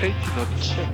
[0.00, 0.48] Take-off.
[0.56, 0.70] Press 7.
[0.70, 0.89] 80 knots.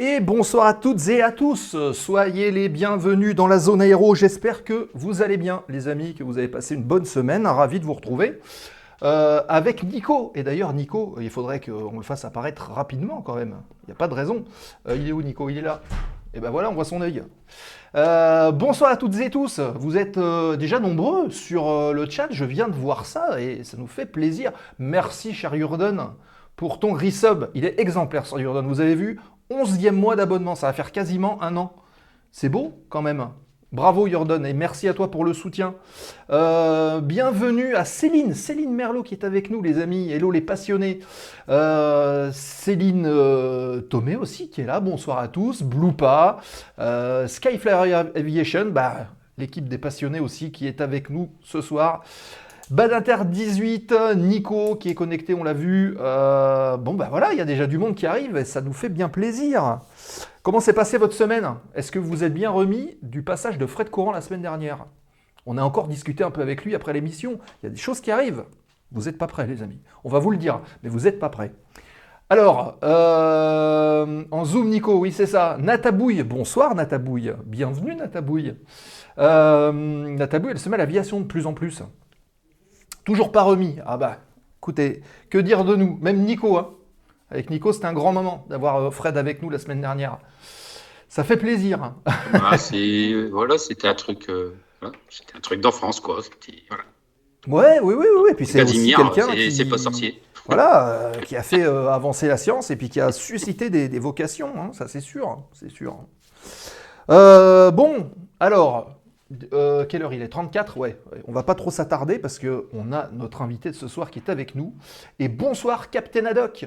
[0.00, 4.64] Et bonsoir à toutes et à tous, soyez les bienvenus dans la zone aéro, j'espère
[4.64, 7.84] que vous allez bien les amis, que vous avez passé une bonne semaine, ravi de
[7.84, 8.40] vous retrouver
[9.04, 10.32] euh, avec Nico.
[10.34, 13.54] Et d'ailleurs Nico, il faudrait qu'on le fasse apparaître rapidement quand même,
[13.84, 14.42] il n'y a pas de raison.
[14.88, 15.48] Euh, il est où Nico?
[15.48, 15.80] Il est là.
[16.34, 17.22] Et ben voilà, on voit son œil.
[17.94, 20.18] Euh, bonsoir à toutes et tous, vous êtes
[20.58, 24.50] déjà nombreux sur le chat, je viens de voir ça et ça nous fait plaisir.
[24.80, 26.08] Merci cher Jurden
[26.56, 29.20] pour ton resub, il est exemplaire sur Jurden, vous avez vu
[29.50, 31.74] 11e mois d'abonnement, ça va faire quasiment un an.
[32.32, 33.28] C'est beau quand même.
[33.74, 35.74] Bravo Jordan et merci à toi pour le soutien.
[36.30, 40.12] Euh, bienvenue à Céline, Céline Merlot qui est avec nous les amis.
[40.12, 41.00] Hello les passionnés.
[41.48, 44.78] Euh, Céline euh, Thomé aussi qui est là.
[44.78, 45.64] Bonsoir à tous.
[45.64, 46.38] Bloupa,
[46.78, 49.08] euh, Skyflyer Aviation, bah,
[49.38, 52.04] l'équipe des passionnés aussi qui est avec nous ce soir.
[52.70, 55.96] Badinter 18, Nico qui est connecté, on l'a vu.
[56.00, 58.72] Euh, bon bah voilà, il y a déjà du monde qui arrive et ça nous
[58.72, 59.80] fait bien plaisir.
[60.42, 61.46] Comment s'est passée votre semaine?
[61.74, 64.86] Est-ce que vous êtes bien remis du passage de Fred Courant la semaine dernière?
[65.44, 67.38] On a encore discuté un peu avec lui après l'émission.
[67.62, 68.44] Il y a des choses qui arrivent.
[68.92, 69.80] Vous n'êtes pas prêts, les amis.
[70.02, 71.52] On va vous le dire, mais vous n'êtes pas prêts.
[72.30, 75.58] Alors, euh, en zoom, Nico, oui, c'est ça.
[75.60, 77.34] Natabouille, bonsoir Natabouille.
[77.44, 78.54] Bienvenue Natabouille.
[79.18, 81.82] Euh, Natabouille, elle se met à l'aviation de plus en plus.
[83.04, 83.76] Toujours pas remis.
[83.86, 84.18] Ah bah,
[84.58, 85.98] écoutez, que dire de nous?
[86.00, 86.70] Même Nico, hein.
[87.30, 90.18] Avec Nico, c'était un grand moment d'avoir euh, Fred avec nous la semaine dernière.
[91.08, 91.94] Ça fait plaisir.
[92.32, 96.20] Ah, c'est voilà, c'était un truc, euh, voilà, c'était un truc d'enfance quoi.
[96.68, 96.84] Voilà.
[97.46, 98.20] Ouais, oui, oui, oui.
[98.24, 98.34] oui.
[98.36, 99.52] Puis c'est quelqu'un c'est qui...
[99.52, 100.22] c'est pas sorcier.
[100.46, 103.88] Voilà, euh, qui a fait euh, avancer la science et puis qui a suscité des,
[103.88, 105.96] des vocations, hein, ça c'est sûr, hein, c'est sûr.
[107.08, 108.10] Bon,
[108.40, 108.93] alors,
[109.52, 110.28] euh, quelle heure il est?
[110.28, 113.88] 34 ouais, on va pas trop s'attarder parce que on a notre invité de ce
[113.88, 114.74] soir qui est avec nous.
[115.18, 116.66] Et bonsoir Captain Haddock.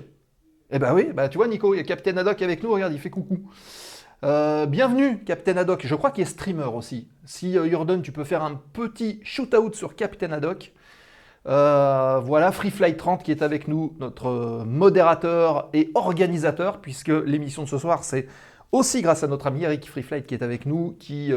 [0.69, 2.93] Eh ben oui, bah tu vois Nico, il y a Captain Haddock avec nous, regarde,
[2.93, 3.39] il fait coucou.
[4.23, 7.07] Euh, bienvenue Captain Haddock, je crois qu'il est streamer aussi.
[7.23, 10.73] Si euh, Jordan, tu peux faire un petit shoot-out sur Captain Haddock.
[11.47, 17.63] Euh, voilà, Free Flight 30 qui est avec nous, notre modérateur et organisateur, puisque l'émission
[17.63, 18.27] de ce soir, c'est
[18.71, 21.31] aussi grâce à notre ami Eric Free Flight qui est avec nous, qui,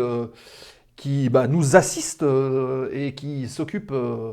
[1.00, 4.32] qui bah, nous assiste euh, et qui s'occupe euh,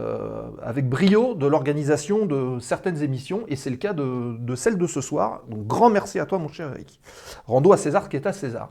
[0.00, 4.86] euh, avec brio de l'organisation de certaines émissions, et c'est le cas de, celle de
[4.86, 5.42] ce soir.
[5.50, 6.98] Donc grand merci à toi mon cher Eric.
[7.46, 8.70] Rando à César qui est à César.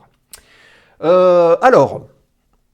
[1.00, 2.08] Alors,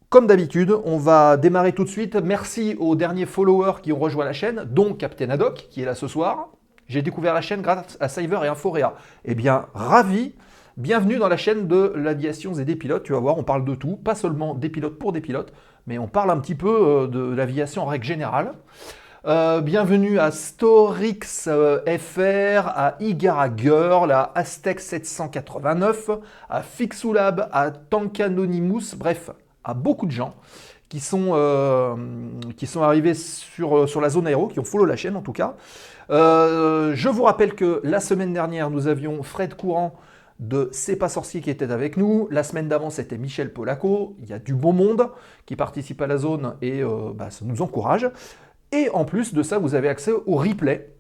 [0.09, 2.17] comme d'habitude, on va démarrer tout de suite.
[2.17, 5.95] Merci aux derniers followers qui ont rejoint la chaîne, dont Captain Haddock, qui est là
[5.95, 6.49] ce soir.
[6.89, 8.95] J'ai découvert la chaîne grâce à Cyber et Inforea.
[9.27, 10.33] Eh bien, ravi.
[10.77, 13.05] Bienvenue dans la chaîne de l'aviation et des pilotes.
[13.05, 15.53] Tu vas voir, on parle de tout, pas seulement des pilotes pour des pilotes,
[15.87, 18.55] mais on parle un petit peu euh, de l'aviation en règle générale.
[19.25, 26.11] Euh, bienvenue à Storix euh, FR, à Igara Girl, à Aztec 789,
[26.51, 29.31] à Fixulab, à Tankanonymous, bref,
[29.63, 30.35] à beaucoup de gens
[30.89, 31.35] qui sont,
[32.83, 35.55] arrivés sur, sur la zone aéro, qui ont follow la chaîne en tout cas.
[36.09, 39.95] Je vous rappelle que la semaine dernière, nous avions Fred Courant
[40.41, 42.29] de C'est pas sorcier qui était avec nous.
[42.31, 44.17] La semaine d'avant, c'était Michel Polaco.
[44.21, 45.11] Il y a du beau monde
[45.47, 48.11] qui participe à la zone et euh, bah, ça nous encourage.
[48.73, 50.95] Et en plus de ça, vous avez accès au replay.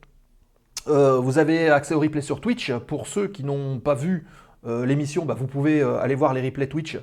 [0.87, 2.73] Euh, vous avez accès au replay sur Twitch.
[2.73, 4.26] Pour ceux qui n'ont pas vu
[4.67, 6.99] euh, l'émission, bah, vous pouvez aller voir les replays Twitch.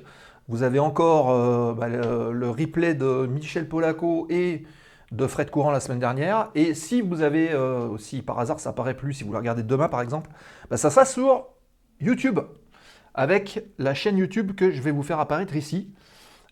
[0.48, 4.64] Vous avez encore bah, le, replay de Michel Polaco et
[5.12, 6.48] de Fred Courant la semaine dernière.
[6.54, 9.62] Et si vous avez, euh, si par hasard ça apparaît plus, si vous le regardez
[9.62, 10.30] demain par exemple,
[10.74, 11.46] ça sera sur
[12.02, 12.40] YouTube
[13.14, 15.92] avec la chaîne YouTube que je vais vous faire apparaître ici.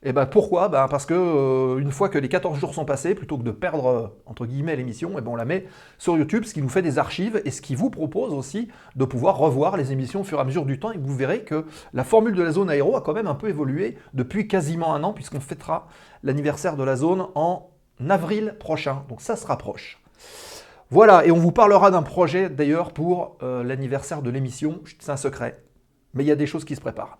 [0.02, 0.68] Et ben pourquoi?
[0.68, 3.50] Ben Parce que euh, une fois que les 14 jours sont passés, plutôt que de
[3.50, 5.66] perdre entre guillemets l'émission, et ben on la met
[5.98, 9.04] sur YouTube, ce qui nous fait des archives et ce qui vous propose aussi de
[9.04, 10.92] pouvoir revoir les émissions au fur et à mesure du temps.
[10.92, 13.50] Et vous verrez que la formule de la zone aéro a quand même un peu
[13.50, 15.86] évolué depuis quasiment un an, puisqu'on fêtera
[16.22, 17.68] l'anniversaire de la zone en
[18.08, 19.04] avril prochain.
[19.10, 19.99] Donc ça se rapproche.
[20.92, 24.80] Voilà, et on vous parlera d'un projet d'ailleurs pour euh, l'anniversaire de l'émission.
[24.98, 25.62] C'est un secret,
[26.14, 27.18] mais il y a des choses qui se préparent.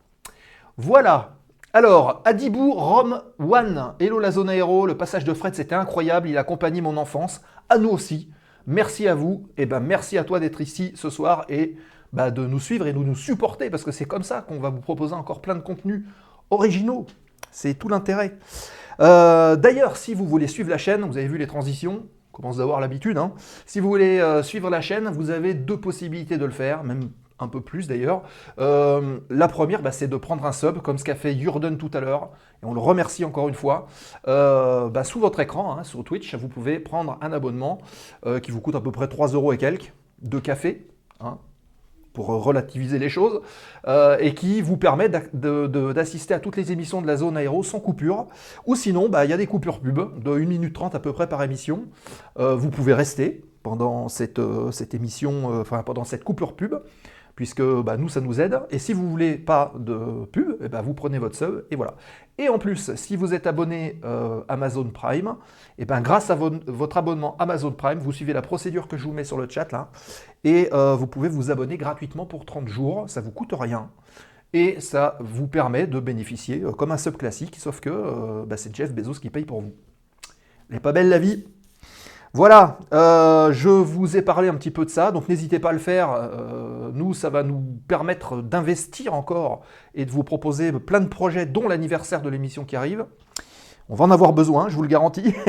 [0.77, 1.37] Voilà.
[1.73, 3.95] Alors, Adibou Rome One.
[4.01, 7.43] Hello la zone aéro, le passage de Fred c'était incroyable, il a accompagné mon enfance,
[7.69, 8.33] à nous aussi.
[8.67, 11.77] Merci à vous, et ben merci à toi d'être ici ce soir et
[12.13, 14.71] bah, de nous suivre et de nous supporter, parce que c'est comme ça qu'on va
[14.71, 16.07] vous proposer encore plein de contenus
[16.51, 17.07] originaux.
[17.53, 18.37] C'est tout l'intérêt.
[18.99, 22.81] Euh, D'ailleurs, si vous voulez suivre la chaîne, vous avez vu les transitions, commence d'avoir
[22.81, 23.19] l'habitude.
[23.19, 23.33] hein.
[23.67, 27.11] Si vous voulez euh, suivre la chaîne, vous avez deux possibilités de le faire, même
[27.39, 28.23] un peu plus d'ailleurs.
[28.59, 31.91] Euh, la première, bah, c'est de prendre un sub, comme ce qu'a fait Jurden tout
[31.95, 32.31] à l'heure,
[32.63, 33.87] et on le remercie encore une fois.
[34.29, 37.79] Euh, bah, sous votre écran, hein, sur Twitch, vous pouvez prendre un abonnement
[38.43, 40.87] qui vous coûte à peu près 3 euros et quelques, de café,
[41.21, 41.39] hein,
[42.13, 43.41] pour relativiser les choses,
[43.87, 47.81] euh, et qui vous permet d'assister à toutes les émissions de la zone aéro sans
[47.81, 48.27] coupure.
[48.67, 51.13] Ou sinon, bah, il y a des coupures pub de 1 minute 30 à peu
[51.13, 51.85] près par émission.
[52.39, 56.75] Euh, vous pouvez rester pendant cette, euh, cette émission, enfin pendant cette coupure pub,
[57.37, 58.61] puisque bah, nous, ça nous aide.
[58.71, 61.95] Et si vous voulez pas de pub, eh ben, vous prenez votre sub et voilà.
[62.39, 65.37] Et en plus, si vous êtes abonné euh, Amazon Prime,
[65.79, 69.05] et ben, grâce à vo- votre abonnement Amazon Prime, vous suivez la procédure que je
[69.05, 69.91] vous mets sur le chat là,
[70.45, 73.91] et euh, vous pouvez vous abonner gratuitement pour 30 jours, ça vous coûte rien.
[74.53, 78.75] Et ça vous permet de bénéficier euh, comme un sub classique, sauf que bah, c'est
[78.75, 79.73] Jeff Bezos qui paye pour vous.
[80.71, 81.45] Elle pas belle la vie?
[82.33, 85.73] Voilà, euh, je vous ai parlé un petit peu de ça, donc n'hésitez pas à
[85.73, 86.13] le faire.
[86.13, 89.63] Euh, nous, ça va nous permettre d'investir encore
[89.97, 93.05] et de vous proposer plein de projets, dont l'anniversaire de l'émission qui arrive.
[93.89, 95.35] On va en avoir besoin, je vous le garantis.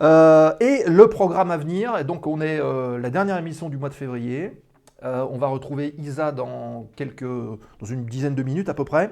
[0.00, 3.94] Euh, et le programme à venir, donc on est la dernière émission du mois de
[3.94, 4.60] février.
[5.02, 9.10] On va retrouver Isa dans quelques, dans une dizaine de minutes à peu près.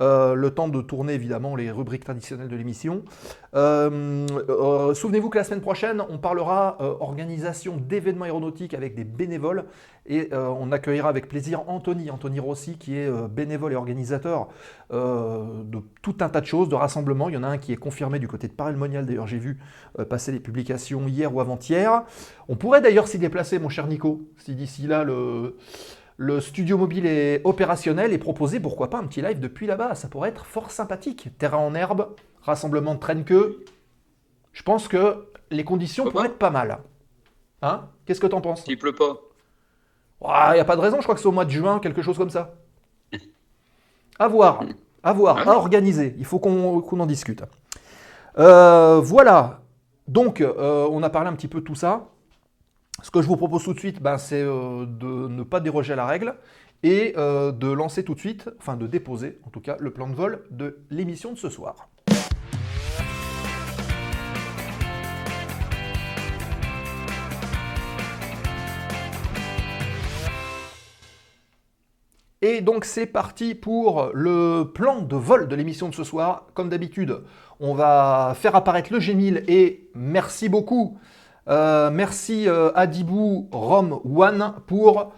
[0.00, 3.02] Euh, le temps de tourner évidemment les rubriques traditionnelles de l'émission.
[3.54, 9.64] Euh, euh, Souvenez-vous que la semaine prochaine, on parlera organisation d'événements aéronautiques avec des bénévoles
[10.06, 14.48] et on accueillera avec plaisir Anthony, Anthony Rossi, qui est bénévole et organisateur
[14.90, 17.28] de tout un tas de choses, de rassemblements.
[17.28, 19.58] Il y en a un qui est confirmé du côté de Paris-le-Monial, d'ailleurs j'ai vu
[20.08, 22.04] passer les publications hier ou avant-hier.
[22.48, 25.56] On pourrait d'ailleurs s'y déplacer, mon cher Nico, si d'ici là le,
[26.22, 29.94] le studio mobile est opérationnel et proposer pourquoi pas un petit live depuis là-bas.
[29.94, 31.30] Ça pourrait être fort sympathique.
[31.38, 33.64] Terrain en herbe, rassemblement de traîne-queue.
[34.52, 36.80] Je pense que les conditions pourraient être pas mal.
[37.62, 37.88] Hein?
[38.04, 38.64] Qu'est-ce que t'en penses?
[38.68, 40.50] Il pleut pas.
[40.50, 42.02] Il n'y a pas de raison, je crois que c'est au mois de juin, quelque
[42.02, 42.54] chose comme ça.
[44.18, 44.62] À voir,
[45.02, 46.14] à voir, à organiser.
[46.18, 47.44] Il faut qu'on qu'on en discute.
[48.36, 49.60] Euh, voilà.
[50.06, 52.08] Donc, euh, on a parlé un petit peu de tout ça.
[53.02, 55.94] Ce que je vous propose tout de suite, ben, c'est euh, de ne pas déroger
[55.94, 56.34] à la règle
[56.82, 60.06] et euh, de lancer tout de suite, enfin de déposer en tout cas, le plan
[60.06, 61.88] de vol de l'émission de ce soir.
[72.42, 76.46] Et donc c'est parti pour le plan de vol de l'émission de ce soir.
[76.54, 77.22] Comme d'habitude,
[77.60, 80.98] on va faire apparaître le G1000 et merci beaucoup.
[81.50, 85.12] Euh, merci euh, Adibou Rom One pour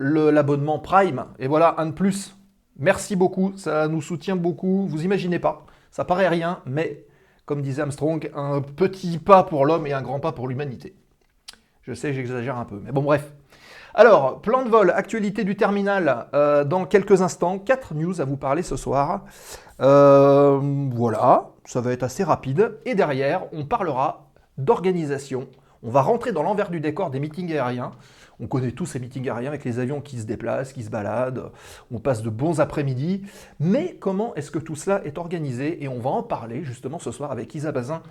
[0.00, 1.26] l'abonnement Prime.
[1.38, 2.36] Et voilà, un de plus.
[2.76, 4.86] Merci beaucoup, ça nous soutient beaucoup.
[4.88, 7.04] Vous imaginez pas, ça paraît rien, mais
[7.44, 10.94] comme disait Armstrong, un petit pas pour l'homme et un grand pas pour l'humanité.
[11.82, 13.32] Je sais, j'exagère un peu, mais bon, bref.
[13.94, 18.36] Alors, plan de vol, actualité du terminal, euh, dans quelques instants, quatre news à vous
[18.36, 19.24] parler ce soir.
[19.78, 22.78] Voilà, ça va être assez rapide.
[22.86, 25.48] Et derrière, on parlera d'organisation.
[25.82, 27.92] On va rentrer dans l'envers du décor des meetings aériens.
[28.38, 31.52] On connaît tous ces meetings aériens avec les avions qui se déplacent, qui se baladent.
[31.90, 33.22] On passe de bons après-midi.
[33.60, 35.82] Mais comment est-ce que tout cela est organisé?
[35.82, 38.02] Et on va en parler justement ce soir avec Isa Bazin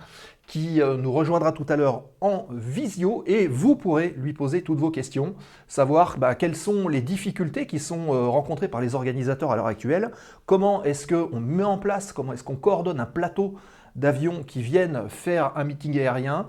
[0.48, 4.80] qui euh, nous rejoindra tout à l'heure en visio et vous pourrez lui poser toutes
[4.80, 5.36] vos questions,
[5.68, 9.66] savoir bah, quelles sont les difficultés qui sont euh, rencontrées par les organisateurs à l'heure
[9.66, 10.10] actuelle,
[10.46, 13.54] comment est-ce qu'on met en place, comment est-ce qu'on coordonne un plateau
[13.94, 16.46] d'avions qui viennent faire un meeting aérien,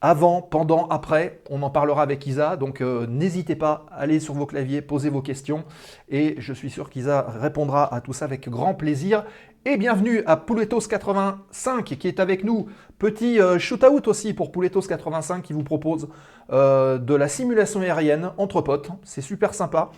[0.00, 4.44] avant, pendant, après, on en parlera avec Isa, donc euh, n'hésitez pas, allez sur vos
[4.44, 5.64] claviers, posez vos questions,
[6.10, 9.24] et je suis sûr qu'Isa répondra à tout ça avec grand plaisir.
[9.64, 12.66] Et bienvenue à Pouletos85 qui est avec nous.
[12.98, 16.08] Petit euh, shoot-out aussi pour Pouletos85 qui vous propose
[16.50, 18.90] euh, de la simulation aérienne entre potes.
[19.04, 19.92] C'est super sympa.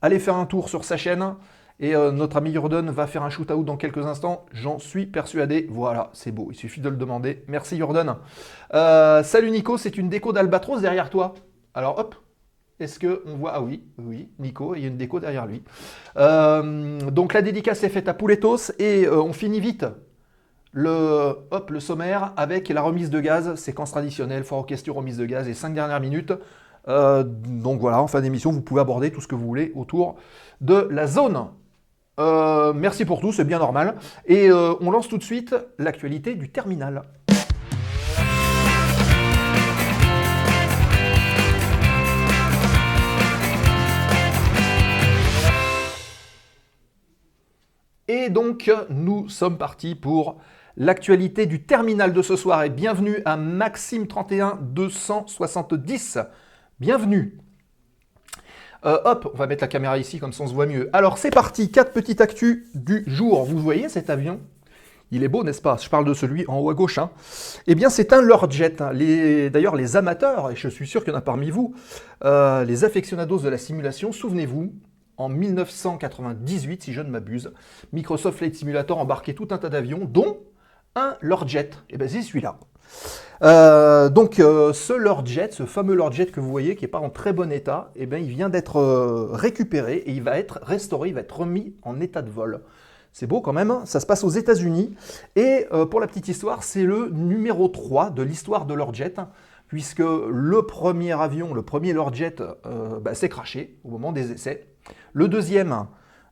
[0.00, 1.34] Allez faire un tour sur sa chaîne.
[1.82, 4.44] Et euh, notre ami Jordan va faire un shoot-out dans quelques instants.
[4.52, 5.66] J'en suis persuadé.
[5.70, 6.48] Voilà, c'est beau.
[6.50, 7.42] Il suffit de le demander.
[7.48, 8.16] Merci Jordan.
[8.74, 11.32] Euh, salut Nico, c'est une déco d'Albatros derrière toi.
[11.72, 12.14] Alors hop,
[12.80, 13.52] est-ce que on voit?
[13.54, 15.62] Ah oui, oui, Nico, il y a une déco derrière lui.
[16.18, 19.86] Euh, donc la dédicace est faite à Pouletos et on finit vite
[20.72, 25.16] le, hop, le sommaire avec la remise de gaz, séquence traditionnelle, foire aux questions, remise
[25.16, 26.34] de gaz et 5 dernières minutes.
[26.86, 30.16] Donc voilà, en fin d'émission, vous pouvez aborder tout ce que vous voulez autour
[30.60, 31.48] de la zone.
[32.18, 33.96] Euh, merci pour tout, c'est bien normal.
[34.26, 37.02] Et euh, on lance tout de suite l'actualité du terminal.
[48.08, 50.38] Et donc, nous sommes partis pour
[50.76, 52.64] l'actualité du terminal de ce soir.
[52.64, 56.18] Et bienvenue à Maxime 31 270.
[56.80, 57.38] Bienvenue.
[58.86, 60.88] Euh, hop, on va mettre la caméra ici, comme ça on se voit mieux.
[60.92, 63.44] Alors, c'est parti, quatre petites actus du jour.
[63.44, 64.40] Vous voyez cet avion?
[65.12, 65.76] Il est beau, n'est-ce pas?
[65.82, 66.96] Je parle de celui en haut à gauche.
[66.98, 67.10] hein.
[67.66, 68.80] Eh bien, c'est un Lordjet.
[68.80, 68.92] hein.
[68.92, 71.74] Les- D'ailleurs, les amateurs, et je suis sûr qu'il y en a parmi vous,
[72.24, 74.72] euh, les aficionados de la simulation, souvenez-vous,
[75.16, 77.52] en 1998, si je ne m'abuse,
[77.92, 80.38] Microsoft Flight Simulator embarquait tout un tas d'avions, dont
[80.94, 81.70] un Lordjet.
[81.90, 82.58] Et bien, c'est celui-là.
[83.42, 87.08] Euh, donc, euh, ce Lordjet, ce fameux Lordjet que vous voyez, qui n'est pas en
[87.08, 91.08] très bon état, eh bien, il vient d'être euh, récupéré et il va être restauré,
[91.08, 92.60] il va être remis en état de vol.
[93.12, 94.94] C'est beau quand même, ça se passe aux États-Unis.
[95.34, 99.14] Et pour la petite histoire, c'est le numéro 3 de l'histoire de Lordjet,
[99.66, 104.68] puisque le premier avion, le premier Lordjet, euh, bah, s'est craché au moment des essais.
[105.12, 105.86] Le deuxième,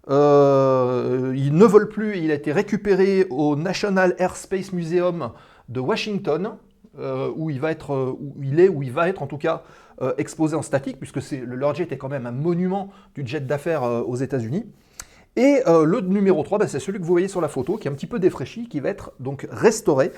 [0.09, 5.33] il ne vole plus, il a été récupéré au National Airspace Museum
[5.69, 6.59] de Washington,
[6.99, 9.39] euh, où il va être, euh, où il est, où il va être en tout
[9.39, 9.63] cas
[10.01, 13.41] euh, exposé en statique, puisque c'est, le Lordjet est quand même un monument du jet
[13.41, 14.67] d'affaires euh, aux États-Unis.
[15.37, 17.91] Et le numéro 3, bah, c'est celui que vous voyez sur la photo, qui est
[17.93, 20.11] un petit peu défraîchi, qui va être donc restauré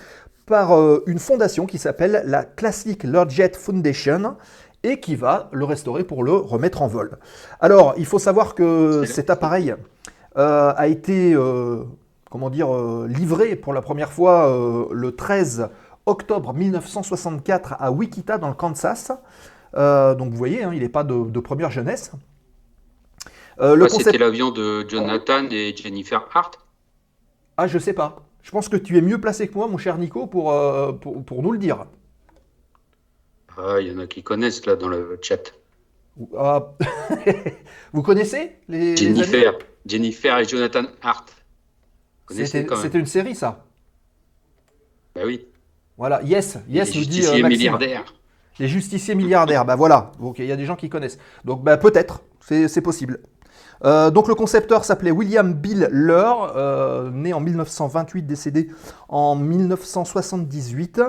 [0.47, 0.73] par
[1.07, 4.37] une fondation qui s'appelle la Classic Lordjet Foundation
[4.83, 7.19] et qui va le restaurer pour le remettre en vol.
[7.61, 9.75] Alors, il faut savoir que cet appareil
[10.37, 11.37] a été
[12.31, 12.71] comment dire,
[13.07, 15.69] livré pour la première fois le 13
[16.07, 19.13] octobre 1964 à Wichita dans le Kansas.
[19.75, 22.13] Euh, donc vous voyez, hein, il n'est pas de, de première jeunesse.
[23.61, 26.59] Euh, le Ouais, concept- C'était l'avion de Jonathan et Jennifer Hart.
[27.57, 28.23] Ah, je sais pas.
[28.43, 31.23] Je pense que tu es mieux placé que moi, mon cher Nico, pour, euh, pour,
[31.25, 31.85] pour nous le dire.
[33.59, 35.53] Ah, il y en a qui connaissent là dans le chat.
[36.37, 36.73] Ah,
[37.93, 41.31] Vous connaissez les, Jennifer, Jennifer et Jonathan Hart.
[42.31, 43.67] C'était une série, ça?
[45.15, 45.47] Bah oui.
[46.01, 48.15] Voilà, yes, yes, les nous dit euh, milliardaires.
[48.59, 50.13] Les justiciers milliardaires, bah voilà.
[50.39, 51.19] Il y a des gens qui connaissent.
[51.45, 53.21] Donc bah peut-être, c'est possible.
[53.85, 58.71] Euh, donc le concepteur s'appelait William Bill Lur, euh, né en 1928, décédé
[59.11, 61.03] en 1978.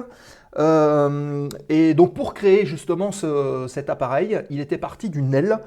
[0.60, 5.60] Euh, et donc pour créer justement ce- cet appareil, il était parti d'une aile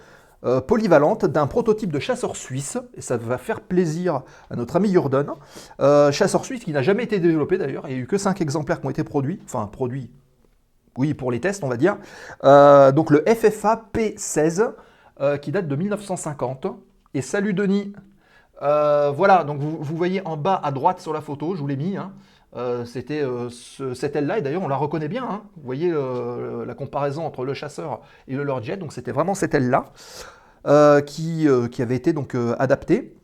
[0.45, 4.93] euh, polyvalente d'un prototype de chasseur suisse, et ça va faire plaisir à notre ami
[4.93, 5.27] Jordan.
[5.81, 8.41] Euh, chasseur suisse qui n'a jamais été développé d'ailleurs, il n'y a eu que 5
[8.41, 10.11] exemplaires qui ont été produits, enfin produits,
[10.97, 11.97] oui pour les tests on va dire.
[12.45, 14.73] Euh, donc le FFA P16
[15.21, 16.67] euh, qui date de 1950.
[17.15, 17.93] Et salut Denis.
[18.61, 21.77] Voilà, donc vous, vous voyez en bas à droite sur la photo, je vous l'ai
[21.77, 21.97] mis.
[21.97, 22.13] hein.
[22.87, 25.25] C'était ce- cette aile-là, et d'ailleurs on la reconnaît bien.
[25.29, 25.43] hein.
[25.57, 29.87] Vous voyez la comparaison entre le chasseur et le Lordjet, donc c'était vraiment cette aile-là
[31.07, 33.15] qui, euh, qui avait été donc euh, adaptée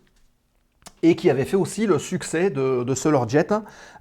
[1.03, 3.47] et qui avait fait aussi le succès de, ce Lordjet,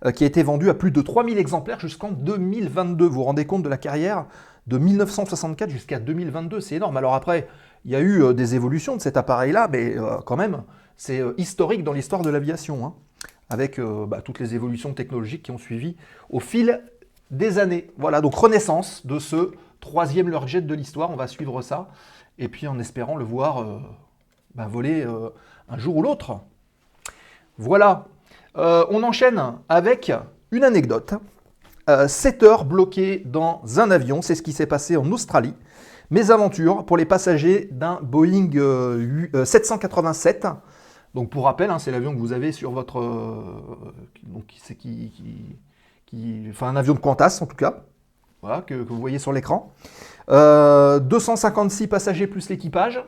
[0.06, 3.06] euh, qui a été vendu à plus de 3000 exemplaires jusqu'en 2022.
[3.06, 4.26] Vous vous rendez compte de la carrière
[4.68, 6.98] de 1964 jusqu'à 2022, c'est énorme.
[6.98, 7.48] Alors après,
[7.86, 10.64] il y a eu euh, des évolutions de cet appareil-là, mais euh, quand même,
[10.98, 12.94] c'est euh, historique dans l'histoire de l'aviation, hein,
[13.50, 15.96] avec euh, bah, toutes les évolutions technologiques qui ont suivi
[16.30, 16.84] au fil
[17.32, 17.88] des années.
[17.98, 21.90] Voilà, donc renaissance de ce troisième Lordjet de l'histoire, on va suivre ça,
[22.40, 23.78] et puis en espérant le voir euh,
[24.56, 25.30] bah, voler euh,
[25.70, 26.40] un jour ou l'autre.
[27.58, 28.06] Voilà,
[28.58, 30.12] Euh, on enchaîne avec
[30.52, 31.14] une anecdote.
[31.88, 35.54] Euh, 7 heures bloquées dans un avion, c'est ce qui s'est passé en Australie.
[36.10, 40.48] Mes aventures pour les passagers d'un Boeing euh, hu- euh, 787.
[41.14, 43.00] Donc pour rappel, hein, c'est l'avion que vous avez sur votre...
[44.24, 45.56] donc c'est qui, qui-
[46.08, 47.84] qui- enfin un avion de Qantas en tout cas,
[48.66, 49.72] que, vous voyez sur l'écran.
[50.30, 53.04] Euh, 256 passagers plus l'équipage.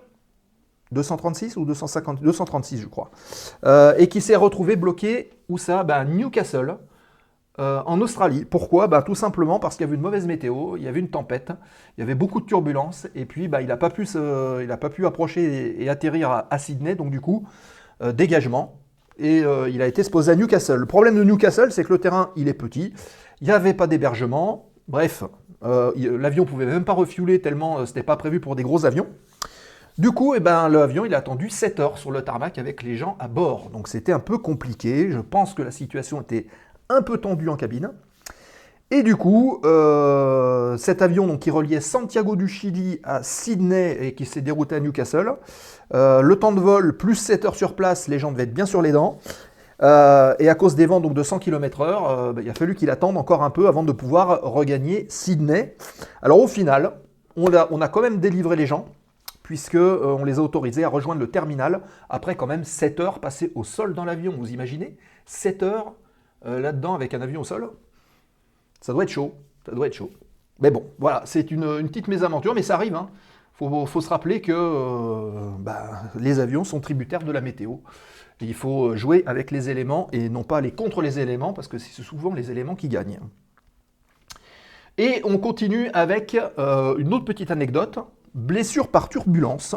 [0.92, 3.12] 236 ou 250 236 je crois.
[3.66, 6.78] Euh, et qui s'est retrouvé bloqué, où ça Ben, Newcastle,
[7.60, 8.46] euh, en Australie.
[8.46, 8.88] Pourquoi?
[8.88, 11.52] Ben, Tout simplement parce qu'il y avait une mauvaise météo, il y avait une tempête,
[11.98, 15.06] il y avait beaucoup de turbulences, et puis ben, il n'a pas, pu pas pu
[15.06, 17.46] approcher et, atterrir à, Sydney, donc du coup,
[18.02, 18.80] euh, dégagement.
[19.18, 20.78] Et euh, il a été exposé à Newcastle.
[20.78, 22.94] Le problème de Newcastle, c'est que le terrain, il est petit,
[23.42, 25.24] il n'y avait pas d'hébergement, bref,
[25.64, 29.08] euh, l'avion pouvait même pas refueler tellement euh, c'était pas prévu pour des gros avions.
[29.98, 33.18] Du coup, eh ben, l'avion a attendu 7 heures sur le tarmac avec les gens
[33.20, 33.70] à bord.
[33.72, 35.12] Donc c'était un peu compliqué.
[35.12, 36.48] Je pense que la situation était
[36.90, 37.92] un peu tendue en cabine.
[38.94, 44.26] Et du coup, euh, cet avion qui reliait Santiago du Chili à Sydney et qui
[44.26, 45.36] s'est dérouté à Newcastle,
[45.94, 48.66] euh, le temps de vol plus 7 heures sur place, les gens devaient être bien
[48.66, 49.18] sur les dents.
[49.84, 52.90] Euh, et à cause des vents de 100 km/h, euh, bah, il a fallu qu'il
[52.90, 55.76] attende encore un peu avant de pouvoir regagner Sydney.
[56.22, 56.94] Alors au final,
[57.36, 58.86] on a, quand même délivré les gens
[59.44, 63.20] puisque euh, on les a autorisés à rejoindre le terminal après quand même 7 heures
[63.20, 64.34] passées au sol dans l'avion.
[64.38, 64.98] Vous imaginez?
[65.26, 65.94] 7 heures
[66.46, 67.70] euh, là-dedans avec un avion au sol?
[68.82, 69.34] Ça doit être chaud,
[69.66, 70.12] ça doit être chaud.
[70.60, 72.96] Mais bon, voilà, c'est une, petite mésaventure, mais ça arrive.
[72.96, 73.10] Hein.
[73.54, 77.76] Faut, se rappeler que bah, les avions sont tributaires de la météo.
[78.42, 81.78] Il faut jouer avec les éléments et non pas aller contre les éléments, parce que
[81.78, 83.20] c'est souvent les éléments qui gagnent.
[84.98, 88.00] Et on continue avec euh, une autre petite anecdote.
[88.34, 89.76] Blessure par turbulence.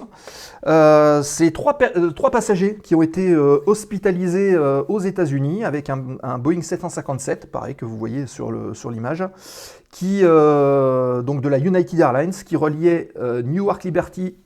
[0.66, 6.38] Euh, c'est trois, euh, passagers qui ont été euh, hospitalisés euh, aux États-Unis avec un,
[6.38, 8.53] Boeing 757, pareil que vous voyez sur
[8.92, 9.24] l'image,
[9.90, 14.37] qui euh, donc de la United Airlines, qui reliait euh, Newark Liberty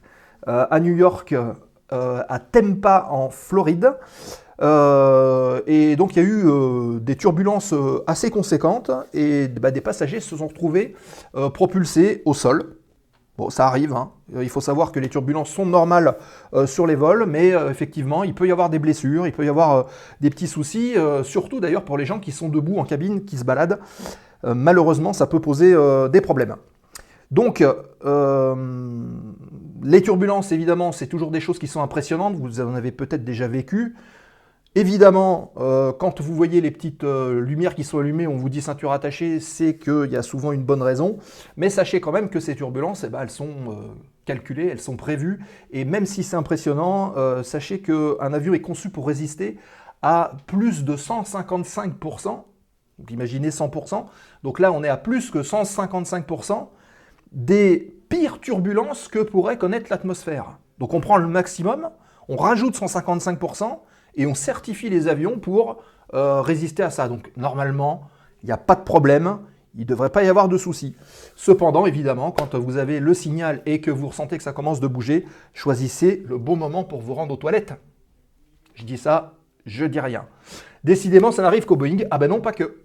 [0.46, 1.52] euh, à New York, euh,
[1.90, 3.92] à Tampa en Floride.
[4.60, 9.70] Euh, et donc il y a eu euh, des turbulences euh, assez conséquentes et bah,
[9.70, 10.96] des passagers se sont retrouvés
[11.36, 12.74] euh, propulsés au sol.
[13.36, 13.94] Bon, ça arrive.
[13.94, 14.10] hein.
[14.34, 16.16] Euh, Il faut savoir que les turbulences sont normales
[16.54, 19.44] euh, sur les vols, mais euh, effectivement, il peut y avoir des blessures, il peut
[19.44, 19.82] y avoir euh,
[20.20, 23.38] des petits soucis, euh, surtout d'ailleurs pour les gens qui sont debout en cabine, qui
[23.38, 23.78] se baladent.
[24.44, 26.56] Euh, malheureusement, ça peut poser euh, des problèmes.
[27.30, 27.62] Donc,
[28.04, 28.54] euh,
[29.82, 32.34] les turbulences, évidemment, c'est toujours des choses qui sont impressionnantes.
[32.36, 33.94] Vous en avez peut-être déjà vécu.
[34.74, 38.60] Évidemment, euh, quand vous voyez les petites euh, lumières qui sont allumées, on vous dit
[38.60, 41.18] ceinture attachée, c'est qu'il y a souvent une bonne raison.
[41.56, 43.74] Mais sachez quand même que ces turbulences, eh ben, elles sont euh,
[44.24, 45.40] calculées, elles sont prévues.
[45.72, 49.58] Et même si c'est impressionnant, sachez qu'un avion est conçu pour résister
[50.02, 52.44] à plus de 155%.
[52.98, 54.06] Donc imaginez 100%.
[54.42, 56.68] Donc là, on est à plus que 155%
[57.32, 60.58] des pires turbulences que pourrait connaître l'atmosphère.
[60.78, 61.90] Donc on prend le maximum,
[62.28, 63.78] on rajoute 155%
[64.16, 65.82] et on certifie les avions pour
[66.14, 67.08] euh, résister à ça.
[67.08, 68.08] Donc normalement,
[68.42, 69.38] il n'y a pas de problème,
[69.74, 70.96] il ne devrait pas y avoir de soucis.
[71.36, 74.86] Cependant, évidemment, quand vous avez le signal et que vous ressentez que ça commence de
[74.86, 77.74] bouger, choisissez le bon moment pour vous rendre aux toilettes.
[78.74, 79.34] Je dis ça,
[79.66, 80.26] je dis rien.
[80.84, 81.98] Décidément, ça n'arrive qu'au Boeing.
[82.10, 82.78] Ah ben non, pas que.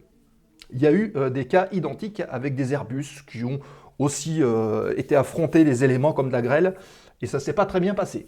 [0.71, 3.59] Il y a eu euh, des cas identiques avec des Airbus qui ont
[3.99, 6.75] aussi euh, été affrontés les éléments comme de la grêle
[7.21, 8.25] et ça s'est pas très bien passé.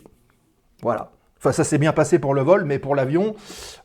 [0.82, 1.12] Voilà.
[1.38, 3.36] Enfin, ça s'est bien passé pour le vol, mais pour l'avion,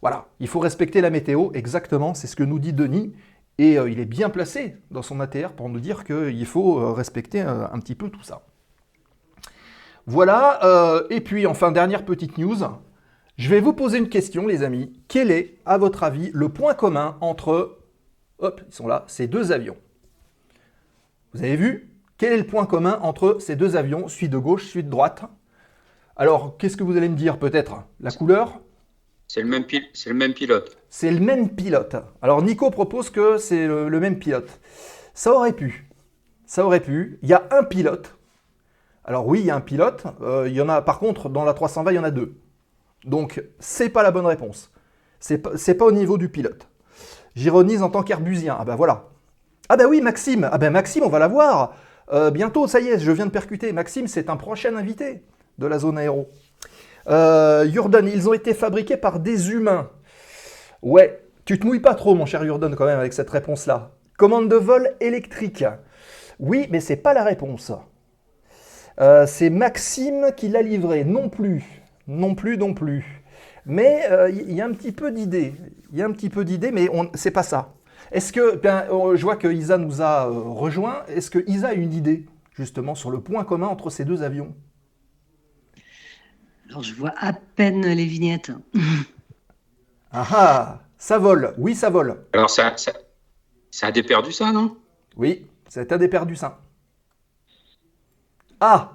[0.00, 1.50] voilà, il faut respecter la météo.
[1.52, 3.12] Exactement, c'est ce que nous dit Denis.
[3.58, 6.92] Et euh, il est bien placé dans son ATR pour nous dire qu'il faut euh,
[6.92, 8.42] respecter un petit peu tout ça.
[10.06, 12.56] Voilà, et puis enfin, dernière petite news.
[13.36, 14.92] Je vais vous poser une question, les amis.
[15.06, 17.78] Quel est, à votre avis, le point commun entre,
[18.38, 19.76] hop, ils sont là, ces deux avions?
[21.34, 21.90] Vous avez vu?
[22.18, 25.22] Quel est le point commun entre ces deux avions, celui de gauche, celui de droite?
[26.16, 27.84] Alors, qu'est-ce que vous allez me dire peut-être?
[28.00, 28.60] La couleur?
[29.28, 30.76] C'est le même pil- c'est le même pilote.
[30.90, 31.96] C'est le même pilote.
[32.20, 34.60] Alors Nico propose que c'est le, le même pilote.
[35.14, 35.88] Ça aurait pu.
[36.46, 37.18] Ça aurait pu.
[37.22, 38.16] Il y a un pilote.
[39.04, 40.04] Alors oui, il y a un pilote.
[40.20, 42.34] Euh, il y en a, par contre, dans la 320, il y en a deux.
[43.04, 44.72] Donc, c'est pas la bonne réponse.
[45.20, 46.68] C'est pas, c'est pas au niveau du pilote.
[47.36, 48.56] J'ironise en tant qu'herbusien.
[48.58, 49.09] Ah ben voilà.
[49.72, 50.48] Ah ben oui, Maxime.
[50.50, 51.76] Ah ben Maxime, on va la voir.
[52.12, 53.72] Euh, bientôt, ça y est, je viens de percuter.
[53.72, 55.22] Maxime, c'est un prochain invité
[55.58, 56.28] de la zone aéro.
[57.06, 59.88] Euh, Jordan, ils ont été fabriqués par des humains.
[60.82, 63.92] Ouais, tu te mouilles pas trop, mon cher Jordan, quand même, avec cette réponse-là.
[64.18, 65.64] Commande de vol électrique.
[66.40, 67.70] Oui, mais c'est pas la réponse.
[69.00, 71.04] Euh, c'est Maxime qui l'a livré.
[71.04, 71.62] Non plus.
[72.08, 73.22] Non plus, non plus.
[73.66, 75.54] Mais il y a un petit peu d'idée.
[75.92, 77.08] Il y a un petit peu d'idée, mais on...
[77.14, 77.74] c'est pas ça.
[78.12, 81.04] Est-ce que, je vois que Isa nous a euh, rejoint.
[81.06, 84.54] Est-ce que Isa a une idée, justement, sur le point commun entre ces deux avions?
[86.68, 88.52] Alors, je vois à peine les vignettes.
[90.12, 91.54] Ah ah, ça vole.
[91.56, 92.24] Oui, ça vole.
[92.32, 92.92] Alors, ça, ça,
[93.70, 94.76] ça a déperdu ça, non?
[95.16, 96.58] Oui, c'est un des pères du sein.
[98.58, 98.94] Ah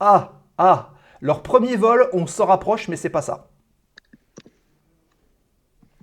[0.00, 3.50] Ah Ah Leur premier vol, on s'en rapproche, mais c'est pas ça.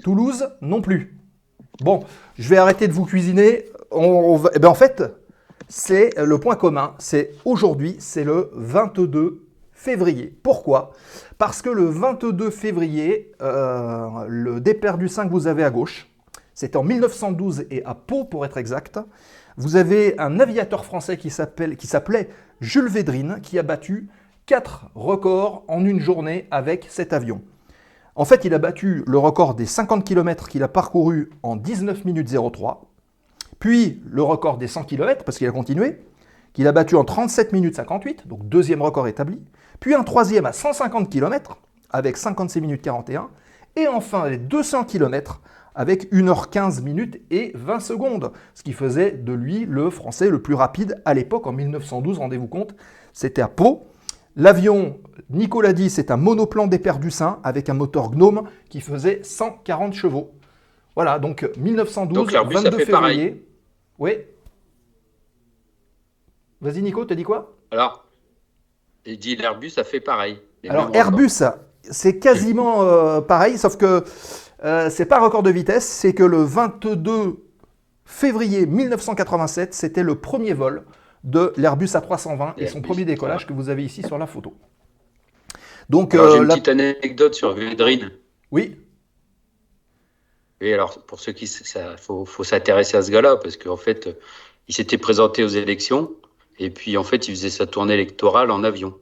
[0.04, 1.21] Toulouse, non plus.
[1.82, 2.04] Bon,
[2.38, 3.66] je vais arrêter de vous cuisiner.
[3.92, 5.02] Eh ben, en fait,
[5.68, 6.94] c'est le point commun.
[7.00, 9.42] C'est aujourd'hui, c'est le 22
[9.74, 10.32] février.
[10.44, 10.92] Pourquoi?
[11.40, 16.08] Parce que le 22 février, euh, le départ du 5 que vous avez à gauche,
[16.54, 19.00] c'était en 1912 et à Pau pour être exact.
[19.58, 24.08] Vous avez un aviateur français qui s'appelait Jules Védrine qui a battu
[24.46, 27.42] 4 records en une journée avec cet avion.
[28.16, 32.04] En fait, il a battu le record des 50 km qu'il a parcouru en 19
[32.06, 32.92] minutes 03,
[33.60, 36.02] puis le record des 100 km, parce qu'il a continué,
[36.54, 39.40] qu'il a battu en 37 minutes 58, donc deuxième record établi,
[39.80, 41.58] puis un troisième à 150 km
[41.90, 43.30] avec 56 minutes 41,
[43.78, 45.42] et enfin les 200 km
[45.74, 50.54] avec 1h15 minutes et 20 secondes, ce qui faisait de lui le Français le plus
[50.54, 52.76] rapide à l'époque en 1912, rendez-vous compte,
[53.14, 53.88] c'était à Pau.
[54.36, 60.32] L'avion, Nicolas dit, c'est un monoplan d'Éperdussin avec un moteur Gnome qui faisait 140 chevaux.
[60.96, 63.18] Voilà, donc 1912, Donc, l'Airbus a 22 fait pareil.
[63.18, 63.48] février.
[64.00, 64.12] Oui.
[66.62, 67.56] Vas-y Nico, t'as dit quoi?
[67.72, 68.06] Alors,
[69.06, 70.40] il dit l'Airbus a fait pareil.
[70.68, 70.90] Alors.
[70.94, 71.44] Airbus,
[71.82, 74.04] c'est quasiment euh, pareil, sauf que
[74.64, 77.44] euh, c'est pas un record de vitesse, c'est que le 22
[78.06, 80.84] février 1987, c'était le premier vol
[81.24, 84.54] de l'Airbus A320 et son Airbus, premier décollage que vous avez ici sur la photo.
[85.90, 88.12] Donc, Alors, j'ai euh, une la- petite anecdote sur Védrine.
[88.52, 88.78] oui,
[90.62, 94.08] Et alors, pour ceux qui, ça, faut, faut s'intéresser à ce gars-là parce qu'en fait,
[94.08, 94.14] euh,
[94.68, 96.12] il s'était présenté aux élections
[96.60, 98.98] et puis en fait, il faisait sa tournée électorale en avion,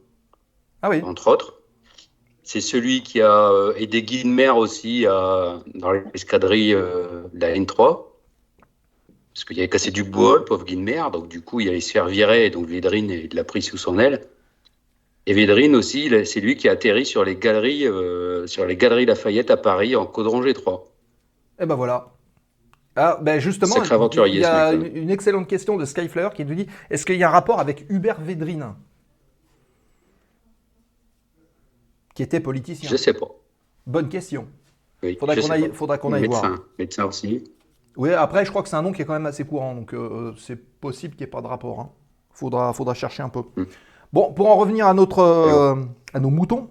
[0.82, 1.56] ah oui, entre autres.
[2.44, 7.40] C'est celui qui a euh, aidé Guy de Mer aussi à- dans l'escadrille euh, de
[7.42, 8.06] la N3.
[9.40, 11.12] Parce qu'il avait cassé du bois, le pauvre Guy de Mer.
[11.12, 12.48] Donc, du coup, il allait se faire virer.
[12.48, 14.26] Et donc, Védrine, il l'a pris sous son aile.
[15.28, 19.06] Et Védrine aussi, c'est lui qui a atterri sur les galeries, euh, sur les galeries
[19.06, 20.82] Lafayette à Paris en Caudron G3.
[21.58, 22.10] et ben voilà.
[22.98, 23.78] Ah, ben justement,
[24.26, 27.30] il y a une, excellente question de Skyflyer qui nous dit est-ce qu'il y a
[27.30, 28.74] un rapport avec Hubert Védrine?
[32.14, 32.90] Qui était politicien.
[32.90, 33.30] Je sais pas.
[33.88, 34.50] Bonne question.
[35.02, 36.60] Oui, qu'on aille, faudra qu'on aille médecin, voir.
[36.78, 37.46] Médecin aussi.
[38.00, 39.94] Oui, après, je crois que c'est un nom qui est quand même assez courant, donc
[39.94, 41.82] euh, c'est possible qu'il n'y ait pas de rapport.
[41.82, 41.90] hein.
[42.32, 43.42] Faudra, faudra chercher un peu.
[43.58, 43.64] Mm.
[44.14, 45.76] Bon, pour en revenir à, notre, euh,
[46.14, 46.70] à nos moutons,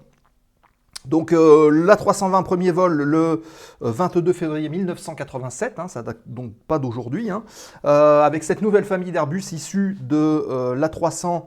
[1.04, 6.78] donc euh, l'A320 premier vol le euh, 22 février 1987, hein, ça date donc pas
[6.78, 7.44] d'aujourd'hui, hein,
[7.84, 11.44] euh, avec cette nouvelle famille d'Airbus issue de euh, l'A300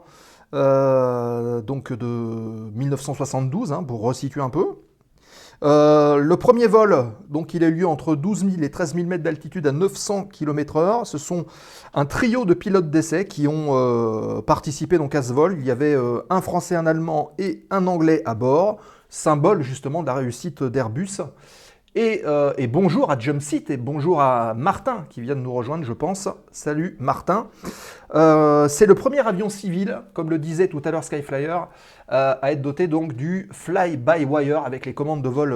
[0.54, 4.76] euh, donc de 1972, hein, pour resituer un peu.
[5.62, 9.06] Euh, le premier vol, donc il a eu lieu entre 12 000 et 13 000
[9.06, 11.04] mètres d'altitude à 900 km/h.
[11.04, 11.46] Ce sont
[11.94, 15.56] un trio de pilotes d'essai qui ont euh, participé donc à ce vol.
[15.60, 20.02] Il y avait euh, un Français, un Allemand et un Anglais à bord, symbole justement
[20.02, 21.20] de la réussite d'Airbus.
[21.94, 25.84] Et, euh, et bonjour à Jumpseat et bonjour à Martin qui vient de nous rejoindre,
[25.84, 26.26] je pense.
[26.50, 27.48] Salut Martin.
[28.14, 31.58] Euh, c'est le premier avion civil, comme le disait tout à l'heure Skyflyer,
[32.10, 35.54] euh, à être doté donc du fly-by-wire avec les commandes de vol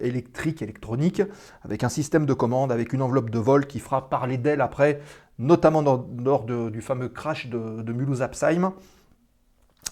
[0.00, 1.20] électriques, électroniques,
[1.62, 5.00] avec un système de commande, avec une enveloppe de vol qui fera parler d'elle après,
[5.38, 5.82] notamment
[6.24, 8.72] lors du fameux crash de, Mulhouse-Apsheim.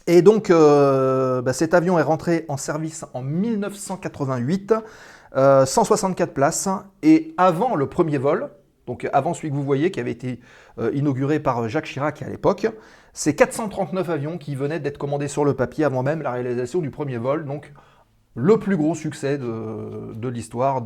[0.07, 4.73] Et donc, bah, cet avion est rentré en service en 1988,
[5.37, 6.69] euh, 164 places,
[7.03, 8.51] et avant le premier vol,
[8.87, 10.41] donc avant celui que vous voyez, qui avait été
[10.79, 12.67] euh, inauguré par Jacques Chirac à l'époque,
[13.13, 16.91] c'est 439 avions qui venaient d'être commandés sur le papier avant même la réalisation du
[16.91, 17.73] premier vol, donc
[18.35, 20.83] le plus gros succès de, l'histoire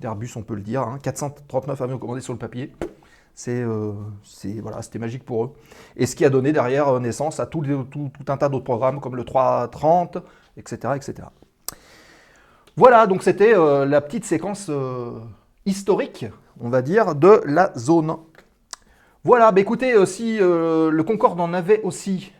[0.00, 0.98] d'Airbus, on peut le dire, hein.
[1.02, 2.72] 439 avions commandés sur le papier.
[3.36, 3.92] C'est, euh,
[4.62, 5.52] voilà, c'était magique pour eux.
[5.96, 9.00] Et ce qui a donné derrière euh, naissance à tout- tout un tas d'autres programmes
[9.00, 10.18] comme le 330,
[10.56, 10.94] etc.
[10.96, 11.28] etc.
[12.76, 15.20] Voilà, donc c'était euh, la petite séquence euh,
[15.64, 16.26] historique,
[16.58, 18.16] on va dire, de la zone.
[19.22, 22.32] Voilà, bah écoutez, euh, si le Concorde en avait aussi,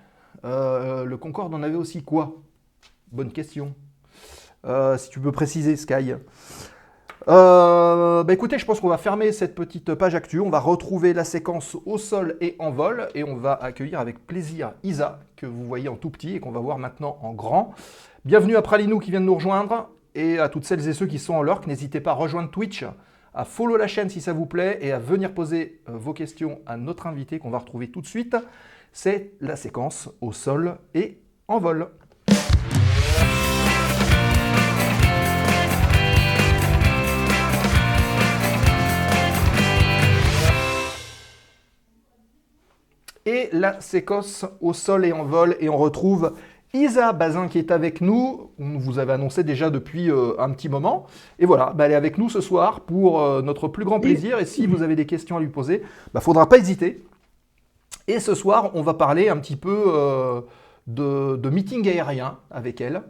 [0.42, 2.35] le Concorde en avait aussi quoi?
[3.12, 3.75] Bonne question.
[4.97, 6.14] Si tu peux préciser, Sky.
[7.27, 10.40] Bah écoutez, je pense qu'on va fermer cette petite page actu.
[10.40, 13.09] On va retrouver la séquence au sol et en vol.
[13.14, 16.51] Et on va accueillir avec plaisir Isa, que vous voyez en tout petit et qu'on
[16.51, 17.73] va voir maintenant en grand.
[18.25, 19.90] Bienvenue à Pralinou qui vient de nous rejoindre.
[20.14, 22.85] Et à toutes celles et ceux qui sont en lurk, n'hésitez pas à rejoindre Twitch,
[23.35, 26.61] à follow la chaîne si ça vous plaît et à venir poser euh, vos questions
[26.66, 28.37] à notre invité qu'on va retrouver tout de suite.
[28.92, 31.88] C'est la séquence au sol et en vol.
[43.27, 45.57] et la séquence au sol et en vol.
[45.61, 46.35] Et on retrouve
[46.74, 48.50] Isa Bazin qui est avec nous.
[48.58, 51.06] On vous avait annoncé déjà depuis euh, un petit moment.
[51.38, 54.40] Et voilà, bah, elle est avec nous ce soir pour euh, notre plus grand plaisir.
[54.40, 57.04] Et si vous avez des questions à lui poser, il bah, faudra pas hésiter.
[58.08, 60.40] Et ce soir, on va parler un petit peu euh,
[60.88, 63.02] de, de meeting aérien avec elle.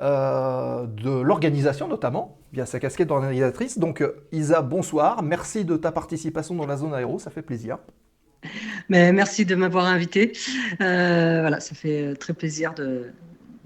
[0.00, 3.78] de l'organisation notamment, via sa casquette d'organisatrice.
[3.78, 7.78] Donc Isa, bonsoir, merci de ta participation dans la zone aéro, ça fait plaisir.
[8.88, 10.32] Mais merci de m'avoir invité.
[10.80, 13.10] Euh, voilà, ça fait euh, très plaisir de,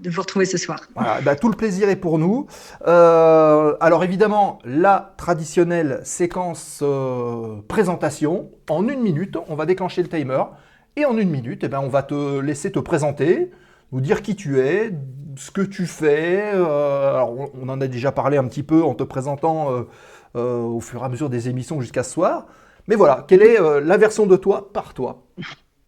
[0.05, 0.81] vous retrouver ce soir.
[0.95, 2.47] Voilà, bah, tout le plaisir est pour nous.
[2.87, 6.83] Euh, alors évidemment, la traditionnelle séquence
[7.69, 10.43] présentation, en une minute, on va déclencher le timer,
[10.97, 13.49] et en une minute, eh ben, on va te laisser te présenter,
[13.93, 14.91] nous dire qui tu es,
[15.37, 16.49] ce que tu fais.
[16.51, 19.69] Alors, on, on en a déjà parlé un petit peu en te présentant
[20.33, 22.47] au fur et à mesure des émissions jusqu'à ce soir.
[22.87, 25.23] Mais voilà, quelle est euh, la version de toi par toi?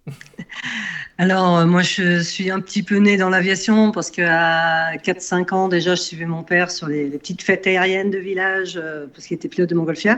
[1.17, 5.67] Alors, euh, moi, je suis un petit peu née dans l'aviation parce qu'à 4-5 ans,
[5.69, 9.35] déjà, je suivais mon père sur les, petites fêtes aériennes de village euh, parce qu'il
[9.35, 10.17] était pilote de Montgolfière.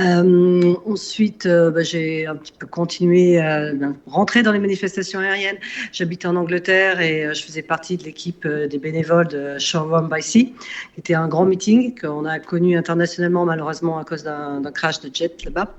[0.00, 3.70] Euh, ensuite, euh, bah, j'ai un petit peu continué à
[4.06, 5.58] rentrer dans les manifestations aériennes.
[5.92, 10.46] J'habitais en Angleterre et je faisais partie de l'équipe des bénévoles de Showroom by Sea,
[10.94, 15.10] qui était un grand meeting qu'on a connu internationalement, malheureusement, à cause d'un crash de
[15.14, 15.72] jet là-bas.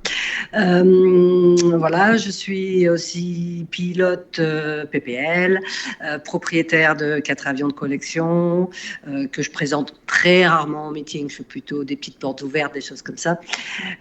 [0.53, 5.59] Voilà, je suis aussi pilote euh, PPL,
[6.03, 8.69] euh, propriétaire de quatre avions de collection
[9.07, 11.29] euh, que je présente très rarement en meeting.
[11.29, 13.39] Je fais plutôt des petites portes ouvertes, des choses comme ça.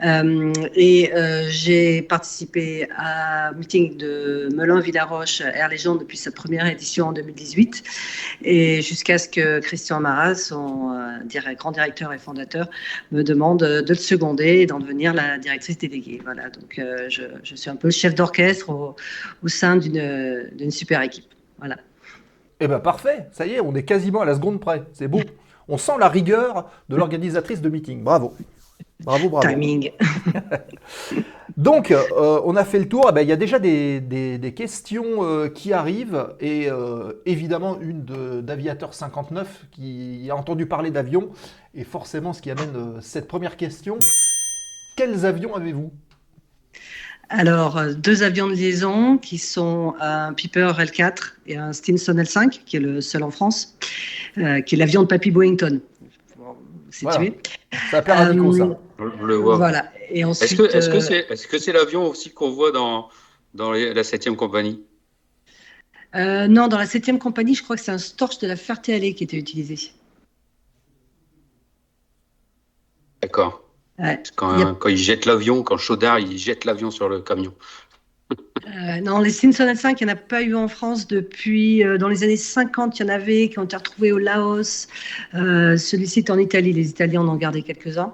[0.04, 6.66] Euh, et euh, j'ai participé à un meeting de Melun-Villaroche Air Légion depuis sa première
[6.66, 7.82] édition en 2018
[8.42, 12.68] et jusqu'à ce que Christian Maras, son euh, grand directeur et fondateur,
[13.12, 16.20] me demande de le seconder et d'en devenir la directrice déléguée.
[16.24, 19.98] Voilà, donc euh, je, suis un peu le chef d'orchestre au sein d'une
[20.56, 21.26] d'une super équipe.
[21.58, 21.76] Voilà.
[22.60, 24.82] Eh ben parfait, ça y est, on est quasiment à la seconde près.
[24.92, 25.20] C'est beau.
[25.68, 28.02] On sent la rigueur de l'organisatrice de meeting.
[28.02, 28.34] Bravo.
[29.04, 29.48] Bravo, bravo.
[29.48, 29.92] Timing.
[31.56, 33.06] Donc, euh, on a fait le tour.
[33.08, 36.28] Eh ben, Il y a déjà des, des- des questions euh, qui arrivent.
[36.40, 38.02] Et euh, évidemment, une
[38.42, 41.30] d'Aviateur 59 qui a entendu parler d'avions.
[41.74, 43.98] Et forcément, ce qui amène euh, cette première question.
[44.96, 45.92] Quels avions avez-vous?
[47.32, 52.64] Alors, euh, deux avions de liaison qui sont un Piper L4 et un Stinson L5,
[52.64, 53.76] qui est le seul en France,
[54.38, 55.80] euh, qui est l'avion de Papy Boeington.
[57.02, 57.20] Voilà.
[57.92, 58.00] Ça
[58.32, 58.64] Nico, ça.
[58.64, 58.74] Euh,
[59.20, 59.56] On le voit.
[59.56, 59.92] Voilà.
[60.10, 63.08] Et ensuite, Est-ce que est-ce que c'est est-ce que c'est l'avion aussi qu'on voit dans
[63.54, 64.82] dans les- la septième compagnie?
[66.16, 69.14] Euh, non, dans la septième compagnie, je crois que c'est un Storch de la Ferté-Alais
[69.14, 69.92] qui était utilisé.
[73.22, 73.62] D'accord.
[74.00, 74.22] Ouais.
[74.36, 77.52] Quand, a- quand ils jettent l'avion, quand Chaudard il jette l'avion sur le camion.
[78.66, 81.84] Euh, non, les Stinson L5, il n'y en a pas eu en France depuis.
[81.84, 84.86] euh, dans les années 50, il y en avait qui ont été retrouvés au Laos.
[85.34, 86.72] Euh, Celui-ci est en Italie.
[86.72, 88.12] Les Italiens en ont gardé quelques-uns.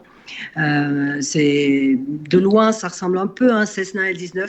[1.20, 4.49] C'est de loin, ça ressemble un peu à un Cessna L19.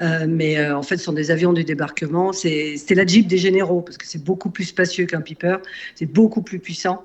[0.00, 2.32] Euh, mais euh, en fait, ce sont des avions du débarquement.
[2.32, 5.56] C'est la Jeep des généraux parce que c'est beaucoup plus spacieux qu'un Piper.
[5.94, 7.04] C'est beaucoup plus puissant.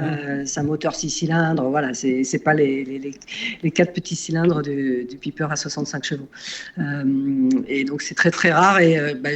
[0.00, 1.68] Euh, c'est un moteur 6 cylindres.
[1.70, 2.84] Voilà, c'est pas les,
[3.62, 6.28] les, quatre petits cylindres du, du Piper à 65 chevaux.
[6.78, 8.80] Euh, et donc c'est très très rare.
[8.80, 9.30] Et bah,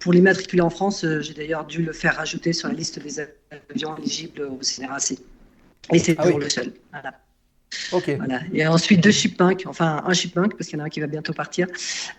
[0.00, 3.20] pour l'immatriculer en France, j'ai d'ailleurs dû le faire rajouter sur la liste des
[3.70, 5.14] avions éligibles au CNRAC.
[5.92, 6.44] Et c'est Ah toujours oui.
[6.44, 6.72] le seul.
[6.92, 7.14] Voilà.
[7.92, 8.10] Ok.
[8.18, 8.40] Voilà.
[8.52, 11.06] Et ensuite deux Chipmunk, enfin un Chipmunk parce qu'il y en a un qui va
[11.06, 11.66] bientôt partir.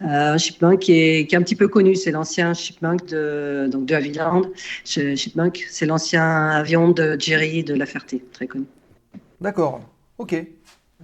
[0.01, 3.67] Euh, un Chipmunk qui est, qui est un petit peu connu, c'est l'ancien Chipmunk de
[3.71, 4.43] donc de Havilland.
[4.83, 8.65] Ch- Chipmunk, c'est l'ancien avion de Jerry de La Ferté, très connu.
[9.41, 9.81] D'accord.
[10.17, 10.33] Ok.
[10.33, 10.47] Ok,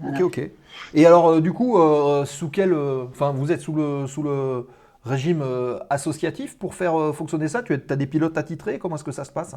[0.01, 0.25] Voilà.
[0.25, 0.51] ok.
[0.93, 2.73] Et alors, euh, du coup, euh, sous quel.
[2.73, 4.67] Enfin, vous êtes sous le, sous le
[5.03, 5.43] régime
[5.89, 7.63] associatif pour faire fonctionner ça?
[7.63, 8.79] Tu as des pilotes attitrés?
[8.79, 9.55] Comment est-ce que ça se passe?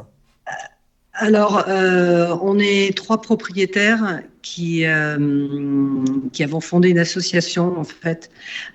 [1.20, 8.30] Alors, euh, on est trois propriétaires qui, euh, qui avons fondé une association, en fait,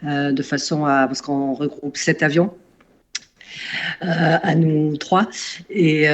[0.06, 1.08] euh, de façon à.
[1.08, 2.54] Parce qu'on regroupe sept avions.
[4.02, 5.30] à nous trois.
[5.70, 6.08] Et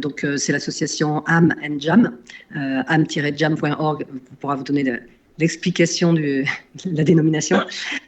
[0.00, 2.16] donc, c'est l'association AM and Jam,
[2.54, 4.06] am-jam.org,
[4.40, 4.98] pourra vous donner
[5.38, 6.44] l'explication de
[6.84, 7.58] la dénomination.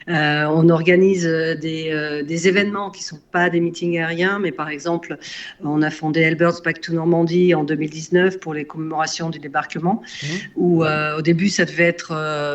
[0.09, 4.39] Euh, on organise euh, des, euh, des événements qui ne sont pas des meetings aériens,
[4.39, 5.19] mais par exemple,
[5.65, 10.39] on a fondé Elbirds Back to Normandie en 2019 pour les commémorations du débarquement, Mhm.
[10.57, 12.11] où euh, au début, ça devait être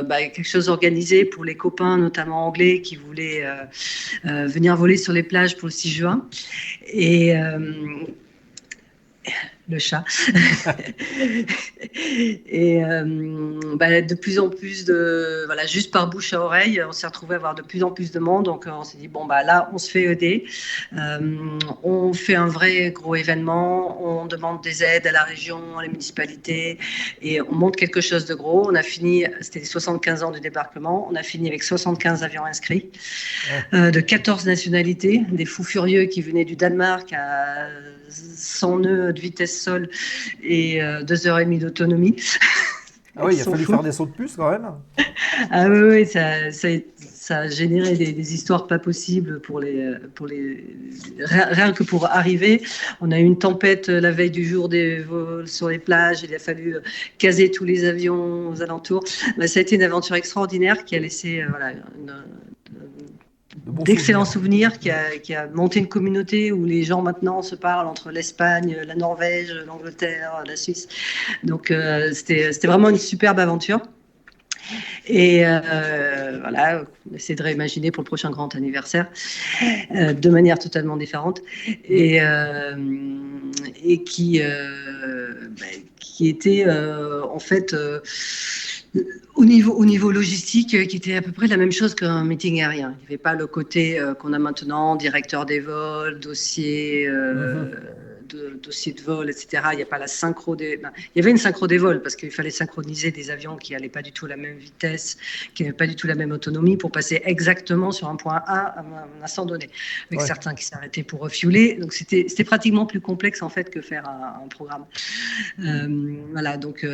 [0.07, 3.43] bah, quelque chose organisé pour les copains, notamment anglais, qui voulaient
[4.23, 6.27] venir voler sur les plages pour le 6 juin.
[6.87, 7.33] Et
[9.71, 10.03] le chat.
[12.47, 15.43] et euh, bah, de plus en plus de.
[15.45, 18.11] Voilà, juste par bouche à oreille, on s'est retrouvé à avoir de plus en plus
[18.11, 18.45] de monde.
[18.45, 20.45] Donc on s'est dit, bon, bah, là, on se fait aider.
[20.97, 24.21] Euh, on fait un vrai gros événement.
[24.21, 26.77] On demande des aides à la région, à la municipalité.
[27.21, 28.69] Et on monte quelque chose de gros.
[28.69, 31.07] On a fini, c'était les 75 ans du débarquement.
[31.09, 32.91] On a fini avec 75 avions inscrits
[33.73, 37.67] euh, de 14 nationalités, des fous furieux qui venaient du Danemark à
[38.11, 39.89] 100 nœuds de vitesse sol
[40.43, 42.15] et euh, deux heures et demie d'autonomie.
[43.17, 43.73] Ah oui, il a fallu fous.
[43.73, 44.71] faire des sauts de puce quand même.
[45.49, 49.95] Ah oui, oui, ça, ça, ça a généré des, des histoires pas possibles pour les,
[50.15, 50.63] pour les,
[51.27, 52.61] rien que pour arriver.
[53.01, 56.23] On a eu une tempête euh, la veille du jour des vols sur les plages.
[56.23, 56.81] Il a fallu euh,
[57.17, 59.03] caser tous les avions aux alentours.
[59.37, 62.13] Bah, ça a été une aventure extraordinaire qui a laissé euh, voilà, une-
[63.65, 64.79] d'excellents souvenirs.
[64.79, 68.77] qui a, qui a monté une communauté où les gens maintenant se parlent entre l'Espagne,
[68.85, 70.87] la Norvège, l'Angleterre, la Suisse.
[71.43, 73.81] Donc euh, c'était vraiment une superbe aventure.
[75.05, 79.09] Et, euh, voilà, on essaie de réimaginer pour le prochain grand anniversaire
[79.93, 81.41] euh, de manière totalement différente
[81.83, 82.19] et,
[83.83, 85.65] et qui, bah,
[85.99, 87.75] qui était en fait
[89.35, 92.23] au niveau, au niveau logistique, euh, qui était à peu près la même chose qu'un
[92.23, 92.95] meeting aérien.
[92.97, 97.71] Il n'y avait pas le côté euh, qu'on a maintenant, directeur des vols, dossier, euh,
[98.27, 99.63] de, dossier de vol, etc.
[99.71, 100.75] Il n'y a pas la synchro des.
[100.77, 103.71] ben, il y avait une synchro des vols parce qu'il fallait synchroniser des avions qui
[103.71, 105.17] n'allaient pas du tout à la même vitesse,
[105.55, 108.79] qui n'avaient pas du tout la même autonomie pour passer exactement sur un point A
[108.79, 109.69] à un instant donné.
[110.09, 110.27] Avec Ouais.
[110.27, 111.75] certains qui s'arrêtaient pour refueler.
[111.75, 114.85] Donc c'était pratiquement plus complexe en fait que faire un, un programme.
[115.63, 115.87] Euh,
[116.33, 116.85] voilà, donc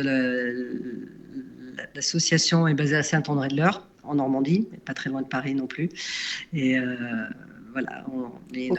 [1.94, 5.88] l'association est basée à Saint-André-de-l'Eure, en Normandie, pas très loin de Paris non plus.
[6.52, 6.96] Et euh,
[7.72, 8.70] voilà, on est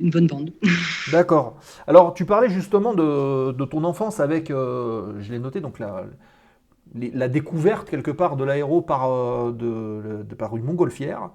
[0.00, 0.52] une, bonne bande.
[1.12, 1.60] D'accord.
[1.86, 7.28] Alors, tu parlais justement de, de ton enfance avec, euh, je l'ai noté, donc la,
[7.28, 11.30] découverte quelque part de l'aéro par, euh, de, de- par une montgolfière.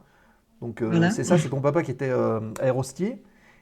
[0.61, 3.21] Donc, euh, c'est ça, c'est ton papa qui était euh, aérostier.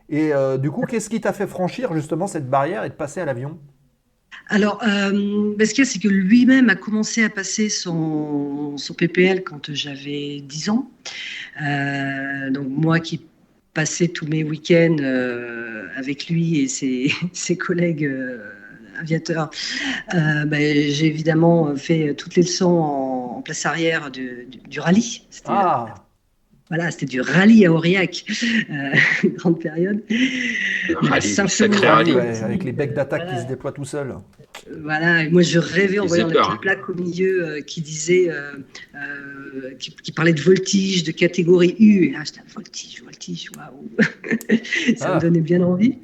[0.10, 3.22] Et euh, du coup, qu'est-ce qui t'a fait franchir justement cette barrière et de passer
[3.22, 3.60] à l'avion?
[4.48, 8.94] Alors, euh, ce qu'il y a, c'est que lui-même a commencé à passer son, son
[8.94, 10.90] PPL quand j'avais 10 ans.
[11.62, 13.22] Euh, donc, moi qui
[13.74, 18.40] passais tous mes week-ends euh, avec lui et ses, ses collègues euh,
[19.00, 19.50] aviateurs,
[20.14, 25.24] ben, j'ai évidemment fait toutes les leçons en, en place arrière du, du- du rallye.
[25.30, 25.96] C'était Ah,
[26.72, 28.24] voilà, c'était du rallye à Aurillac,
[28.70, 28.74] euh,
[29.24, 30.02] une grande période.
[31.02, 32.14] Rallye, sacré rallye.
[32.14, 34.16] ouais, avec les becs d'attaque qui se déploient tout seuls.
[34.82, 38.30] Voilà, et moi je rêvais en voyant la petite plaque au milieu euh, qui disait,
[38.30, 38.52] euh,
[38.96, 42.06] euh, qui, qui parlait de voltige, de catégorie U.
[42.06, 43.90] Et là, j'étais voltige, voltige, waouh,
[44.98, 45.16] ça Ah.
[45.16, 45.98] me donnait bien envie.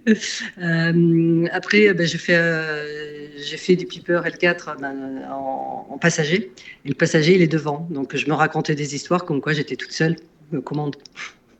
[0.61, 6.51] Euh, après, ben, j'ai fait, euh, j'ai fait du Piper L4 ben, en, en passager,
[6.83, 9.77] et le passager il est devant, donc je me racontais des histoires comme quoi j'étais
[9.77, 10.15] toute seule
[10.53, 10.95] aux commandes.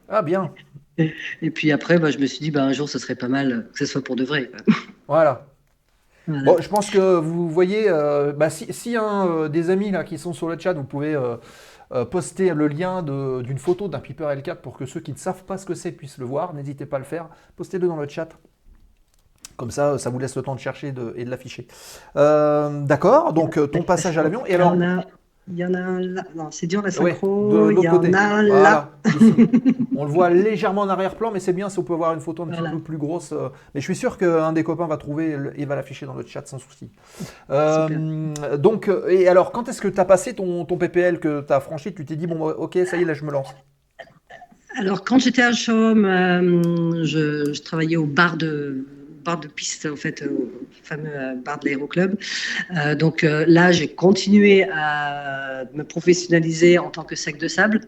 [0.10, 0.52] Ah, bien.
[0.98, 3.68] Et puis après, ben, je me suis dit, ben, un jour, ce serait pas mal
[3.72, 4.52] que ce soit pour de vrai.
[5.08, 5.46] Voilà.
[6.28, 6.44] Voilà.
[6.44, 10.04] Bon, je pense que vous voyez, euh, bah, si, si un euh, des amis là
[10.04, 11.38] qui sont sur le chat, vous pouvez euh,
[11.94, 15.44] euh, poster le lien d'une photo d'un Piper L4 pour que ceux qui ne savent
[15.46, 16.54] pas ce que c'est puissent le voir.
[16.54, 17.30] N'hésitez pas à le faire.
[17.56, 18.30] Postez-le dans le chat.
[19.56, 21.66] Comme ça, ça vous laisse le temps de chercher de- et de l'afficher.
[22.16, 24.46] D'accord, donc ton passage à l'avion.
[24.46, 24.76] Et alors,
[25.50, 26.24] Il y en a, un là.
[26.36, 27.72] Non, c'est dur la synchro.
[27.72, 28.14] il y en côté.
[28.14, 28.92] a un là.
[29.04, 29.18] Voilà.
[29.96, 32.44] On le voit légèrement en arrière-plan, mais c'est bien si on peut avoir une photo
[32.44, 33.32] un petit peu plus grosse.
[33.32, 36.26] euh, Mais je suis sûr qu'un des copains va trouver et va l'afficher dans le
[36.26, 36.92] chat sans souci.
[37.50, 41.42] Euh, donc, euh, et alors, quand est-ce que tu as passé ton, ton PPL que
[41.42, 41.94] tu as franchi?
[41.94, 43.48] Tu t'es dit, bon, ok, ça y est, là, je me lance.
[44.78, 48.86] Alors, quand j'étais à Chaume, euh, je, je travaillais au bar de
[49.36, 50.50] de piste, en fait, au
[50.84, 52.16] fameux euh, bar de l'aéroclub.
[52.76, 57.82] Euh, donc euh, là, j'ai continué à me professionnaliser en tant que sac de sable.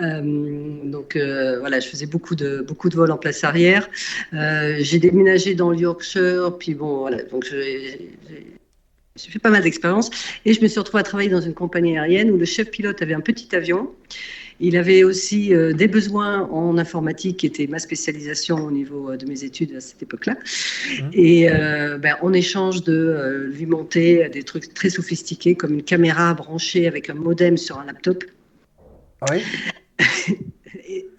[0.00, 3.88] Donc voilà, je faisais beaucoup de beaucoup de vols en place arrière.
[4.32, 8.10] J'ai déménagé dans le Yorkshire, puis bon voilà, donc j'ai
[9.16, 10.10] fait pas mal d'expériences
[10.44, 13.00] et je me suis retrouvée à travailler dans une compagnie aérienne où le chef pilote
[13.02, 13.90] avait un petit avion.
[14.60, 19.16] Il avait aussi euh, des besoins en informatique qui était ma spécialisation au niveau euh,
[19.16, 20.36] de mes études à cette époque-là.
[21.00, 21.10] Mhm.
[21.12, 26.34] Et euh, ben, en échange de lui monter des trucs très sophistiqués comme une caméra
[26.34, 28.24] branchée avec un modem sur un laptop,
[29.20, 29.42] Ah oui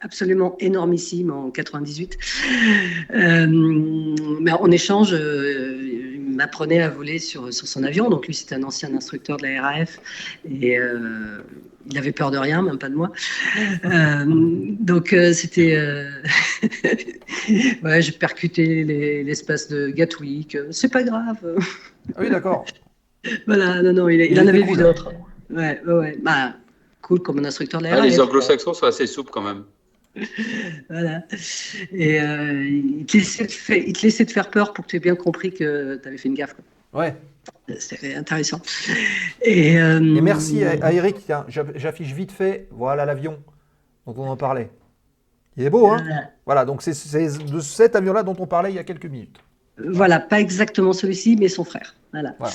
[0.02, 2.18] absolument énormissime en 98.
[3.14, 3.48] Euh,
[4.42, 6.09] mais en échange, euh,
[6.40, 8.10] m'apprenait à voler sur, sur son avion.
[8.10, 10.00] Donc lui, c'était un ancien instructeur de la RAF
[10.50, 11.40] et euh,
[11.90, 13.12] il avait peur de rien, même pas de moi.
[13.86, 14.26] Euh,
[14.80, 16.10] donc euh, c'était, euh,
[17.84, 20.58] ouais, j'ai percuté les- l'espace de Gatwick.
[20.72, 21.38] C'est pas grave.
[22.16, 22.66] Ah oui, d'accord.
[23.48, 25.12] voilà, non, non, il, il Il en avait vu d'autres.
[25.50, 26.18] Ouais, ouais, ouais.
[26.24, 26.54] Bah,
[27.02, 28.28] cool comme un instructeur de la Ah, les RAF.
[28.28, 29.64] anglo-saxons sont assez souples quand même.
[30.90, 31.24] Voilà.
[31.92, 34.90] Et euh, il, te laissait te fa- il te laissait te faire peur pour que
[34.92, 36.56] tu aies bien compris que tu avais fait une gaffe.
[36.56, 37.02] quoi.
[37.02, 37.16] Ouais.
[37.80, 38.62] C'était intéressant.
[39.42, 41.18] Et, euh, Et merci à, à Eric.
[41.26, 42.68] Tiens, j'aff- j'affiche vite fait.
[42.72, 43.40] Voilà l'avion
[44.08, 44.70] dont on en parlait.
[45.58, 45.98] Il est beau, hein?
[46.02, 46.32] Voilà.
[46.46, 49.38] Voilà, donc c'est c'est de cet avion-là dont on parlait il y a quelques minutes.
[49.78, 51.96] Voilà, pas exactement celui-ci, mais son frère.
[52.12, 52.36] Voilà.
[52.40, 52.54] Voilà.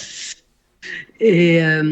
[1.21, 1.83] Et euh,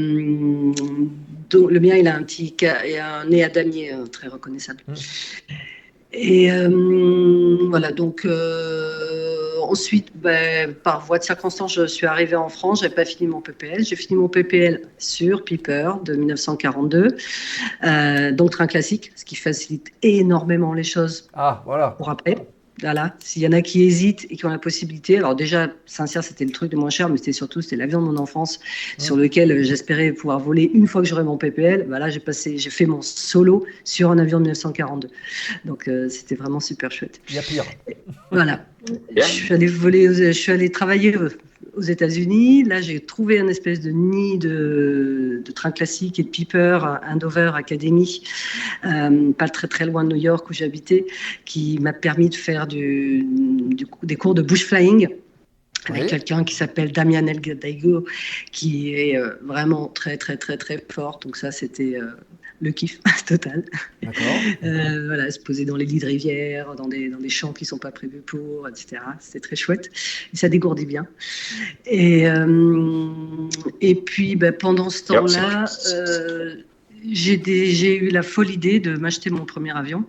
[1.50, 4.80] donc, le mien, il a un petit et un nez à damier euh, très reconnaissable.
[4.88, 4.94] Mm.
[6.14, 12.50] Et euh, voilà, donc euh, ensuite, ben, par voie de circonstance, je suis arrivée en
[12.50, 13.82] France, j'avais pas fini mon PPL.
[13.84, 17.16] J'ai fini mon PPL sur Piper de 1942,
[17.84, 21.92] euh, donc train classique, ce qui facilite énormément les choses Ah, voilà.
[21.92, 22.36] pour après.
[22.80, 26.24] Voilà, s'il y en a qui hésitent et qui ont la possibilité, alors déjà, Saint-Cyr,
[26.24, 28.60] c'était le truc de moins cher, mais c'était surtout, c'était l'avion de mon enfance
[28.98, 31.84] sur lequel euh, j'espérais pouvoir voler une fois que j'aurais mon PPL.
[31.86, 35.08] Voilà, j'ai passé, j'ai fait mon solo sur un avion de 1942.
[35.64, 37.20] Donc, euh, c'était vraiment super chouette.
[37.28, 37.64] Il y a pire.
[38.30, 38.64] Voilà.
[39.12, 39.24] Bien.
[39.24, 41.14] Je suis allée voler, aux- je suis allée travailler
[41.76, 42.64] aux États-Unis.
[42.64, 47.16] Là, j'ai trouvé un espèce de nid de, de train classique et de Piper, un
[47.16, 48.22] Dover Academy,
[48.84, 51.06] euh, pas très très loin de New York où j'habitais,
[51.44, 55.08] qui m'a permis de faire du, du coup- des cours de bush flying
[55.88, 56.08] avec Oui.
[56.08, 58.04] quelqu'un qui s'appelle Damian Elgadaigo,
[58.52, 61.20] qui est euh, vraiment très très très très fort.
[61.22, 62.06] Donc ça, c'était euh,
[62.62, 63.64] le kiff total.
[64.02, 64.24] D'accord.
[64.62, 67.64] Euh, voilà, se poser dans les lits de rivière, dans des, dans des champs qui
[67.64, 69.02] ne sont pas prévus pour, etc.
[69.20, 69.90] C'était très chouette.
[70.32, 71.06] Et ça dégourdit bien.
[71.86, 73.10] Et, euh,
[73.80, 76.56] et puis, ben, pendant ce temps-là, euh,
[77.10, 80.04] j'ai eu la folle idée de m'acheter mon premier avion.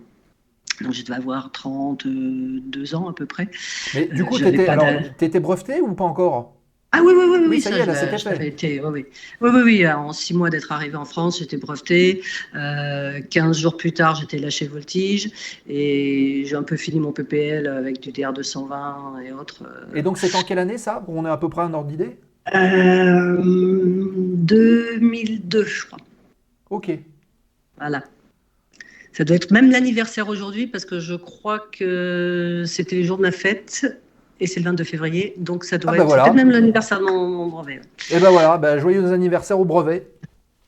[0.80, 3.48] Donc, je devais avoir 32 ans à peu près.
[3.94, 6.53] Mais du coup, t'étais pas alors, de- t'étais breveté ou pas encore?
[6.96, 8.46] Ah oui, oui, oui, oui, Oui, ça y est, là, c'était fait.
[8.46, 9.04] été, oui, oui.
[9.40, 12.22] Oui, oui, oui, en six mois d'être arrivé en France, j'étais breveté.
[12.54, 15.28] Euh, 15 jours plus tard, j'étais lâché voltige.
[15.68, 19.64] Et j'ai un peu fini mon PPL avec du DR220 et autres.
[19.96, 21.04] Et donc, c'est en quelle année ça?
[21.08, 22.16] On est à peu près un ordre d'idée?
[22.54, 25.98] Euh, 2002, je crois.
[26.70, 26.92] Ok.
[27.76, 28.04] Voilà.
[29.12, 33.22] Ça doit être même l'anniversaire aujourd'hui parce que je crois que c'était les jours de
[33.22, 34.00] ma fête
[34.44, 35.34] et c'est le 22 février.
[35.38, 36.22] Donc ça doit Ah bah être voilà.
[36.24, 37.78] peut-être même l'anniversaire de mon, mon brevet.
[37.78, 38.16] ouais.
[38.16, 40.06] Et ben voilà, ben, joyeux anniversaire au brevet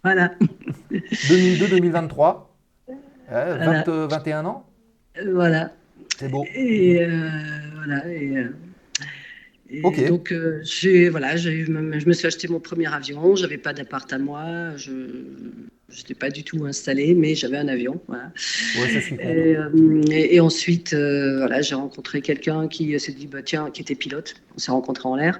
[0.02, 0.32] Voilà.
[0.90, 2.46] 2002-2023.
[2.88, 2.94] Ouais,
[3.28, 3.82] Voilà.
[3.84, 4.66] 20, euh, 21 ans
[5.18, 5.72] Euh, Voilà.
[6.18, 6.44] C'est beau.
[6.54, 7.28] Et euh,
[7.76, 8.08] voilà.
[8.12, 8.48] Et, euh.
[10.08, 13.34] Donc j'ai voilà, j'ai je me suis acheté mon premier avion.
[13.34, 14.76] J'avais pas d'appart à moi.
[14.76, 14.92] Je
[15.94, 18.00] n'étais pas du tout installé, mais j'avais un avion.
[18.08, 18.32] Voilà.
[18.80, 19.14] Ouais, ça suffit.
[19.20, 23.70] Et, euh, et- et ensuite, euh, voilà, j'ai rencontré quelqu'un qui s'est dit, bah, tiens,
[23.70, 24.34] qui était pilote.
[24.56, 25.38] On s'est rencontrés en l'air.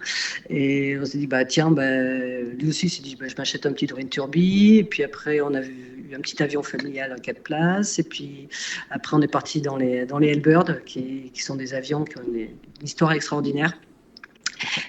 [0.48, 3.72] Et on s'est dit, bah, tiens, bah, lui aussi s'est dit, bah, je m'achète un
[3.72, 4.76] petit Twin Turbi.
[4.78, 7.98] Et puis après, on a eu un petit avion familial à quatre places.
[7.98, 8.48] Et puis
[8.90, 12.18] après, on est parti dans les, dans les Hellbird, qui, qui sont des avions qui
[12.18, 12.48] ont une, une
[12.84, 13.76] histoire extraordinaire.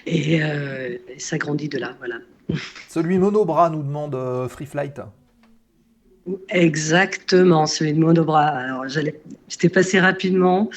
[0.06, 2.18] Et, euh, et ça grandit de là, voilà.
[2.88, 4.16] Celui monobras nous demande
[4.48, 5.00] Free Flight.
[6.48, 8.46] Exactement, celui de Monobras.
[8.46, 10.70] Alors, j'étais passé rapidement.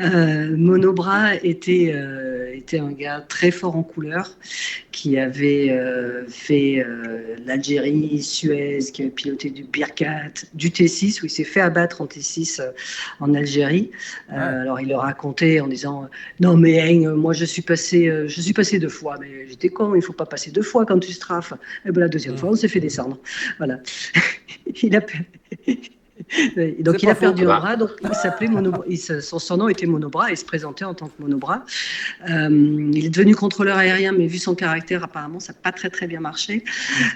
[0.00, 4.36] Euh, Monobras était, euh, était un gars très fort en couleur
[4.92, 11.26] qui avait euh, fait euh, l'Algérie, Suez, qui avait piloté du Birkat, du T6, où
[11.26, 12.70] il s'est fait abattre en T6 euh,
[13.20, 13.90] en Algérie.
[14.30, 14.38] Ouais.
[14.38, 16.08] Alors, il le racontait en disant
[16.40, 19.16] Non, mais hein, moi, je suis, passé, je suis passé deux fois.
[19.20, 21.52] Mais j'étais con, il ne faut pas passer deux fois quand tu strafes.
[21.84, 22.38] Et ben, la deuxième Mm.
[22.38, 23.18] fois, on s'est fait descendre.
[23.58, 23.78] Voilà.
[24.82, 25.00] il a
[26.82, 27.50] donc il a perdu faux.
[27.50, 28.48] un bras, donc il s'appelait
[28.96, 31.62] se- son surnom était Monobras et il se présentait en tant que Monobras.
[32.28, 35.90] Euh, il est devenu contrôleur aérien, mais vu son caractère, apparemment, ça n'a pas très
[35.90, 36.64] très bien marché.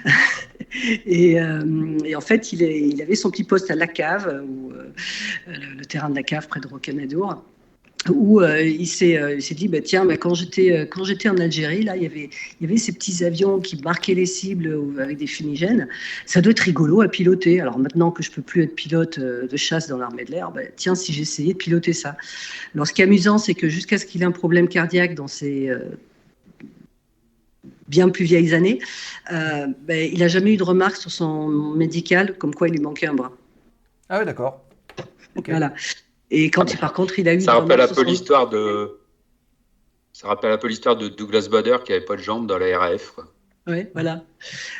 [1.05, 4.43] et, euh, et en fait, il, est- il avait son petit poste à La Cave,
[4.47, 4.93] où, euh,
[5.47, 7.43] le, le terrain de La Cave près de Rocamadour
[8.09, 11.03] où euh, il s'est euh, il s'est dit bah, tiens bah, quand j'étais euh, quand
[11.03, 12.29] j'étais en Algérie là il y avait
[12.59, 15.87] il y avait ces petits avions qui marquaient les cibles avec des fumigènes.
[16.25, 17.61] Ça doit être rigolo à piloter.
[17.61, 20.61] Alors maintenant que je peux plus être pilote de chasse dans l'armée de l'air bah,
[20.75, 22.17] tiens si j'essayais de piloter ça.
[22.73, 25.27] Alors ce qui est amusant c'est que jusqu'à ce qu'il ait un problème cardiaque dans
[25.27, 25.71] ses
[27.87, 28.79] bien plus vieilles années
[29.29, 33.13] il a jamais eu de remarque sur son médical comme quoi il lui manquait un
[33.13, 33.31] bras.
[34.09, 34.63] Ah oui, d'accord.
[35.47, 35.73] Voilà
[36.31, 38.97] et quand il, par contre il a eu Ça rappelle un peu l'histoire de.
[40.13, 42.77] Ça rappelle un peu l'histoire de Douglas Bader qui avait pas de jambes dans la
[42.77, 43.11] RAF.
[43.11, 43.25] quoi.
[43.67, 44.23] Oui, voilà.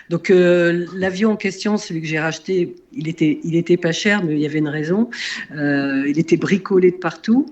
[0.10, 4.24] Donc euh, l'avion en question, celui que j'ai racheté, il était, il était pas cher,
[4.24, 5.12] mais il y avait une raison.
[5.52, 7.46] Euh, il était bricolé de partout.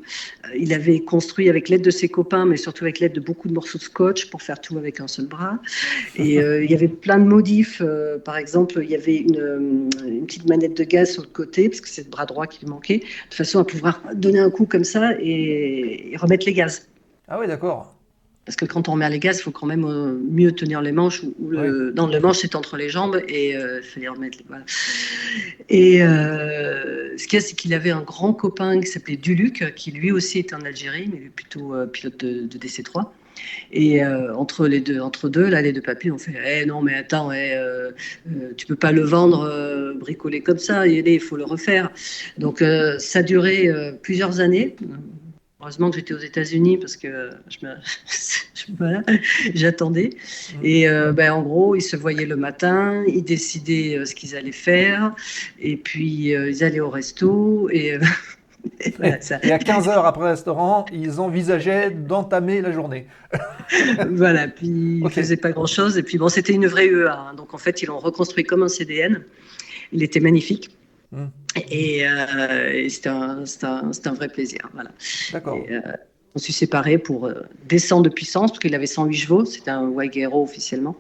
[0.46, 3.48] Euh, Il avait construit avec l'aide de ses copains, mais surtout avec l'aide de beaucoup
[3.48, 5.60] de morceaux de scotch pour faire tout avec un seul bras.
[6.16, 7.84] Et il y avait plein de modifs.
[8.26, 11.82] Par exemple, il y avait une, une petite manette de gaz sur le côté, parce
[11.82, 14.66] que c'est le bras droit qui lui manquait, de façon à pouvoir donner un coup
[14.66, 16.90] comme ça et, et remettre les gaz.
[17.28, 17.99] Ah oui, d'accord.
[18.50, 20.92] Parce que quand on remet les gaz, il faut quand même euh, mieux tenir les
[20.92, 21.22] manches.
[21.22, 24.40] Ou, ou le, Non, le manche, c'est entre les jambes et euh, fallait remettre.
[24.48, 24.64] Voilà.
[25.70, 29.76] Et euh, ce qu'il y a, c'est qu'il avait un grand copain qui s'appelait Duluc,
[29.76, 33.12] qui lui aussi était en Algérie, mais lui plutôt pilote de, de DC-3.
[33.72, 36.96] Et entre les deux, entre deux, là, les deux papiers ont fait Eh non, mais
[36.96, 37.92] attends, eh, euh,
[38.32, 41.92] euh, tu peux pas le vendre bricolé comme ça, il faut le refaire.
[42.38, 42.64] Donc
[42.98, 43.70] ça a duré
[44.02, 44.76] plusieurs années.
[45.62, 47.76] Heureusement que j'étais aux États-Unis parce que je me-
[48.56, 49.02] je- voilà,
[49.54, 50.12] j'attendais.
[50.64, 54.36] Et euh, ben, en gros, ils se voyaient le matin, ils décidaient euh, ce qu'ils
[54.38, 55.14] allaient faire,
[55.60, 57.70] et puis euh, ils allaient au resto.
[57.72, 58.00] Et euh,
[58.98, 59.40] Voilà, ça.
[59.44, 63.08] Et à 15h après le restaurant, ils envisageaient d'entamer la journée.
[64.10, 64.68] Voilà, puis
[65.00, 65.14] il Ok.
[65.14, 65.98] faisait pas grand-chose.
[65.98, 67.08] Et puis bon, c'était une vraie UEA.
[67.12, 67.34] hein.
[67.36, 69.24] Donc en fait, ils l'ont reconstruit comme un CDN.
[69.94, 70.72] Il était magnifique.
[71.12, 71.26] Hmm.
[71.72, 74.60] Et, euh, et c'était un, vrai plaisir.
[74.74, 74.92] Voilà.
[75.34, 75.58] D'accord.
[75.70, 75.82] Euh,
[76.36, 79.46] on s'est séparés pour euh, descendre de puissance, parce qu'il avait 108 chevaux.
[79.46, 80.96] C'était un Waigero officiellement.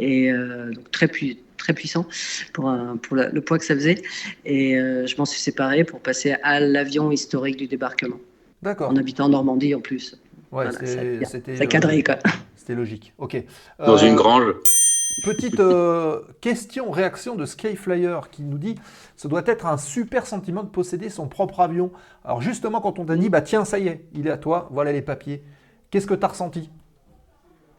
[0.00, 2.06] Et euh, donc très, pui- très puissant
[2.52, 4.02] pour, un- pour le, le poids que ça faisait.
[4.44, 8.18] Et euh, je m'en suis séparé pour passer à l'avion historique du débarquement,
[8.62, 8.90] D'accord.
[8.90, 10.12] en habitant en Normandie en plus.
[10.50, 12.16] Ouais, Voilà, c'est- c'était Ça cadrait, quoi.
[12.26, 13.12] euh, c'était logique.
[13.18, 13.40] Ok.
[13.78, 14.52] Dans une grange.
[15.22, 18.74] Petite euh, question, réaction de Skyflyer qui nous dit
[19.16, 21.92] ce doit être un super sentiment de posséder son propre avion.
[22.24, 24.68] Alors justement, quand on t'a dit bah tiens, ça y est, il est à toi,
[24.72, 25.42] voilà les papiers.
[25.90, 26.70] Qu'est-ce que tu as ressenti?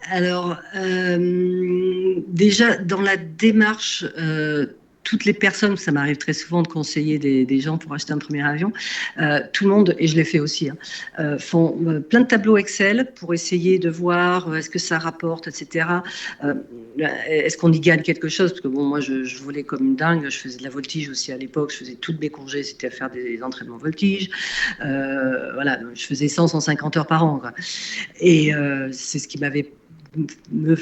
[0.09, 4.67] Alors, euh, déjà, dans la démarche, euh,
[5.05, 8.43] toutes les personnes, ça m'arrive très souvent de conseiller des, gens pour acheter un premier
[8.43, 8.73] avion,
[9.19, 10.75] euh, tout le monde, et je l'ai fait aussi, hein,
[11.19, 15.47] euh, font euh, plein de tableaux Excel pour essayer de voir est-ce que ça rapporte,
[15.47, 15.87] etc.
[17.27, 18.51] Est-ce qu'on y gagne quelque chose?
[18.51, 21.09] Parce que bon, moi, je, je volais comme une dingue, je faisais de la voltige
[21.09, 24.29] aussi à l'époque, je faisais toutes mes congés, c'était à faire des entraînements voltige.
[24.79, 27.41] Voilà, je faisais 100, 150 heures par an.
[28.19, 28.51] Et
[28.91, 29.71] c'est ce qui m'avait
[30.51, 30.75] me,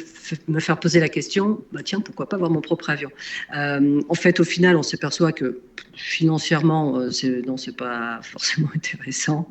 [0.59, 3.09] faire poser la question, bah tiens, pourquoi pas avoir mon propre avion?
[3.55, 5.61] Euh, En fait, au final, on s'aperçoit que
[5.95, 9.47] financièrement, euh, c'est, non, pas forcément intéressant,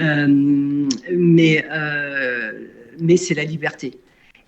[0.00, 0.26] Euh,
[1.12, 2.52] mais, euh,
[3.00, 3.98] mais c'est la liberté.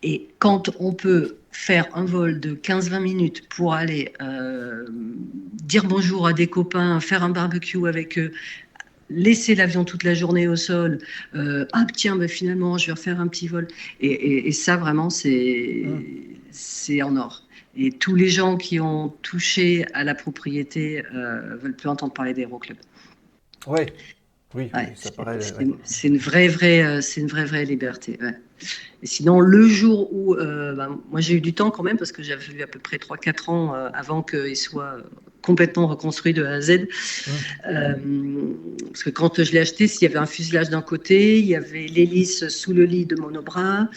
[0.03, 4.13] Et quand on peut faire un vol de 15-20 minutes pour aller
[5.63, 8.33] dire bonjour à des copains, faire un barbecue avec eux,
[9.11, 10.99] laisser l'avion toute la journée au sol,
[11.35, 13.69] euh, ah tiens, bah, finalement, je vais refaire un petit vol.
[14.01, 15.85] Et, et- et ça, vraiment, c'est
[16.51, 17.47] c'est en or.
[17.77, 22.33] Et tous les gens qui ont touché à la propriété euh, veulent plus entendre parler
[22.35, 22.79] d'Aéroclub.
[23.67, 23.87] Ouais.
[24.55, 25.41] Oui, oui, Ouais, ça c'est paraît.
[25.41, 25.65] c'est ouais.
[26.05, 28.19] une, vraie, vraie, euh, c'est une vraie, vraie liberté.
[28.23, 28.35] ouais.
[29.03, 32.13] Et sinon, le jour où, euh, ben, moi j'ai eu du temps quand même parce
[32.13, 34.99] que j'avais eu à peu près 3-4 ans euh, avant qu'il soit
[35.45, 36.71] complètement reconstruit de A à Z.
[37.69, 37.95] Euh,
[38.87, 41.55] parce que quand je l'ai acheté, s'il y avait un fuselage d'un côté, il y
[41.55, 43.89] avait l'hélice sous le lit de monobras,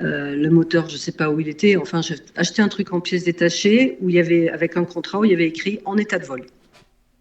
[0.00, 1.76] euh, le moteur, je ne sais pas où il était.
[1.76, 5.18] Enfin, j'ai acheté un truc en pièces détachées où il y avait, avec un contrat
[5.18, 6.42] où il y avait écrit en état de vol.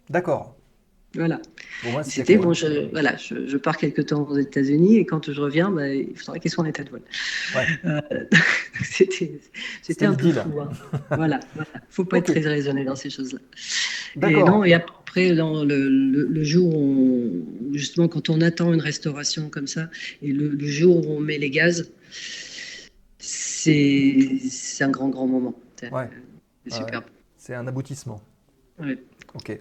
[0.10, 0.56] D'accord.
[1.16, 1.42] Voilà.
[1.84, 5.42] Bon, C'était bon, je, voilà, je, je pars quelque temps aux États-Unis et quand je
[5.42, 7.02] reviens, bah, il faudrait qu'il soit en état de vol.
[7.56, 7.66] Ouais.
[7.86, 8.02] Euh,
[8.84, 10.60] c'était, un peu fou.
[10.62, 10.70] hein.
[11.10, 11.70] voilà, voilà.
[11.90, 13.40] Faut pas être très raisonné dans ces choses-là.
[14.30, 18.74] Et non, et après, dans le, le, le jour où, on- justement, quand on attend
[18.74, 19.90] une restauration comme ça,
[20.22, 21.92] et le, le jour où on met les gaz,
[23.18, 25.56] c'est, un grand, grand moment.
[25.80, 26.10] C'est, Ouais.
[26.68, 26.80] c'est Ouais.
[26.80, 27.06] superbe.
[27.38, 28.22] C'est un aboutissement.
[28.80, 28.98] Ouais.
[29.36, 29.58] Ok.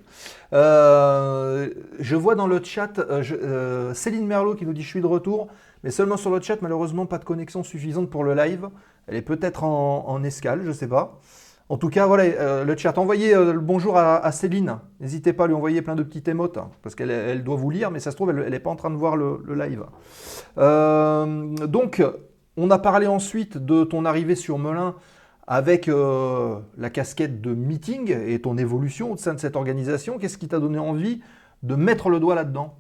[0.53, 5.01] Euh, je vois dans le chat euh, euh, Céline Merlot qui nous dit je suis
[5.01, 5.49] de retour,
[5.85, 8.69] mais seulement sur le chat, malheureusement pas de connexion suffisante pour le live.
[9.07, 11.19] Elle est peut-être en, escale, je sais pas.
[11.69, 12.97] En tout cas, voilà, le chat.
[12.99, 14.79] Envoyez le bonjour à, Céline.
[15.01, 17.71] N'hésitez pas à lui envoyer plein de petites émotes, hein, parce qu'elle elle doit vous
[17.71, 19.85] lire, mais ça se trouve, elle n'est pas en train de voir le, le live.
[21.67, 22.03] Donc,
[22.57, 24.95] on a parlé ensuite de ton arrivée sur Melun
[25.51, 30.17] avec euh, la casquette de meeting et ton évolution au sein de cette organisation.
[30.17, 31.21] Qu'est-ce qui t'a donné envie
[31.65, 32.79] de mettre le doigt là-dedans?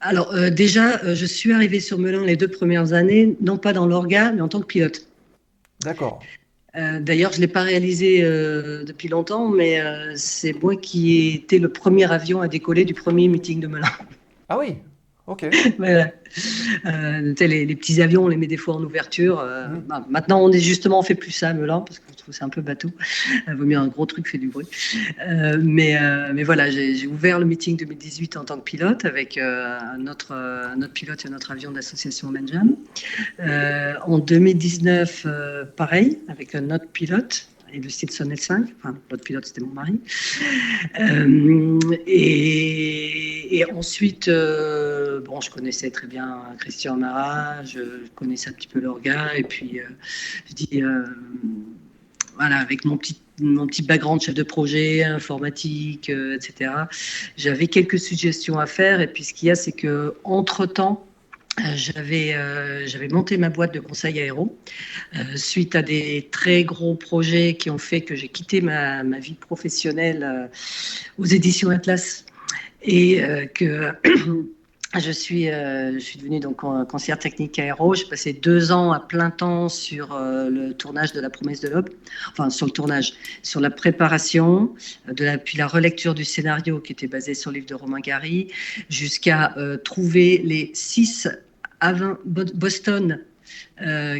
[0.00, 3.72] Alors, euh, déjà, euh, je suis arrivée sur Melun les deux premières années, non pas
[3.72, 5.08] dans l'orga, mais en tant que pilote.
[5.82, 6.20] D'accord.
[6.74, 9.80] D'ailleurs, je ne l'ai pas réalisé depuis longtemps, mais
[10.14, 13.88] c'est moi qui ai été le premier avion à décoller du premier meeting de Melun.
[14.48, 14.76] Ah oui,
[15.28, 15.46] ok.
[16.84, 19.40] Euh, les, les petits avions, on les met des fois en ouverture.
[19.40, 19.80] euh, Mhm.
[19.88, 22.32] bah, maintenant, on est justement, on fait plus ça à Melun parce je trouve que
[22.32, 22.90] c'est un peu bateau.
[23.48, 24.66] Il vaut mieux un gros truc fait du bruit.
[25.26, 29.38] Euh, mais, euh, mais voilà, j'ai ouvert le meeting 2018 en tant que pilote avec
[29.38, 30.06] euh, euh, un
[30.82, 32.76] autre pilote et un autre avion d'association Menjam.
[33.40, 38.64] Euh, en 2019, euh, pareil, avec un autre pilote et le Stilson L5.
[38.78, 39.98] Enfin, l'autre pilote, c'était mon mari.
[41.00, 44.87] Euh, et, et ensuite, euh,
[45.28, 49.78] bon, je connaissais très bien Christian Marat, je connaissais un petit peu l'orga, et puis
[49.78, 49.84] euh,
[50.48, 51.04] je dis, euh,
[52.36, 56.72] voilà, avec mon petit, mon petit background chef de projet, informatique, euh, etc.,
[57.36, 61.04] j'avais quelques suggestions à faire, et puis ce qu'il y a, c'est que entre temps,
[61.74, 62.36] j'avais
[63.10, 64.56] monté ma boîte de conseil aéro
[65.34, 69.34] suite à des très gros projets qui ont fait que j'ai quitté ma, ma vie
[69.34, 70.48] professionnelle
[71.18, 72.24] aux éditions Atlas
[72.80, 73.20] et
[73.54, 73.90] que
[74.98, 77.94] je suis, euh, je suis devenue donc con- conseillère technique aéro.
[77.94, 81.68] J'ai passé deux ans à plein temps sur euh, le tournage de La Promesse de
[81.68, 81.90] l'Aube.
[82.32, 83.12] Enfin, sur le tournage,
[83.42, 84.74] sur la préparation,
[85.08, 88.00] euh, la, puis la relecture du scénario qui était basé sur le livre de Romain
[88.00, 88.48] Gary,
[88.88, 91.28] jusqu'à trouver les six
[91.80, 93.20] à 20 Bo- Boston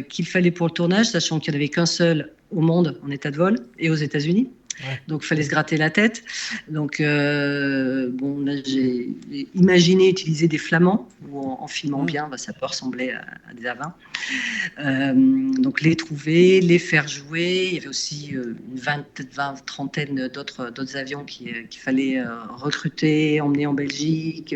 [0.07, 3.09] qu'il fallait pour le tournage, sachant qu'il n'y en avait qu'un seul au monde en
[3.11, 4.49] état de vol et aux États-Unis.
[4.81, 5.01] Ouais.
[5.07, 6.23] Donc, il fallait se gratter la tête.
[6.69, 9.09] Donc, euh, bon, là, j'ai
[9.53, 13.53] imaginé utiliser des flamands, où en, en filmant bien, bah, ça peut ressembler à, à
[13.53, 13.93] des avins.
[14.79, 15.13] Euh,
[15.57, 17.67] donc, les trouver, les faire jouer.
[17.67, 22.19] Il y avait aussi euh, une vingtaine, vingt, trentaine d'autres, d'autres avions qui- qu'il fallait
[22.19, 22.25] euh,
[22.55, 24.55] recruter, emmener en Belgique.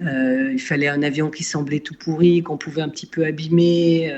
[0.00, 4.12] Il fallait un avion qui semblait tout pourri, qu'on pouvait un petit peu abîmer.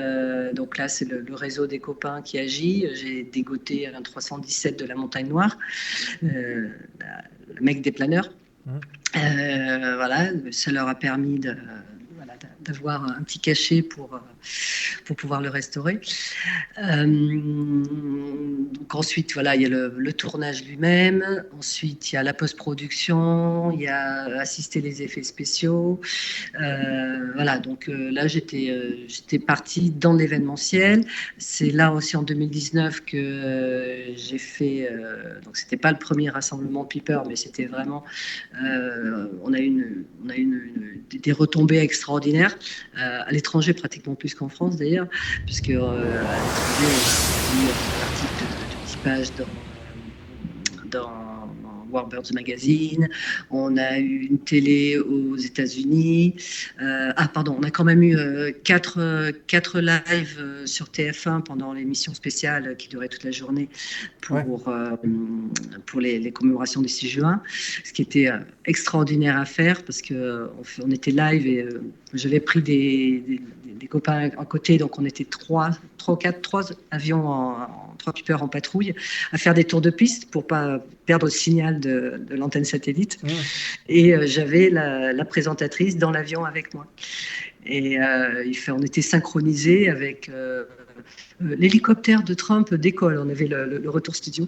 [0.53, 2.87] Donc là, c'est le, le réseau des copains qui agit.
[2.93, 5.57] J'ai dégoté un 317 de la Montagne Noire,
[6.23, 6.69] euh,
[7.55, 8.31] le mec des planeurs.
[8.65, 8.79] Mhm.
[9.15, 11.55] Euh, voilà, ça leur a permis de,
[12.15, 14.19] voilà, d'avoir un petit cachet pour, euh,
[15.05, 15.99] pour pouvoir le restaurer.
[16.77, 21.43] Euh, donc ensuite, voilà, il y a le, tournage lui-même.
[21.57, 25.99] Ensuite, il y a la post-production, il y a assister les effets spéciaux.
[26.61, 31.05] Euh, voilà, donc euh, là, j'étais j'étais partie dans l'événementiel.
[31.37, 34.89] C'est là aussi en 2019 que j'ai fait.
[35.43, 38.03] donc, c'était pas le premier rassemblement Piper, mais c'était vraiment.
[39.43, 42.55] on a eu une, on a une- des- retombées extraordinaires
[42.95, 45.07] à l'étranger, pratiquement plus qu'en France d'ailleurs,
[45.45, 46.87] puisque euh, à l'étranger,
[47.49, 49.31] on a eu un article de, de 10 pages
[50.91, 51.33] dans, dans
[51.93, 53.07] Warbirds Magazine.
[53.51, 56.35] On a eu une télé aux États-Unis.
[56.81, 61.43] Euh, ah, pardon, on a quand même eu euh, quatre, euh, quatre lives sur TF1
[61.43, 63.69] pendant l'émission spéciale qui durait toute la journée
[64.21, 64.73] pour,
[65.85, 67.41] pour les, les commémorations du 6 juin,
[67.83, 68.29] ce qui était
[68.65, 70.47] extraordinaire à faire parce euh,
[70.83, 71.67] on, était live et
[72.13, 73.41] j'avais pris des, des,
[73.79, 78.13] des copains à côté, donc on était trois, trois, quatre, trois avions, en, en- trois
[78.13, 78.93] pipeurs en patrouille
[79.31, 83.21] à faire des tours de piste pour pas perdre le signal de, de l'antenne satellite.
[83.23, 83.27] Mmh.
[83.89, 86.85] Et euh, j'avais la, la présentatrice dans l'avion avec moi.
[87.65, 90.82] Et euh, il fait, on était synchronisés avec euh, euh,
[91.43, 93.17] l'hélicoptère de Trump décolle.
[93.23, 94.45] On avait le, le- le retour studio.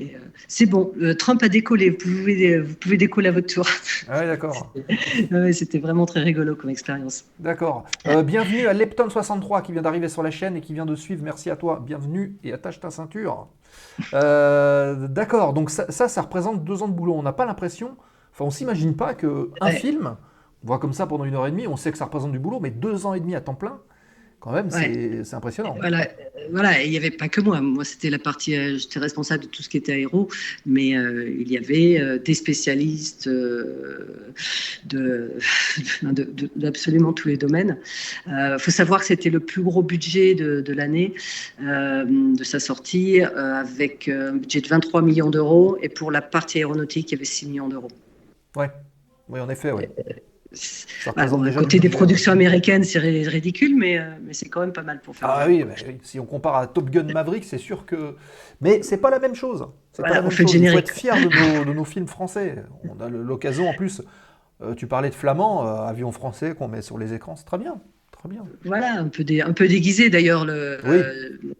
[0.00, 0.04] Euh,
[0.48, 1.90] c'est bon, euh, Trump a décollé.
[1.90, 3.66] Vous pouvez, vous pouvez décoller à votre tour.
[4.08, 4.72] Ah ouais, d'accord.
[5.52, 7.24] C'était vraiment très rigolo comme expérience.
[7.38, 7.84] D'accord.
[8.06, 11.22] Euh, bienvenue à Lepton63 qui vient d'arriver sur la chaîne et qui vient de suivre.
[11.24, 11.82] Merci à toi.
[11.84, 13.48] Bienvenue et attache ta ceinture.
[14.12, 15.52] Euh, D'accord.
[15.52, 17.14] Donc ça, ça, ça représente deux ans de boulot.
[17.14, 17.96] On n'a pas l'impression,
[18.32, 19.72] enfin, on s'imagine pas que un Ouais.
[19.76, 20.16] film,
[20.62, 22.38] on voit comme ça pendant une heure et demie, on sait que ça représente du
[22.38, 23.78] boulot, mais deux ans et demi à temps plein,
[24.44, 25.74] quand même, c'est c'est impressionnant.
[25.80, 27.62] Voilà, euh, voilà, et il n'y avait pas que moi.
[27.62, 30.28] Moi, c'était la partie, euh, j'étais responsable de tout ce qui était aéro,
[30.66, 33.26] mais euh, il y avait euh, des spécialistes
[34.84, 35.32] de,
[36.56, 37.78] d'absolument tous les domaines.
[38.26, 41.14] Il faut savoir que c'était le plus gros budget de, de l'année,
[41.58, 47.12] de sa sortie, avec un budget de 23 millions d'euros, et pour la partie aéronautique,
[47.12, 47.88] il y avait 6 millions d'euros.
[48.56, 48.68] Ouais.
[49.30, 49.84] Oui, en effet, oui.
[51.30, 54.72] Bon, déjà côté des productions américaines, c'est ri- ridicule, mais, euh, mais c'est quand même
[54.72, 55.28] pas mal pour faire.
[55.30, 55.64] Ah oui,
[56.02, 58.14] si on compare à Top Gun Maverick, c'est sûr que.
[58.60, 59.66] Mais c'est pas la même chose.
[59.92, 60.54] C'est Voilà, pas la on même fait chose.
[60.54, 60.78] Il faut générique.
[60.88, 62.56] être fier de nos, de nos films français.
[62.88, 64.02] On a l'occasion, en plus,
[64.62, 67.58] euh, tu parlais de Flamand, euh, avion français qu'on met sur les écrans, c'est très
[67.58, 67.80] bien.
[68.12, 68.44] Très bien.
[68.64, 70.44] Voilà, un peu, dé- un peu déguisé d'ailleurs.
[70.46, 71.52] Le, Oui.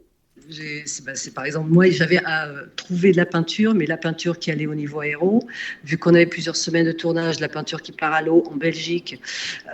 [1.04, 4.50] Bah, c'est par exemple, moi j'avais à trouver de la peinture, mais la peinture qui
[4.50, 5.42] allait au niveau aéro,
[5.84, 9.20] vu qu'on avait plusieurs semaines de tournage, la peinture qui part à l'eau en Belgique.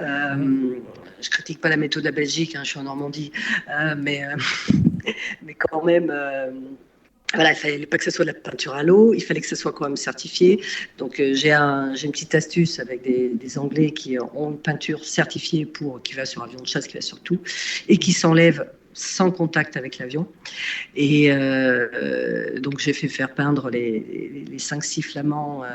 [0.00, 0.74] euh,
[1.22, 3.30] je critique pas la méthode de la Belgique, hein, je suis en Normandie,
[3.70, 4.36] euh, mais, euh,
[5.42, 6.10] mais quand même.
[6.10, 6.50] euh,
[7.32, 9.46] voilà, il fallait pas que ce soit de la peinture à l'eau, il fallait que
[9.46, 10.60] ce soit quand même certifié.
[10.98, 15.64] Donc j'ai un, une petite astuce avec des, des Anglais qui ont une peinture certifiée
[15.64, 17.40] pour qui va sur avion de chasse, qui va sur tout,
[17.88, 20.26] et qui s'enlève sans contact avec l'avion.
[20.96, 25.68] Et euh, euh, donc j'ai fait faire peindre les, les, les 5-6 flamands euh,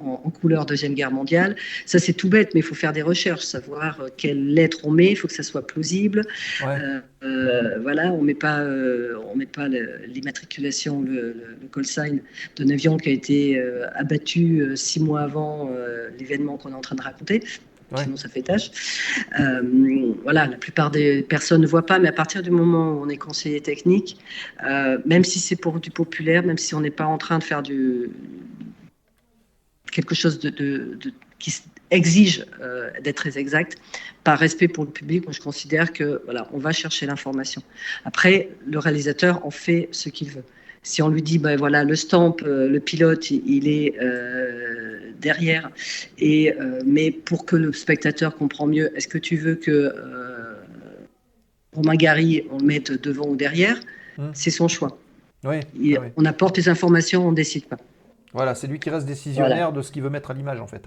[0.00, 1.56] en, en couleur Deuxième Guerre mondiale.
[1.86, 4.90] Ça c'est tout bête, mais il faut faire des recherches, savoir euh, quelle lettre on
[4.90, 6.22] met, il faut que ça soit plausible.
[6.64, 6.78] Ouais.
[7.22, 12.20] Euh, voilà, on met pas, on met pas l'immatriculation, le, le, le call sign
[12.56, 13.62] d'un avion qui a été
[13.94, 15.70] abattu six mois avant
[16.18, 17.44] l'événement qu'on est en train de raconter.
[17.96, 18.70] Sinon, ça fait tâche.
[19.38, 23.04] Euh, voilà, la plupart des personnes ne voient pas, mais à partir du moment où
[23.04, 24.18] on est conseiller technique,
[24.64, 27.44] euh, même si c'est pour du populaire, même si on n'est pas en train de
[27.44, 27.62] faire
[29.90, 30.40] quelque chose
[31.38, 31.54] qui
[31.90, 33.76] exige euh, d'être très exact,
[34.24, 37.62] par respect pour le public, moi je considère que voilà, on va chercher l'information.
[38.04, 40.44] Après, le réalisateur en fait ce qu'il veut.
[40.82, 45.70] Si on lui dit, ben voilà, le stamp, euh, le pilote, il est euh, derrière.
[46.18, 50.54] Et, euh, mais pour que le spectateur comprenne mieux, est-ce que tu veux que euh,
[51.72, 53.78] Romain Gary, on le mette devant ou derrière?
[54.18, 54.30] Hmm.
[54.34, 54.98] C'est son choix.
[55.44, 56.06] Oui, Il- oui.
[56.16, 57.78] On apporte les informations, on décide pas.
[58.32, 60.82] Voilà, c'est lui qui reste décisionnaire de ce qu'il veut mettre à l'image en fait.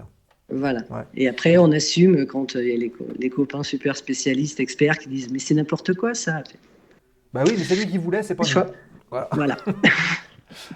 [0.50, 0.80] Voilà.
[0.90, 1.02] Ouais.
[1.14, 4.98] Et après, on assume quand il y a les, co- les copains super spécialistes, experts
[4.98, 6.42] qui disent Mais c'est n'importe quoi ça.
[7.34, 8.48] Bah oui, mais c'est lui qui voulait, c'est pas nous.
[9.10, 9.28] Voilà.
[9.32, 9.56] Voilà.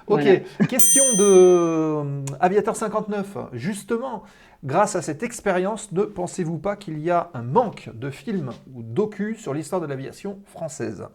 [0.08, 0.40] Ok, Voilà.
[0.68, 3.36] question de euh, Aviateur 59.
[3.52, 4.24] Justement,
[4.64, 8.82] grâce à cette expérience, ne pensez-vous pas qu'il y a un manque de films ou
[8.82, 11.06] docu sur l'histoire de l'aviation française?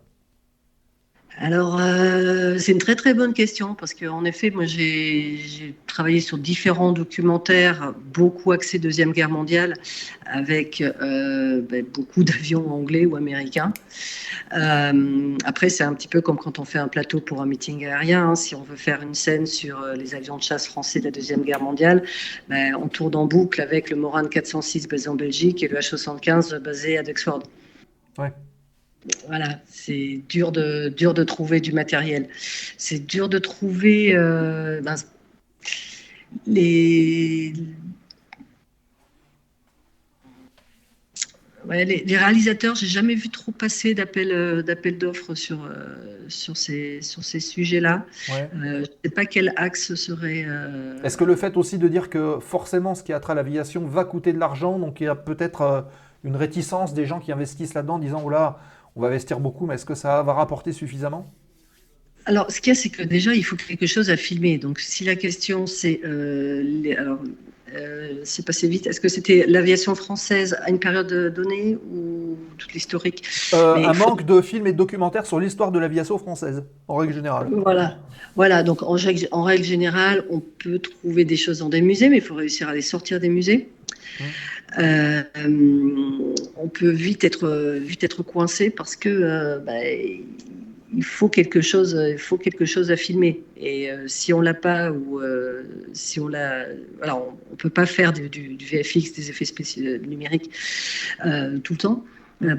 [1.38, 6.38] Alors, euh, c'est une très très bonne question parce qu'en effet, moi j'ai travaillé sur
[6.38, 9.74] différents documentaires, beaucoup axés Deuxième Guerre mondiale,
[10.26, 13.74] avec euh, ben, beaucoup d'avions anglais ou américains.
[14.54, 17.86] Euh, après, c'est un petit peu comme quand on fait un plateau pour un meeting
[17.86, 18.30] aérien.
[18.30, 18.36] hein.
[18.36, 21.42] Si on veut faire une scène sur les avions de chasse français de la Deuxième
[21.42, 22.04] Guerre mondiale,
[22.48, 26.60] ben, on tourne en boucle avec le Morane 406 basé en Belgique et le H75
[26.60, 27.44] basé à Duxford.
[28.18, 28.32] Ouais.
[29.28, 32.28] Voilà, c'est dur de, dur de trouver du matériel.
[32.78, 34.96] C'est dur de trouver euh, ben,
[36.48, 37.54] les,
[41.66, 42.74] ouais, les, les réalisateurs.
[42.74, 47.40] J'ai jamais vu trop passer d'appels euh, d'appels d'offres sur, euh, sur ces, sur ces
[47.40, 48.08] sujets-là.
[48.30, 48.50] Ouais.
[48.54, 50.48] Je ne sais pas quel axe serait.
[51.04, 53.86] Est-ce que le fait aussi de dire que forcément ce qui a trait à l'aviation
[53.86, 55.86] va coûter de l'argent, donc il y a peut-être
[56.24, 58.60] une réticence des gens qui investissent là-dedans en disant oh là,
[58.96, 61.26] on va investir beaucoup, mais est-ce que ça va rapporter suffisamment?
[62.26, 64.58] Alors, ce qu'il y a, c'est que déjà, il faut quelque chose à filmer.
[64.58, 66.02] Donc, si la question, c'est.
[66.04, 67.20] euh, les- alors,
[67.76, 68.88] euh, c'est passé vite.
[68.88, 73.24] Est-ce que c'était l'aviation française à une période donnée ou toute l'historique?
[73.54, 76.96] Euh, Un faut- manque de films et de documentaires sur l'histoire de l'aviation française, en
[76.96, 77.48] règle générale.
[77.52, 78.00] Voilà.
[78.36, 78.64] Voilà.
[78.64, 82.18] Donc, en règle, en règle générale, on peut trouver des choses dans des musées, mais
[82.18, 83.70] il faut réussir à les sortir des musées.
[84.78, 85.24] Euh,
[86.58, 89.74] on peut vite être, vite être coincé parce que euh, bah,
[90.94, 93.44] il faut quelque chose, il faut quelque chose à filmer.
[93.58, 95.22] Et euh, si on l'a pas ou
[95.94, 96.66] si on l'a,
[96.98, 100.52] voilà, on, peut pas faire du, VFX, des effets spéciaux numériques
[101.64, 102.04] tout le temps.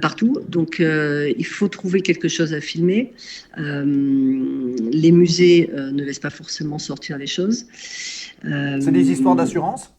[0.01, 3.13] Partout, donc il faut trouver quelque chose à filmer.
[3.59, 7.67] Les musées ne laissent pas forcément sortir les choses.
[8.43, 9.91] C'est des histoires d'assurance?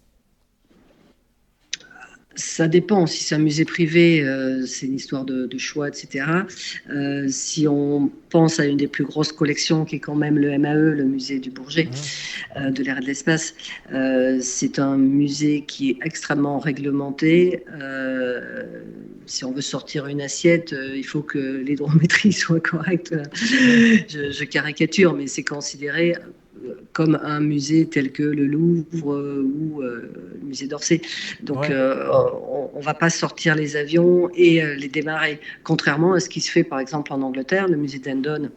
[2.37, 3.07] Ça dépend.
[3.07, 6.25] Si c'est un musée privé, euh, c'est une histoire de, de choix, etc.
[6.89, 10.57] Euh, si on pense à une des plus grosses collections, qui est quand même le
[10.57, 11.89] MAE, le musée du Bourget,
[12.55, 13.55] euh, de l'air et de l'espace,
[14.39, 17.63] c'est un musée qui est extrêmement réglementé.
[19.25, 23.15] Si on veut sortir une assiette, il faut que l'hydrométrie soit correcte.
[23.33, 26.15] Je, je caricature, mais c'est considéré
[26.93, 30.11] comme un musée tel que le Louvre euh, ou euh,
[30.41, 31.01] le musée d'Orsay.
[31.41, 31.71] Donc, Ouais.
[31.71, 32.09] euh,
[32.73, 35.39] on ne va pas sortir les avions et les démarrer.
[35.63, 38.49] Contrairement à ce qui se fait, par exemple, en Angleterre, le musée d'Hendon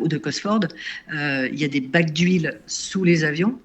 [0.00, 0.60] ou de Cosford,
[1.12, 3.58] il y a des bacs d'huile sous les avions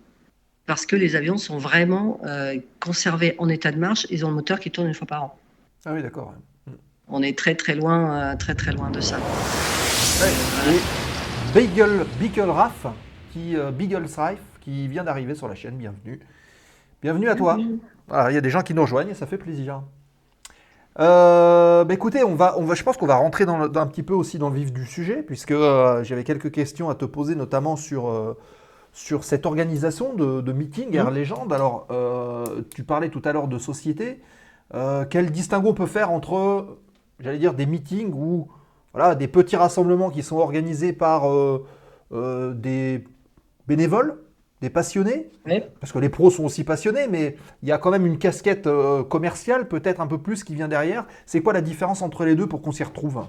[0.70, 4.06] parce que les avions sont vraiment euh, conservés en état de marche.
[4.12, 5.40] Ils ont le moteur qui tourne une fois par an.
[5.84, 6.32] Ah oui, d'accord.
[7.08, 9.18] On est très très loin, euh, très très loin de ça.
[10.68, 12.86] Et Beagle, Beagle Raff,
[13.32, 16.20] qui, euh, Beagle Strife, qui vient d'arriver sur la chaîne, bienvenue.
[17.02, 17.58] Bienvenue à toi.
[17.60, 19.82] Il y a des gens qui nous rejoignent et ça fait plaisir.
[21.00, 23.80] Euh, bah écoutez, on va, on va, je pense qu'on va rentrer dans, le- dans
[23.80, 26.96] un petit peu aussi dans le vif du sujet, puisque euh, j'avais quelques questions à
[26.96, 28.36] te poser, notamment sur, euh,
[28.92, 31.54] sur cette organisation de, de meeting Air Légende.
[31.54, 31.88] Alors,
[32.74, 34.20] tu parlais tout à l'heure de société.
[35.10, 36.78] Quel distinguo on peut faire entre,
[37.20, 38.50] j'allais dire, des meetings ou
[38.94, 41.30] voilà, des petits rassemblements qui sont organisés par
[42.12, 43.04] des
[43.70, 44.18] bénévoles,
[44.62, 45.30] des passionnés
[45.80, 48.68] parce que les pros sont aussi passionnés, mais il y a quand même une casquette
[48.68, 51.06] euh, commerciale, peut-être un peu plus, qui vient derrière.
[51.26, 53.24] C'est quoi la différence entre les deux pour qu'on s'y retrouve?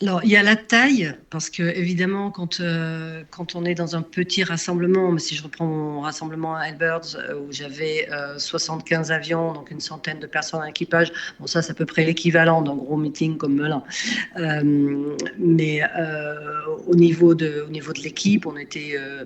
[0.00, 3.96] Alors, il y a la taille, parce que évidemment, quand, euh, quand on est dans
[3.96, 8.38] un petit rassemblement, mais si je reprends mon rassemblement à Elbirds, euh, où j'avais euh,
[8.38, 12.04] 75 avions, donc une centaine de personnes en équipage, bon, ça, c'est à peu près
[12.04, 13.82] l'équivalent d'un gros meeting comme Melun.
[14.36, 19.24] Euh, mais euh, au niveau de, au niveau de l'équipe, on, était, euh,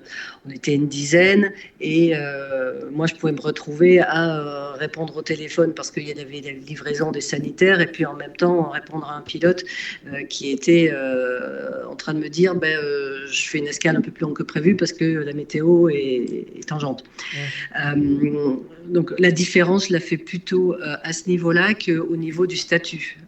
[0.48, 1.52] on était une dizaine,
[1.82, 6.12] et euh, moi, je pouvais me retrouver à euh, répondre au téléphone parce qu'il y
[6.12, 9.64] avait des livraisons des sanitaires, et puis en même temps, répondre à un pilote
[10.06, 14.00] euh, qui euh, en train de me dire ben, euh, je fais une escale un
[14.00, 17.04] peu plus longue que prévu parce que la météo est, est tangente.
[17.80, 18.56] Euh,
[18.86, 23.18] donc la différence, la fais plutôt à ce niveau-là qu'au niveau du statut.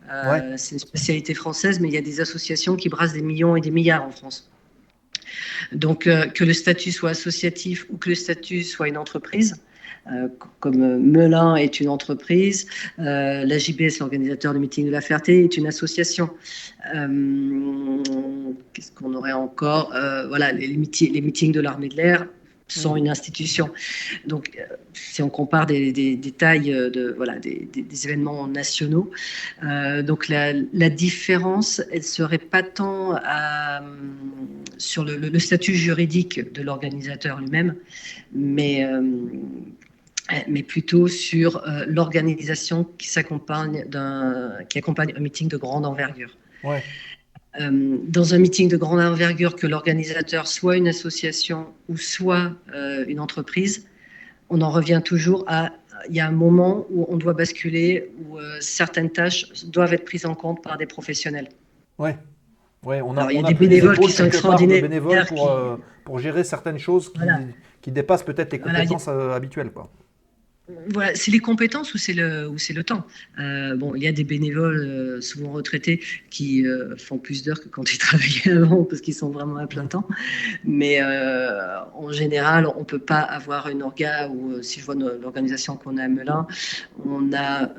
[0.57, 3.61] C'est une spécialité française, mais il y a des associations qui brassent des millions et
[3.61, 4.51] des milliards en France.
[5.73, 9.57] Donc, que le statut soit associatif ou que le statut soit une entreprise,
[10.61, 12.67] comme euh, Melun est une entreprise,
[12.99, 16.31] euh, la JBS, l'organisateur du meeting de la Ferté, est une association.
[16.95, 18.03] Euh,
[18.73, 22.27] Qu'est-ce qu'on aurait encore Euh, Voilà, les, les meeti- les meetings de l'armée de l'air
[22.69, 23.71] sont une institution.
[24.27, 26.35] Donc, euh, si on compare des, des- des
[26.73, 27.69] euh, de voilà des,
[28.05, 29.11] événements nationaux,
[29.63, 30.53] euh, donc la,
[30.91, 33.17] différence, elle serait pas tant
[34.79, 37.75] sur le, statut juridique de l'organisateur lui-même,
[38.33, 39.03] mais euh,
[40.49, 46.37] mais plutôt sur euh, l'organisation qui s'accompagne d'un qui accompagne un meeting de grande envergure.
[46.63, 46.83] Ouais.
[47.61, 53.05] Euh, dans un meeting de grande envergure, que l'organisateur soit une association ou soit euh,
[53.07, 53.87] une entreprise,
[54.51, 55.71] on en revient toujours à
[56.11, 60.05] il y a un moment où on doit basculer, où euh, certaines tâches doivent être
[60.05, 61.49] prises en compte par des professionnels.
[61.99, 62.19] Ouais.
[62.85, 65.25] Ouais, on a, Alors, il y a on a des bénévoles qui sont extraordinaires, bénévoles
[65.27, 67.39] pour, qui- euh, pour gérer certaines choses qui, Voilà.
[67.81, 69.71] qui dépassent peut-être les Voilà, a- compétences euh, habituelles.
[69.71, 69.91] Quoi.
[70.89, 73.07] Voilà, c'est les compétences ou c'est le temps.
[73.39, 77.61] Euh, bon, il y a des bénévoles euh, souvent retraités qui euh, font plus d'heures
[77.61, 80.09] que quand ils travaillaient avant parce qu'ils sont vraiment à plein temps.
[80.65, 85.99] Mais en général, on peut pas avoir une orga ou si je vois l'organisation qu'on
[85.99, 86.47] a à Melun,
[87.05, 87.71] on a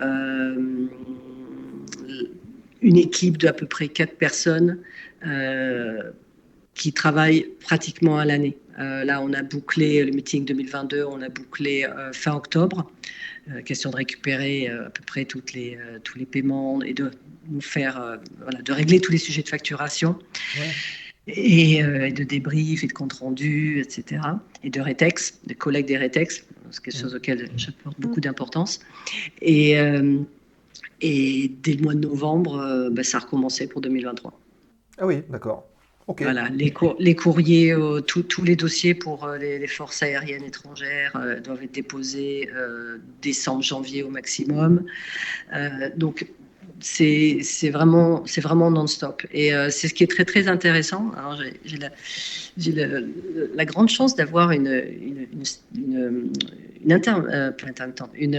[2.82, 4.78] une équipe d'à peu près quatre personnes
[6.76, 8.58] qui travaillent pratiquement à l'année.
[8.80, 12.92] Euh, là, on a bouclé le meeting 2022, on a bouclé euh, fin octobre.
[13.50, 17.12] Euh, question de récupérer à peu près toutes les, tous les paiements et de
[17.48, 20.18] nous faire, voilà, de régler tous les sujets de facturation.
[20.58, 20.72] Ouais.
[21.28, 24.22] Et, euh, et de débrief et de compte rendu, etc.
[24.64, 28.80] Et de rétex, des collègues des rétex, c'est quelque chose auquel j'apporte beaucoup d'importance.
[29.42, 30.20] Et, euh,
[31.02, 34.40] et dès le mois de novembre, euh, bah, ça a recommencé pour 2023.
[35.00, 35.68] Ah oui, d'accord.
[36.20, 41.12] Voilà, les, cour- les courriers, euh, tous- les dossiers pour euh, les, forces aériennes étrangères
[41.16, 42.50] euh, doivent être déposés
[43.22, 44.84] décembre, janvier au maximum.
[45.98, 46.28] Donc,
[46.80, 47.42] c'est
[47.72, 49.24] vraiment, vraiment non-stop.
[49.34, 51.12] Et c'est ce qui est très, très intéressant.
[51.64, 55.44] J'ai- la, grande chance d'avoir une, une, une,
[55.76, 56.34] une,
[56.84, 57.22] une inter-
[58.16, 58.36] une.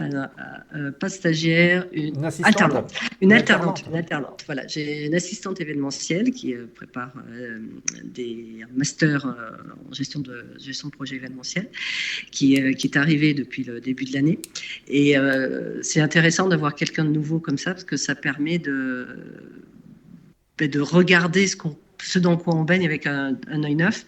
[0.00, 0.30] Euh, pas,
[0.76, 2.46] euh, pas stagiaire, une, Une assistante.
[2.46, 2.94] alternante.
[3.20, 3.88] Une Une alternante, alternante.
[3.88, 4.42] une alternante.
[4.46, 7.58] Voilà, j'ai une assistante événementielle qui euh, prépare euh,
[8.04, 9.50] des un master euh,
[9.88, 11.68] en gestion de gestion de projet événementiel,
[12.30, 14.38] qui, qui est arrivée depuis le début de l'année.
[14.88, 15.14] Et
[15.82, 19.06] c'est intéressant d'avoir quelqu'un de nouveau comme ça parce que ça permet de
[20.58, 24.06] ben, de regarder ce qu'on ce dans quoi on baigne avec un, œil neuf.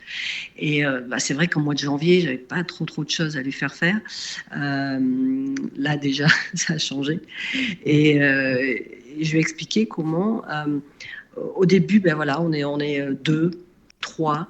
[0.58, 3.36] Et euh, bah, c'est vrai qu'en mois de janvier, j'avais pas trop trop de choses
[3.36, 4.00] à lui faire faire.
[4.56, 7.20] Euh, là déjà, ça a changé.
[7.84, 8.76] Et, euh,
[9.20, 10.42] je vais expliquer comment.
[11.56, 13.50] au début, ben voilà, on est on est deux,
[14.00, 14.48] trois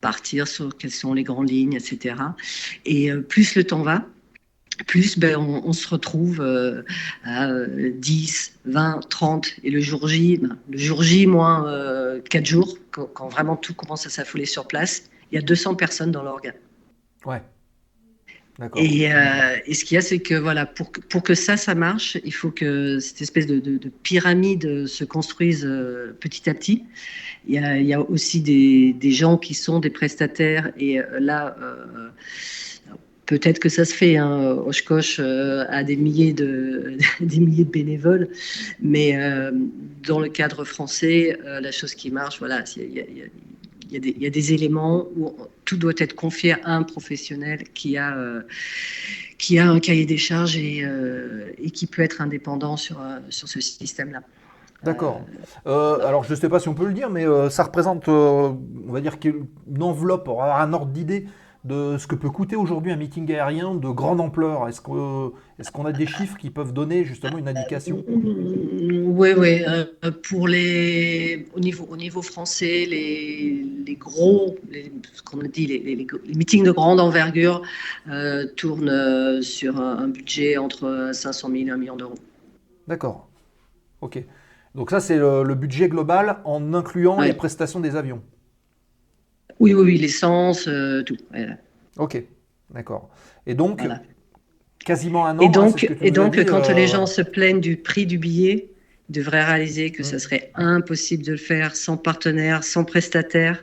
[0.00, 2.14] partir sur quelles sont les grandes lignes, etc.
[2.84, 4.06] Et plus le temps va,
[4.86, 6.82] plus ben, on, on se retrouve euh,
[7.24, 12.20] à euh, 10, 20, 30 et le jour J, ben, le jour J moins euh,
[12.30, 15.74] 4 jours, quand, quand vraiment tout commence à s'affoler sur place, il y a 200
[15.76, 16.54] personnes dans l'organe.
[17.24, 17.42] Ouais.
[18.76, 21.56] Et, euh, et ce qu'il y a, c'est que voilà, pour que, pour que ça,
[21.56, 26.48] ça marche, il faut que cette espèce de, de- de pyramide se construise euh, petit
[26.50, 26.84] à petit.
[27.48, 31.00] Il y a, il y a aussi des, des gens qui sont des prestataires, et
[31.18, 32.10] là, euh,
[33.32, 37.70] peut-être que ça se fait, hein, Oshkosh euh, a des milliers, de, des milliers de
[37.70, 38.28] bénévoles,
[38.78, 39.50] mais euh,
[40.06, 42.92] dans le cadre français, euh, la chose qui marche, voilà, il
[43.90, 48.14] y a- des, éléments où tout doit être confié à un professionnel qui a,
[49.38, 50.82] qui a un cahier des charges et,
[51.74, 54.22] qui peut être indépendant sur, sur ce système-là.
[54.82, 55.26] D'accord.
[55.66, 59.02] Alors, je ne sais pas si on peut le dire, mais ça représente, on va
[59.02, 59.46] dire, qu'une
[59.78, 61.26] enveloppe, avoir un ordre d'idée
[61.64, 64.68] de ce que peut coûter aujourd'hui un meeting aérien de grande ampleur.
[64.68, 68.02] Est-ce qu'on a des chiffres qui peuvent donner justement une indication?
[68.08, 69.62] Oui, oui.
[69.68, 69.84] euh,
[70.28, 75.66] pour les, au niveau, au niveau français, les, les gros, les- ce qu'on a dit,
[75.68, 77.62] les, meetings de grande envergure
[78.08, 82.14] euh, tournent euh, sur un, un budget entre 500 000 et 1 million d'euros.
[82.88, 83.28] D'accord.
[84.00, 84.24] Ok.
[84.74, 87.28] Donc ça, c'est le, le budget global en incluant Ouais.
[87.28, 88.22] les prestations des avions.
[89.62, 91.16] Oui, oui, oui, l'essence, euh, tout.
[91.30, 91.56] voilà.
[91.98, 92.22] Ok.
[92.74, 93.08] D'accord.
[93.46, 94.02] Et donc, Voilà.
[94.84, 95.42] quasiment un an.
[95.42, 98.18] Et hein, donc, et donc dit, quand euh, les gens se plaignent du prix du
[98.18, 98.68] billet,
[99.08, 100.04] ils devraient réaliser que Mm.
[100.04, 103.62] ça serait impossible de le faire sans partenaire, sans prestataire,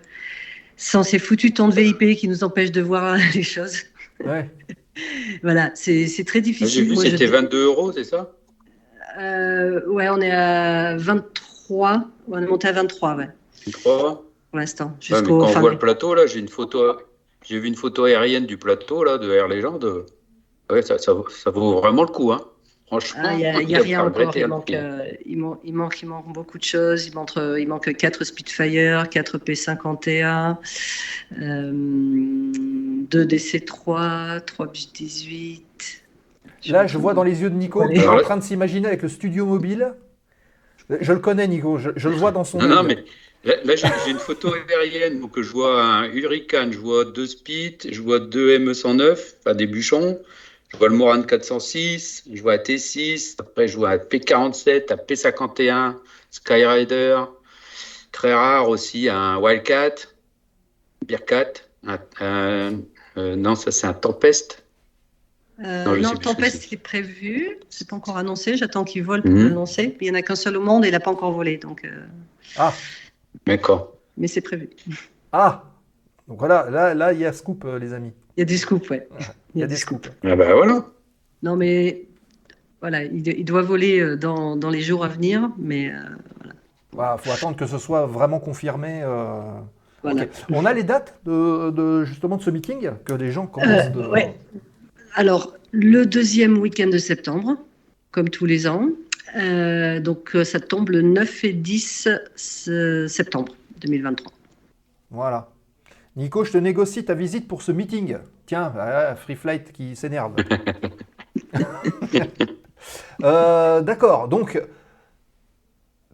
[0.78, 3.78] sans ces foutus temps de VIP qui nous empêchent de voir les choses.
[4.26, 4.50] Ouais.
[5.44, 6.84] Voilà, c'est c'est très J'ai difficile.
[6.86, 8.34] vu, Moi, je- c'était 22 euros, c'est ça?
[9.18, 12.06] Euh, ouais, on est à 23.
[12.28, 13.30] On est monté à 23, ouais.
[13.72, 14.26] 3.
[14.50, 14.96] Pour l'instant.
[15.10, 15.70] Quand on voit mai.
[15.72, 16.98] le plateau, là, j'ai une photo,
[17.44, 20.06] j'ai vu une photo aérienne du plateau là de Air Legend.
[20.70, 22.42] Ouais, ça, ça, vaut- ça vaut vraiment le coup, hein.
[22.88, 24.18] Franchement, Ah, Il n'y a, il rien encore.
[24.20, 27.06] regretter, Il manque, euh, il, man- il, manque, il manque beaucoup de choses.
[27.08, 30.58] Il manque, euh, il manque 4 Spitfire, 4 P51,
[31.40, 36.04] euh, 2 DC3, 3 Bus 18.
[36.68, 39.02] Là, je vois dans les yeux de Nico qu'il est en train de s'imaginer avec
[39.04, 39.94] le studio mobile.
[40.90, 41.78] Je le connais, Nico.
[41.78, 42.58] Je, je le vois dans son.
[42.60, 43.04] Non, non, mais
[43.44, 47.78] là, là, j'ai une photo aérienne donc je vois un Hurricane, je vois deux Spit,
[47.90, 50.20] je vois deux ME109, enfin des bûchons,
[50.72, 54.98] je vois le Moran 406, je vois un T6, après je vois un P47, un
[54.98, 55.96] P51,
[56.32, 57.24] Skyrider,
[58.12, 59.96] très rare aussi un Wildcat,
[61.06, 61.54] Bearcat,
[61.86, 62.82] un, un-
[63.18, 64.64] euh, non, ça c'est un Tempest.
[65.60, 67.58] Euh, Non, non, Tempest, il est prévu.
[67.70, 68.56] C'est pas encore annoncé.
[68.56, 69.44] J'attends qu'il vole pour Mhm.
[69.50, 69.98] l'annoncer.
[70.00, 71.58] Il n'y en a qu'un seul au monde et il n'a pas encore volé.
[71.58, 72.06] Donc, euh,
[72.56, 72.74] Ah,
[73.46, 73.94] D'accord.
[74.18, 74.70] mais c'est prévu.
[75.32, 75.64] ah.
[76.28, 78.12] Donc voilà, là, là, il y a scoop, euh, les amis.
[78.38, 79.08] Il y a des scoops, ouais.
[79.56, 80.12] Il y a des scoops.
[80.24, 80.86] Ah bah voilà.
[81.42, 82.06] Non, mais
[82.82, 85.50] voilà, il, il doit voler euh, dans, dans les jours à venir.
[85.58, 85.98] Mais euh,
[86.92, 89.02] Voilà, faut attendre que ce soit vraiment confirmé.
[89.04, 89.42] euh,
[90.04, 90.26] voilà.
[90.52, 93.90] On a les dates de, de- justement de ce meeting que les gens commencent Euh,
[93.90, 94.08] de.
[94.08, 94.38] ouais.
[95.16, 97.58] Alors, le deuxième week-end de septembre,
[98.12, 98.88] comme tous les ans.
[99.38, 104.32] Euh, donc, euh, ça tombe le 9 et 10 ce- septembre 2023.
[105.12, 105.50] Voilà.
[106.16, 108.18] Nico, je te négocie ta visite pour ce meeting.
[108.46, 110.36] Tiens, voilà, Free Flight qui s'énerve.
[113.24, 114.30] Euh, D'accord.
[114.30, 114.62] Donc,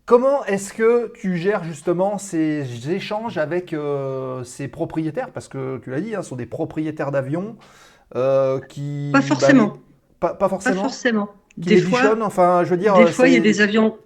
[0.05, 5.29] comment est-ce que tu gères justement ces échanges avec euh, ces propriétaires?
[5.31, 7.55] Parce que tu l'as dit, hein, ce sont des propriétaires d'avions
[8.15, 9.11] euh, qui.
[9.13, 9.67] Pas forcément.
[9.67, 9.79] bah,
[10.19, 11.29] pas, pas Pas forcément.
[11.57, 12.95] Des fois, enfin, je veux dire.
[12.97, 13.97] des fois, il y a des avions.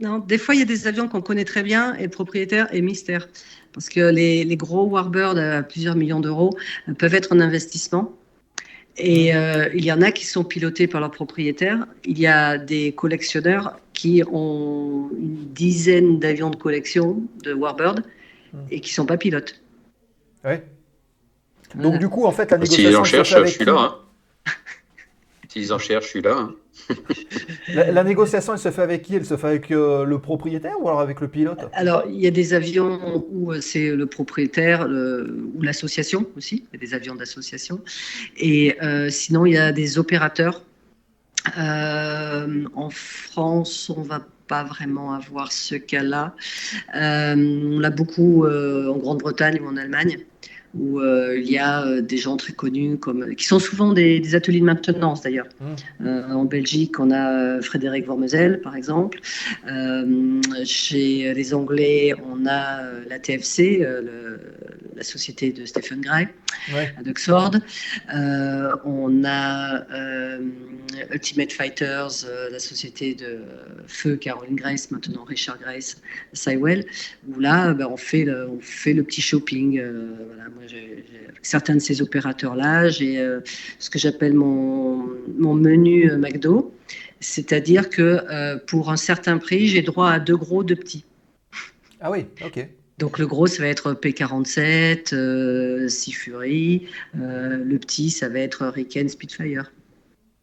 [0.00, 2.72] Non, des fois, il y a des avions qu'on connaît très bien et le propriétaire
[2.72, 3.28] est mystère.
[3.72, 6.56] Parce que les, les gros Warbirds à plusieurs millions d'euros
[6.88, 8.14] euh, peuvent être un investissement.
[8.96, 11.86] Et euh, il y en a qui sont pilotés par leur propriétaire.
[12.04, 18.04] Il y a des collectionneurs qui ont une dizaine d'avions de collection de Warbird
[18.50, 18.60] Hmm.
[18.70, 19.60] et qui ne sont pas pilotes.
[20.42, 20.64] Ouais.
[21.74, 21.98] Donc, Voilà.
[21.98, 23.00] du coup, en fait, la S'ils négociation.
[23.00, 23.64] en elle se cherchent, je suis qui?
[23.66, 23.76] là.
[24.46, 24.52] Hein.
[25.50, 26.48] S'ils en cherchent, je suis là.
[27.74, 29.16] La, négociation, elle se fait avec qui?
[29.16, 31.60] Elle se fait avec euh, le propriétaire ou alors avec le pilote?
[31.72, 36.80] Alors, il y a des avions où euh, c'est le propriétaire ou l'association aussi, il
[36.80, 37.80] y a des avions d'association.
[38.36, 40.62] Et euh, sinon, il y a des opérateurs.
[41.56, 46.34] En France, on va pas vraiment avoir ce cas-là.
[46.94, 50.18] On l'a beaucoup en Grande-Bretagne ou en Allemagne,
[50.74, 54.20] où euh, il y a euh, des gens très connus, comme, qui sont souvent des,
[54.20, 55.48] des ateliers de maintenance d'ailleurs.
[55.60, 56.06] Mmh.
[56.06, 59.18] Euh, en Belgique, on a Frédéric Vormezel, par exemple.
[60.64, 64.40] Chez les Anglais, on a la TFC, le-
[64.96, 66.28] la société de Stephen Gray
[66.74, 66.92] Ouais.
[67.04, 67.52] d'Oxford.
[68.14, 69.86] Euh, on a
[71.12, 73.38] Ultimate Fighters, la société de
[73.86, 76.00] Feu Caroline Grace, maintenant Richard Grace,
[76.32, 76.84] Sywell,
[77.28, 79.80] où là, ben, on, fait le, on fait le petit shopping.
[79.80, 83.40] voilà, moi, avec certains de ces opérateurs-là, j'ai euh,
[83.78, 85.04] ce que j'appelle mon,
[85.38, 86.74] mon menu euh, McDo.
[87.20, 91.04] C'est-à-dire que euh, pour un certain prix, j'ai droit à deux gros, deux petits.
[92.00, 92.68] Ah oui, ok.
[92.98, 96.86] Donc le gros, ça va être P47, euh, Sea Fury.
[97.20, 99.72] Euh, le petit, ça va être Hurricane Spitfire.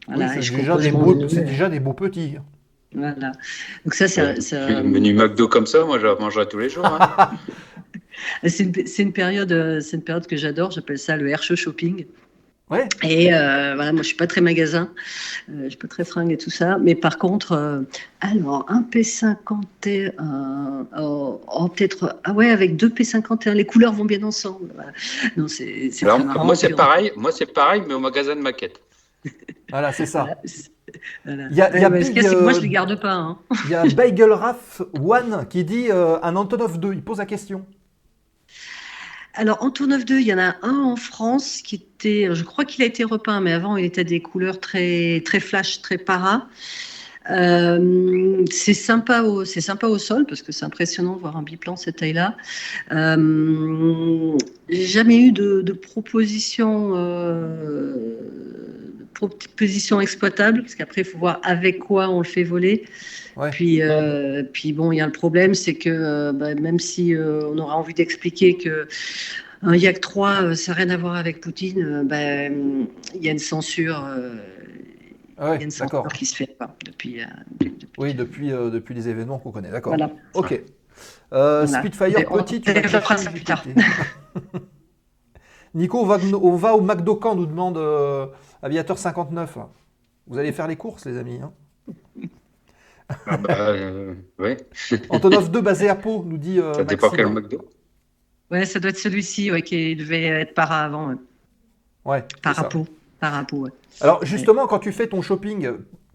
[0.08, 1.30] Voilà, Oui, c'est déjà, des beaux- menu.
[1.30, 2.36] c'est déjà des beaux petits.
[2.94, 3.32] Voilà.
[3.84, 6.70] Donc ça, ça- ça- Le menu McDo comme ça, moi, je la mangerai tous les
[6.70, 6.86] jours.
[6.86, 7.32] hein.
[8.46, 8.64] c'est
[9.04, 10.72] une, période, euh, c'est une période que j'adore.
[10.72, 12.06] J'appelle ça le air show shopping.
[12.72, 12.88] Ouais.
[13.04, 14.90] Et euh, voilà, moi, je suis pas très magasin,
[15.52, 16.80] euh, je suis pas très fringue et tout ça.
[16.80, 17.82] Mais par contre, euh,
[18.22, 20.14] alors un P51,
[21.00, 24.70] oh, oh, peut-être, ah ouais, avec deux P51, les couleurs vont bien ensemble.
[24.74, 24.92] Voilà.
[25.38, 25.92] Non, c'est
[26.44, 27.12] moi, c'est pareil.
[27.16, 28.80] Moi, c'est pareil, mais au magasin de maquettes.
[29.72, 30.28] Voilà, c'est ça.
[31.26, 31.48] Voilà.
[31.50, 33.14] Il y a- il y a Big, que moi, je les garde pas.
[33.14, 33.38] hein.
[33.66, 36.94] Il y a Bagel Raf One qui dit euh, un Antonov 2.
[36.94, 37.66] Il pose la question.
[39.38, 42.84] Alors, Antonov 2, il y en a un en France qui était, je crois qu'il
[42.84, 46.48] a été repeint, mais avant, il était des couleurs très, très flash, très para.
[47.30, 51.44] Euh, c'est sympa au, c'est sympa au sol parce que c'est impressionnant de voir un
[51.44, 52.38] biplan cette taille-là.
[52.92, 54.38] Euh,
[54.70, 57.96] j'ai jamais eu de, proposition, euh,
[59.16, 62.86] proposition exploitable parce qu'après il faut voir avec quoi on le fait voler.
[63.36, 63.50] Ouais.
[63.50, 67.14] Puis, euh, puis bon, il y a le problème, c'est que euh, bah, même si
[67.14, 68.88] euh, on aura envie d'expliquer que
[69.62, 72.88] un Yak 3, euh, ça n'a rien à voir avec Poutine, bah, il
[73.22, 74.08] y a une censure,
[75.38, 76.04] Ah ouais, il y a une d'accord.
[76.04, 77.22] censure qui se fait pas depuis.
[77.98, 79.72] Oui, depuis, depuis les événements qu'on connaît.
[79.72, 79.96] D'accord.
[79.98, 80.14] Voilà.
[80.34, 80.62] Ok.
[81.32, 81.68] Voilà.
[81.68, 83.66] Spitfire Mais on petit, tu vas ça plus tard.
[85.74, 87.78] Nico, on va, on va au McDo camp, nous demande
[88.66, 89.60] Aviateur 59.
[90.26, 91.40] Vous allez faire les courses, les amis.
[91.40, 91.54] hein.
[93.28, 94.58] Ah bah, euh, ouais.
[95.10, 97.70] Antonov 2 basé à Pau, nous dit euh, Ça dépend quel McDo.
[98.50, 101.10] Ouais, ça doit être celui-ci ouais, qui devait être para avant.
[101.10, 101.16] Ouais.
[102.06, 102.26] Ouais.
[102.42, 103.72] Parapo, ouais.
[104.02, 105.70] Alors justement, quand tu fais ton shopping,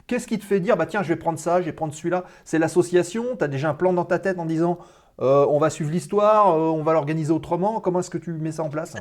[0.09, 2.25] qu'est-ce qui te fait dire, bah tiens, je vais prendre ça, je vais prendre celui-là?
[2.45, 3.37] C'est l'association?
[3.37, 4.81] Tu as déjà un plan dans ta tête en disant,
[5.21, 7.81] euh, on va suivre l'histoire, euh, on va l'organiser autrement?
[7.81, 8.97] Comment est-ce que tu mets ça en place?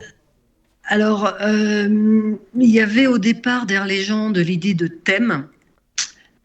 [0.92, 5.46] Alors, euh, il y avait au départ derrière les gens de l'idée de thème,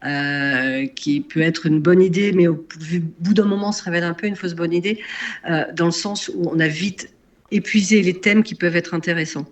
[0.05, 2.63] euh, qui peut être une bonne idée, mais au
[3.19, 4.99] bout d'un moment se révèle un peu une fausse bonne idée,
[5.49, 7.09] euh, dans le sens où on a vite
[7.49, 9.47] épuisé les thèmes qui peuvent être intéressants.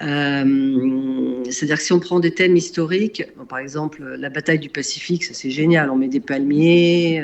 [0.00, 5.34] C'est-à-dire que si on prend des thèmes historiques, par exemple la bataille du Pacifique, ça
[5.34, 7.20] c'est génial, on met des palmiers,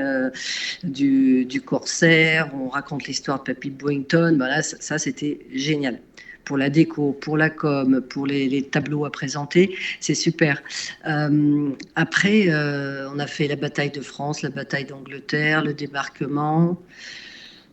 [0.82, 3.72] du, corsaire, on raconte l'histoire de Papy
[4.10, 6.00] voilà, ça, ça, c'était génial
[6.44, 10.62] pour la déco, pour la com, pour les, tableaux à présenter, c'est super.
[11.06, 16.80] Euh, après, euh, on a fait la bataille de France, la bataille d'Angleterre, le débarquement.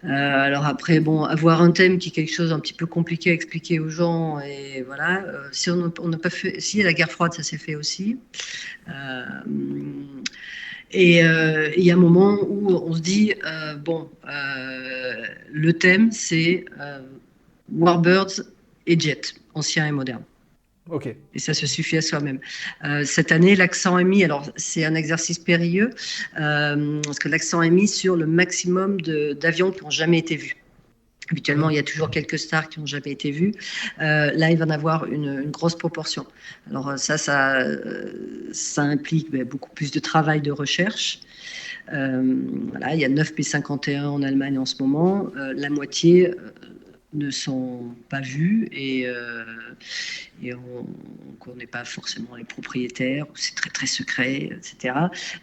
[0.03, 3.29] Euh, alors après, bon, avoir un thème qui est quelque chose un petit peu compliqué
[3.29, 5.23] à expliquer aux gens, et voilà.
[5.51, 8.17] Si on n'a pas fait, si la guerre froide, ça s'est fait aussi.
[10.93, 13.33] Et il y a un moment où on se dit,
[13.85, 14.09] bon,
[15.53, 16.65] le thème, c'est
[17.71, 18.41] Warbirds
[18.87, 20.23] et Jet, ancien et moderne.
[20.89, 21.07] Ok.
[21.33, 22.39] Et ça se suffit à soi-même.
[22.83, 25.91] Euh, cette année, l'accent est mis, alors c'est un exercice périlleux,
[26.39, 30.55] euh, parce que l'accent est mis sur le maximum d'avions qui n'ont jamais été vus.
[31.29, 33.53] Habituellement, il y a toujours quelques stars qui n'ont jamais été vues.
[34.01, 36.25] Euh, là, il va en avoir une, une grosse proportion.
[36.69, 37.63] Alors ça, ça,
[38.51, 41.21] ça implique ben, beaucoup plus de travail de recherche.
[41.93, 42.35] Euh,
[42.69, 45.27] voilà, il y a 9 P51 en Allemagne en ce moment.
[45.35, 46.33] Euh, la moitié
[47.13, 49.43] ne sont pas vus et, euh,
[50.41, 54.93] et on ne connaît pas forcément les propriétaires, c'est très très secret, etc.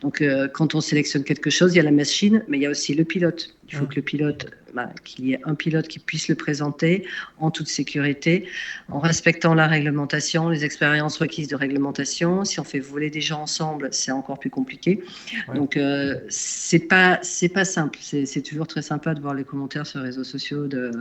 [0.00, 2.66] Donc euh, quand on sélectionne quelque chose, il y a la machine, mais il y
[2.66, 3.54] a aussi le pilote.
[3.68, 3.88] Il faut Mm.
[3.88, 4.46] que le pilote,
[4.78, 7.04] bah, qu'il y ait un pilote qui puisse le présenter
[7.40, 8.46] en toute sécurité,
[8.88, 12.44] en respectant la réglementation, les expériences requises de réglementation.
[12.44, 15.02] Si on fait voler des gens ensemble, c'est encore plus compliqué.
[15.48, 15.56] Ouais.
[15.56, 17.98] Donc euh, c'est pas c'est pas simple.
[18.00, 20.92] C'est toujours très sympa de voir les commentaires sur les réseaux sociaux de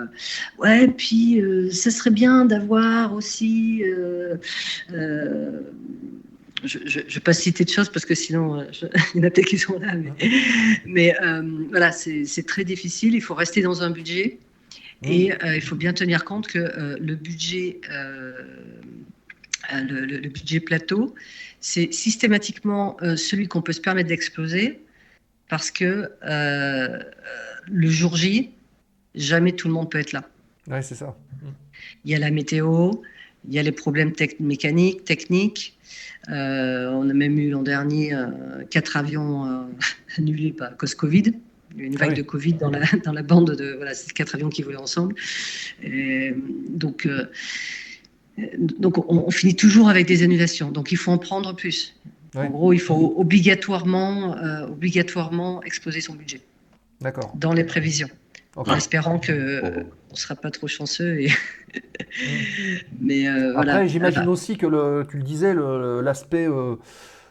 [0.57, 4.37] ouais puis euh, ça serait bien d'avoir aussi euh,
[4.91, 5.61] euh,
[6.63, 8.85] je ne vais pas citer de choses parce que sinon, euh, je-
[9.15, 9.93] il y en a peut-être qui sont là.
[9.95, 10.11] Mais,
[10.85, 13.13] mais, euh, voilà, c'est très difficile.
[13.15, 14.39] Il faut rester dans un budget.
[15.03, 18.33] Et euh, il faut bien tenir compte que euh, le budget, euh,
[19.71, 21.13] le, le- le budget plateau,
[21.59, 24.79] c'est systématiquement celui qu'on peut se permettre d'exploser
[25.49, 26.09] parce que
[27.69, 28.49] le jour J,
[29.15, 30.27] jamais tout le monde peut être là.
[30.67, 31.15] Ouais, c'est ça.
[32.05, 32.91] Il y a la météo,
[33.47, 35.77] il y a les problèmes tec- mécaniques, techniques.
[36.29, 38.27] Euh, on a même eu l'an dernier euh,
[38.69, 39.63] quatre avions euh,
[40.17, 41.33] annulés par cause Covid.
[41.75, 42.17] Il y a eu une vague Ah oui.
[42.17, 45.15] de Covid dans la, dans la bande de voilà, c'est quatre avions qui volaient ensemble.
[45.83, 46.33] Et,
[46.69, 47.07] donc,
[48.57, 50.71] donc on, on finit toujours avec des annulations.
[50.71, 51.95] Donc il faut en prendre plus.
[52.35, 54.35] En gros, il faut obligatoirement,
[54.69, 56.41] obligatoirement exposer son budget
[57.01, 57.33] D'accord.
[57.35, 58.09] dans les prévisions.
[58.57, 61.21] En espérant que euh, on sera pas trop chanceux.
[61.21, 61.29] Et...
[62.99, 63.87] Mais euh, Après, voilà.
[63.87, 66.75] j'imagine aussi que le, tu le disais, l'aspect euh,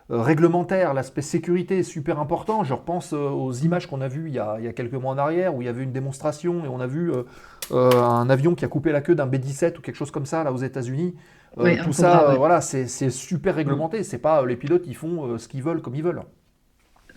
[0.09, 2.63] réglementaire, l'aspect sécurité est super important.
[2.63, 5.13] Je repense aux images qu'on a vues il y a, il y a quelques mois
[5.13, 8.55] en arrière où il y avait une démonstration et on a vu euh, un avion
[8.55, 11.17] qui a coupé la queue d'un B-17 ou quelque chose comme ça là aux États-Unis.
[11.57, 12.37] Oui, tout ça, ouais.
[12.37, 14.05] voilà, c'est super réglementé.
[14.05, 16.23] C'est pas les pilotes ils font ce qu'ils veulent comme ils veulent.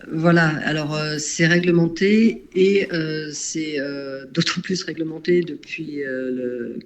[0.08, 6.02] Voilà, alors euh, c'est réglementé et euh, c'est euh, d'autant plus réglementé depuis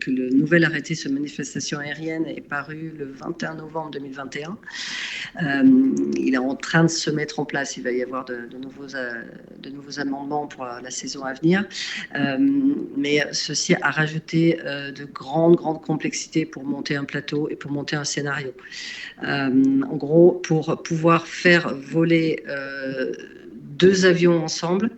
[0.00, 4.58] que le nouvel arrêté sur manifestation aérienne est paru le 21 novembre 2021.
[5.42, 5.62] Euh,
[6.16, 8.86] il est en train de se mettre en place, il va y avoir de, nouveaux,
[8.86, 11.64] de nouveaux amendements pour la, la saison à venir,
[12.96, 17.96] mais ceci a rajouté de grandes, grandes complexités pour monter un plateau et pour monter
[17.96, 18.52] un scénario.
[19.22, 22.42] En gros, pour pouvoir faire voler
[23.54, 24.90] deux avions ensemble,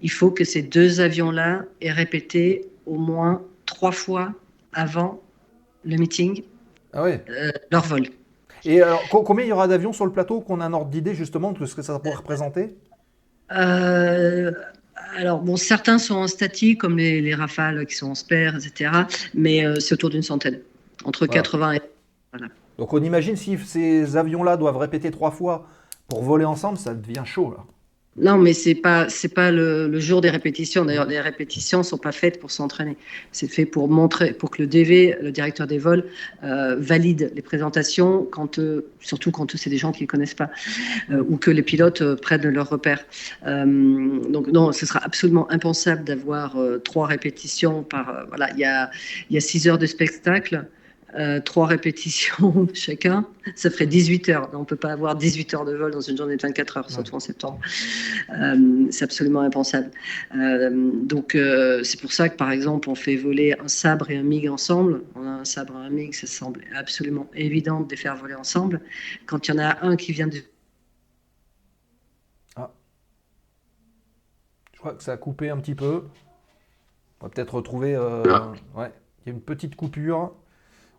[0.00, 4.34] il faut que ces deux avions-là aient répété au moins trois fois
[4.72, 5.20] avant
[5.84, 6.42] le meeting
[6.92, 7.24] Ah ouais.
[7.28, 8.04] euh, leur vol.
[8.64, 10.90] Et alors, co- combien il y aura d'avions sur le plateau qu'on a un ordre
[10.90, 12.74] d'idée justement de ce que ça pourrait représenter?
[13.52, 14.52] Euh,
[15.16, 19.06] alors, bon, certains sont en statique, comme les, les Rafales qui sont en spare, etc.
[19.34, 20.60] Mais euh, c'est autour d'une centaine,
[21.04, 21.42] entre Voilà.
[21.42, 21.80] 80 et
[22.78, 25.66] Donc on imagine si ces avions-là doivent répéter trois fois
[26.12, 27.64] pour voler ensemble, ça devient chaud là.
[28.18, 30.84] Non, mais c'est pas c'est pas le, jour des répétitions.
[30.84, 32.98] D'ailleurs, les répétitions sont pas faites pour s'entraîner.
[33.30, 36.04] C'est fait pour montrer, pour que le DV, le directeur des vols,
[36.44, 40.50] euh, valide les présentations quand, euh, surtout quand c'est des gens qui ne connaissent pas,
[41.10, 43.06] euh, ou que les pilotes prennent leurs repères.
[43.46, 48.26] Donc non, ce sera absolument impensable d'avoir trois répétitions par.
[48.28, 48.90] voilà, il y a
[49.30, 50.66] il y a six heures de spectacle.
[51.18, 54.50] Euh, trois répétitions chacun, ça ferait 18 heures.
[54.52, 56.90] On ne peut pas avoir 18 heures de vol dans une journée de 24 heures,
[56.90, 57.60] surtout en septembre.
[58.30, 59.90] Euh, c'est absolument impensable.
[60.36, 64.16] Euh, donc, euh, c'est pour ça que, par exemple, on fait voler un sabre et
[64.16, 65.02] un MiG ensemble.
[65.14, 68.34] On a un sabre et un MiG, ça semble absolument évident de les faire voler
[68.34, 68.80] ensemble.
[69.26, 70.38] Quand il y en a un qui vient de
[74.74, 76.02] Je crois que ça a coupé un petit peu.
[77.20, 77.94] On va peut-être retrouver.
[77.94, 78.52] euh, Ah.
[78.74, 78.92] Ouais,
[79.24, 80.34] il y a une petite coupure.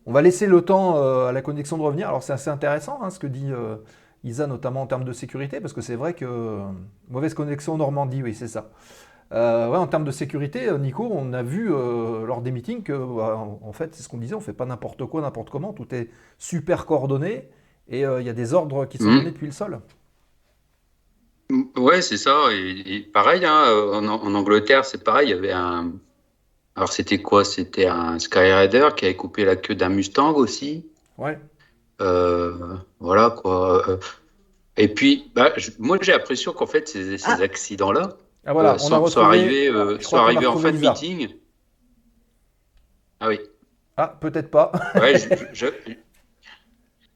[0.06, 2.08] On va laisser le temps euh, à la connexion de revenir.
[2.10, 3.78] Alors c'est assez intéressant hein, ce que dit euh,
[4.24, 6.64] Isa, notamment en termes de sécurité, parce que c'est vrai que euh,
[7.10, 8.70] mauvaise connexion en Normandie, oui, c'est ça.
[9.34, 12.94] Euh, ouais, en termes de sécurité, Nico, on a vu euh, lors des meetings que,
[12.94, 15.94] bah, en fait, c'est ce qu'on disait, on fait pas n'importe quoi, n'importe comment, tout
[15.96, 16.10] est
[16.40, 17.50] super coordonné
[17.90, 19.16] et euh, il y a des ordres qui sont Mhm.
[19.16, 19.82] donnés depuis le sol.
[21.78, 22.48] Ouais, c'est ça.
[22.52, 23.64] Et, et pareil, hein,
[23.94, 25.28] en, en Angleterre, c'est pareil.
[25.28, 25.94] Il y avait un.
[26.76, 27.44] Alors, c'était quoi?
[27.45, 30.86] C'était un Skyraider qui avait coupé la queue d'un Mustang aussi.
[31.18, 31.40] Ouais.
[32.02, 33.88] Euh, voilà quoi.
[33.90, 33.98] Euh,
[34.78, 37.38] Et puis, bah, je- moi, j'ai l'impression qu'en fait, ces, ces Ah.
[37.41, 38.10] accidents-là
[38.45, 41.30] Ah voilà, euh, on a sont, arrivés, euh, sont arrivés en fin de meeting.
[43.20, 43.40] Ah oui.
[43.95, 44.72] Ah, peut-être pas.
[44.95, 45.66] Ouais, je, je-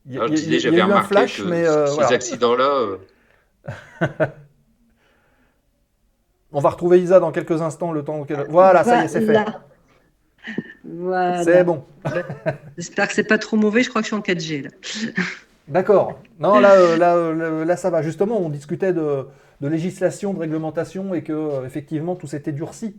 [0.05, 1.65] Il y a, alors, je disais, il y a j'avais eu un flash, que mais
[1.65, 2.07] ces voilà.
[2.09, 2.97] accidents-là.
[6.51, 8.45] On va retrouver Isa dans quelques instants, le temps qu'elle...
[8.49, 9.33] Voilà, ça y est, c'est fait.
[9.33, 9.61] Voilà.
[10.83, 11.43] Voilà.
[11.43, 11.83] C'est bon.
[12.77, 13.83] J'espère que c'est pas trop mauvais.
[13.83, 14.69] Je crois que je suis en 4G là.
[15.67, 16.21] D'accord.
[16.39, 18.01] Non, là, euh, là, euh, là, ça va.
[18.01, 19.27] Justement, on discutait de,
[19.59, 22.95] de législation, de réglementation et que euh, effectivement tout s'était durci.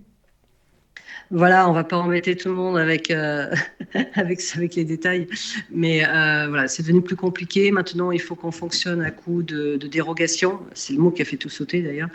[1.30, 3.54] Voilà, on va pas embêter tout le monde avec, euh,
[4.14, 5.26] avec, avec les détails,
[5.70, 7.70] mais euh, voilà, c'est devenu plus compliqué.
[7.70, 11.26] Maintenant, il faut qu'on fonctionne à coup de, de dérogation, c'est le mot qui a
[11.26, 12.08] fait tout sauter d'ailleurs,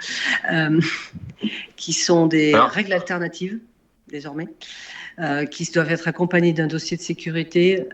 [0.51, 0.81] euh,
[1.75, 3.59] qui sont des règles alternatives
[4.07, 4.47] désormais,
[5.51, 7.87] qui doivent être accompagnées d'un dossier de sécurité.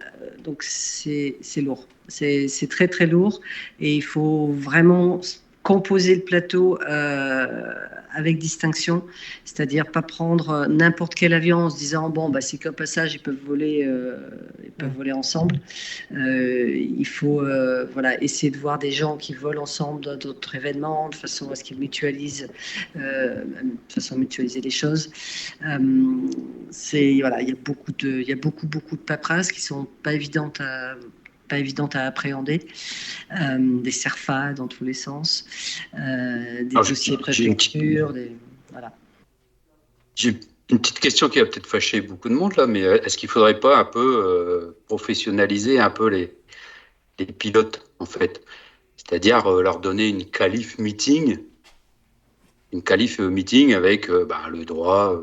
[0.43, 3.41] Donc c'est c'est lourd, c'est c'est très très lourd.
[3.79, 5.21] Et il faut vraiment
[5.63, 7.73] composer le plateau euh,
[8.11, 9.03] avec distinction,
[9.45, 13.13] c'est-à-dire pas prendre euh, n'importe quel avion en se disant bon bah c'est qu'un passage
[13.15, 14.17] ils peuvent voler euh,
[14.63, 15.59] ils peuvent voler ensemble.
[16.11, 17.41] Euh, il faut
[17.93, 21.55] voilà essayer de voir des gens qui volent ensemble dans d'autres événements de façon à
[21.55, 22.49] ce qu'ils mutualisent
[22.95, 25.11] de façon à mutualiser les choses.
[26.71, 29.61] C'est voilà il y a beaucoup de il y a beaucoup beaucoup de paperasses qui
[29.61, 30.95] sont pas évidentes à
[31.49, 32.65] pas évidentes à appréhender,
[33.39, 35.45] euh, des CERFA dans tous les sens,
[35.97, 38.31] euh, des dossiers j'ai une petite- préfecture, des
[38.71, 38.93] voilà.
[40.15, 40.39] J'ai
[40.69, 43.27] une petite question qui va peut-être fâcher beaucoup de monde là, mais euh, est-ce qu'il
[43.29, 46.33] faudrait pas un peu euh, professionnaliser un peu les,
[47.17, 48.43] les pilotes en fait,
[48.95, 51.39] c'est-à-dire euh, leur donner une qualif meeting,
[52.71, 55.19] une qualif meeting avec euh, bah, le droit,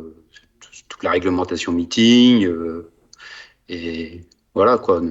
[0.61, 2.49] tout- toute la réglementation meeting
[3.69, 4.21] et
[4.57, 5.03] voilà quoi,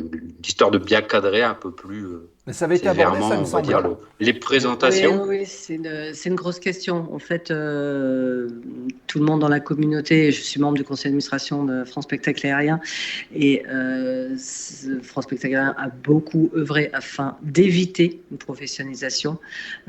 [0.43, 3.45] l'histoire de bien cadrer un peu plus euh, Mais ça avait été abordé, ça me
[3.45, 3.61] semble.
[3.67, 5.21] dire, le- les présentations.
[5.27, 7.13] Oui, oui, c'est une, c'est une grosse question.
[7.13, 8.49] En fait, euh,
[9.05, 12.43] tout le monde dans la communauté, je suis membre du conseil d'administration de France Spectacle
[12.47, 12.79] Aérien,
[13.35, 19.37] et euh, ce- France Spectacle Aérien a beaucoup œuvré afin d'éviter une professionnalisation,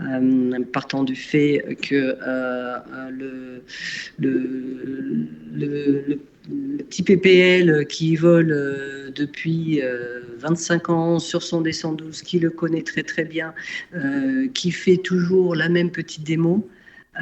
[0.00, 2.76] euh, partant du fait que euh,
[3.10, 3.62] le,
[4.18, 4.32] le,
[5.54, 12.22] le, le- le petit PPL qui vole euh, depuis euh, 25 ans sur son D112,
[12.22, 13.54] qui le connaît très très bien,
[13.94, 16.68] euh, qui fait toujours la même petite démo,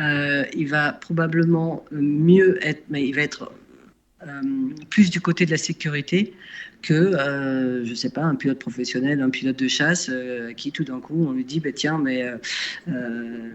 [0.01, 3.53] euh, il va probablement mieux être, mais il va être
[4.27, 4.41] euh,
[4.91, 6.35] plus du côté de la sécurité
[6.83, 10.85] que, euh, je sais pas, un pilote professionnel, un pilote de chasse euh, qui tout
[10.85, 12.37] d'un coup on lui dit, bah, tiens, mais euh,
[12.89, 13.51] euh,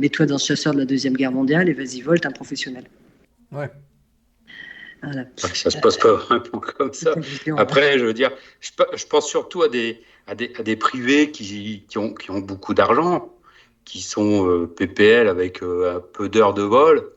[0.00, 2.84] mets-toi dans ce chasseur de la deuxième guerre mondiale et vas-y vole, t'es un professionnel.
[3.52, 3.70] Ouais.
[5.04, 5.24] Voilà.
[5.36, 7.14] Ça se passe pas vraiment comme ça.
[7.58, 10.76] Après, je veux dire, je, pe- je pense surtout à des, à des, à des
[10.76, 13.32] privés qui, qui, ont, qui ont beaucoup d'argent,
[13.84, 17.10] qui sont euh, PPL avec euh, un peu d'heures de vol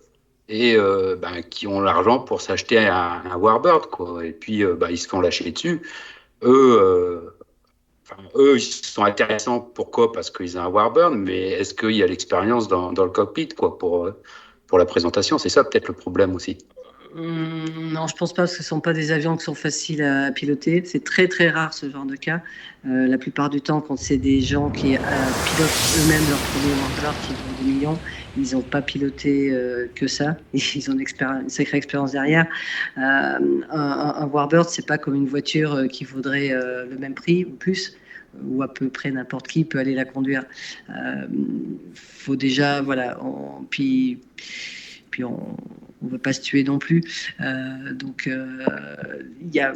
[0.50, 3.88] et euh, ben, qui ont l'argent pour s'acheter un, un Warbird.
[3.88, 4.26] Quoi.
[4.26, 5.82] Et puis, ben, ils se font lâcher dessus.
[6.44, 7.34] Eux,
[8.04, 9.60] enfin, eux, ils sont intéressants.
[9.60, 10.12] Pourquoi?
[10.12, 13.50] Parce qu'ils ont un Warbird, mais est-ce qu'il y a l'expérience dans, dans le cockpit
[13.50, 14.10] quoi, pour,
[14.68, 15.38] pour la présentation?
[15.38, 16.58] C'est ça peut-être le problème aussi.
[17.18, 20.04] Hum, non, je pense pas parce que ce sont pas des avions qui sont faciles
[20.04, 20.84] à piloter.
[20.86, 22.42] C'est très très rare ce genre de cas.
[22.86, 26.74] Euh, la plupart du temps, quand c'est des gens qui euh, pilotent eux-mêmes leur premier
[26.80, 28.00] Warbird qui vaut des millions,
[28.38, 30.38] ils n'ont pas piloté euh, que ça.
[30.54, 32.46] Ils ont une, sacrée expérience derrière.
[32.98, 33.40] Un,
[33.72, 37.98] un, Warbird, c'est pas comme une voiture qui vaudrait le même prix ou plus
[38.46, 40.44] ou à peu près n'importe qui peut aller la conduire.
[40.90, 41.26] Euh,
[41.96, 43.20] faut déjà, voilà,
[43.72, 44.20] puis,
[45.10, 45.58] puis on
[46.06, 47.04] ne veut pas se tuer non plus.
[47.42, 49.74] Euh, donc, euh, il y a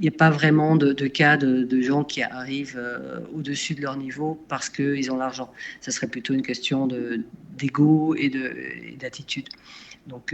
[0.00, 4.44] n'y a pas vraiment de, cas de, gens qui arrivent euh, au-dessus de leur niveau
[4.48, 5.52] parce qu'ils ont l'argent.
[5.80, 7.20] Ça serait plutôt une question de-
[7.56, 8.52] d'ego et de-
[8.92, 9.48] et d'attitude.
[10.08, 10.32] Donc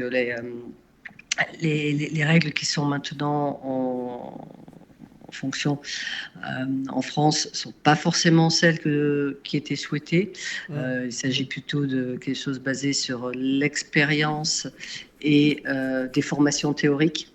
[1.60, 4.48] les, les- les règles qui sont maintenant en,
[5.34, 5.78] en fonction
[6.38, 10.32] euh, en France ne sont pas forcément celles que- qui étaient souhaitées.
[10.70, 14.68] Euh, il s'agit plutôt de quelque chose basé sur l'expérience
[15.20, 17.30] et euh, des formations théoriques.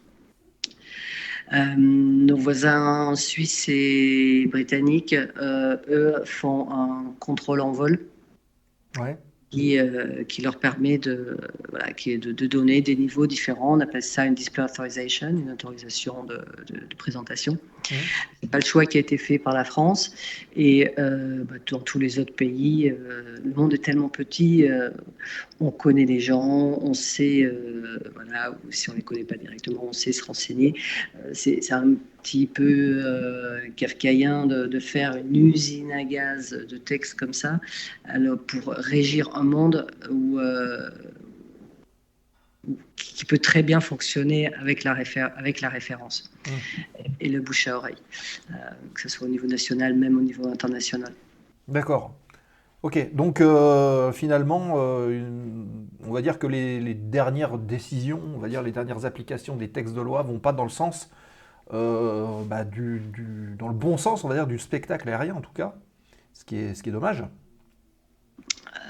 [1.78, 8.00] Nos voisins suisses et britanniques, eux, font un contrôle en vol
[9.00, 9.18] Ouais.
[9.50, 11.38] qui, euh, qui leur permet de,
[11.70, 13.76] voilà, qui est de, de donner des niveaux différents.
[13.76, 16.36] On appelle ça une display authorization, une autorisation de,
[16.68, 17.58] de- de présentation.
[17.92, 17.98] Mhm.
[18.42, 20.14] C'est pas le choix qui a été fait par la France.
[20.56, 24.90] Et euh, bah, dans tous les autres pays, euh, le monde est tellement petit, euh,
[25.60, 27.52] on connaît les gens, on sait,
[28.16, 30.74] voilà, si on les connaît pas directement, on sait se renseigner.
[31.34, 33.02] C'est un petit peu
[33.76, 37.60] kafkaïen de, de faire une usine à gaz de texte comme ça
[38.06, 40.40] alors, pour régir un monde où-
[42.96, 46.32] qui peut très bien fonctionner avec la, réfé- avec la référence
[47.00, 47.96] et, et le bouche à oreille,
[48.52, 48.54] euh,
[48.94, 51.14] que ce soit au niveau national, même au niveau international.
[51.68, 52.14] D'accord.
[52.82, 58.40] Ok, donc euh, finalement, euh, une- on va dire que les, les dernières décisions, on
[58.40, 61.10] va dire les dernières applications des textes de loi vont pas dans le sens,
[61.72, 65.52] bah, du, du- dans le bon sens, on va dire, du spectacle aérien en tout
[65.54, 65.76] cas,
[66.34, 67.24] ce qui est, ce qui est dommage.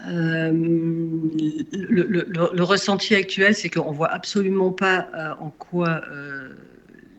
[0.07, 0.51] Euh,
[1.71, 6.49] le, ressenti actuel, c'est qu'on voit absolument pas euh, en quoi euh,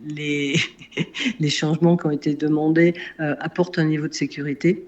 [0.05, 0.57] les,
[1.49, 4.87] changements qui ont été demandés apportent un niveau de sécurité.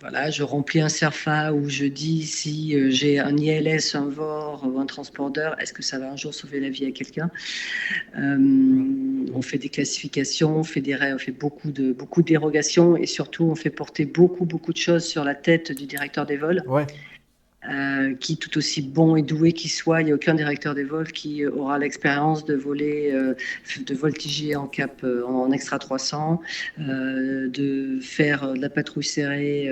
[0.00, 4.64] Voilà, je remplis un CERFA où je dis si euh, j'ai un ILS, un VOR
[4.66, 7.30] ou un transporteur, est-ce que ça va un jour sauver la vie à quelqu'un?
[8.16, 8.36] Euh,
[9.34, 13.06] On fait des classifications, on fait, des, on fait beaucoup, de, beaucoup de dérogations et
[13.06, 16.62] surtout on fait porter beaucoup, beaucoup de choses sur la tête du directeur des vols.
[16.66, 16.86] Ouais.
[17.68, 20.82] Euh, qui tout aussi bon et doué qu'il soit, il n'y a aucun directeur des
[20.82, 23.34] vols qui euh, aura l'expérience de voler, euh,
[23.84, 26.40] de voltiger en cap euh, en extra 300,
[26.78, 29.68] euh, de faire de la patrouille serrée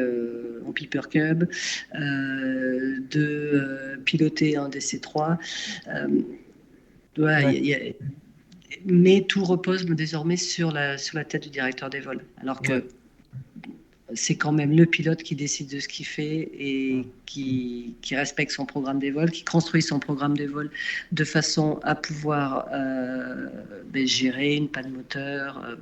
[0.66, 1.44] en Piper Cub,
[3.10, 5.38] de piloter un DC-3.
[5.88, 6.08] Euh,
[7.16, 7.56] voilà, Ouais.
[7.56, 7.94] il y a- il y a-
[8.84, 12.20] mais tout repose désormais sur la, sur la tête du directeur des vols.
[12.42, 12.84] Alors que Ouais.
[14.14, 17.04] C'est quand même le pilote qui décide de ce qu'il fait et Mm.
[17.26, 20.70] qui, qui respecte son programme des vols, qui construit son programme des vols
[21.12, 23.48] de façon à pouvoir euh,
[23.92, 25.76] ben, gérer une panne moteur euh,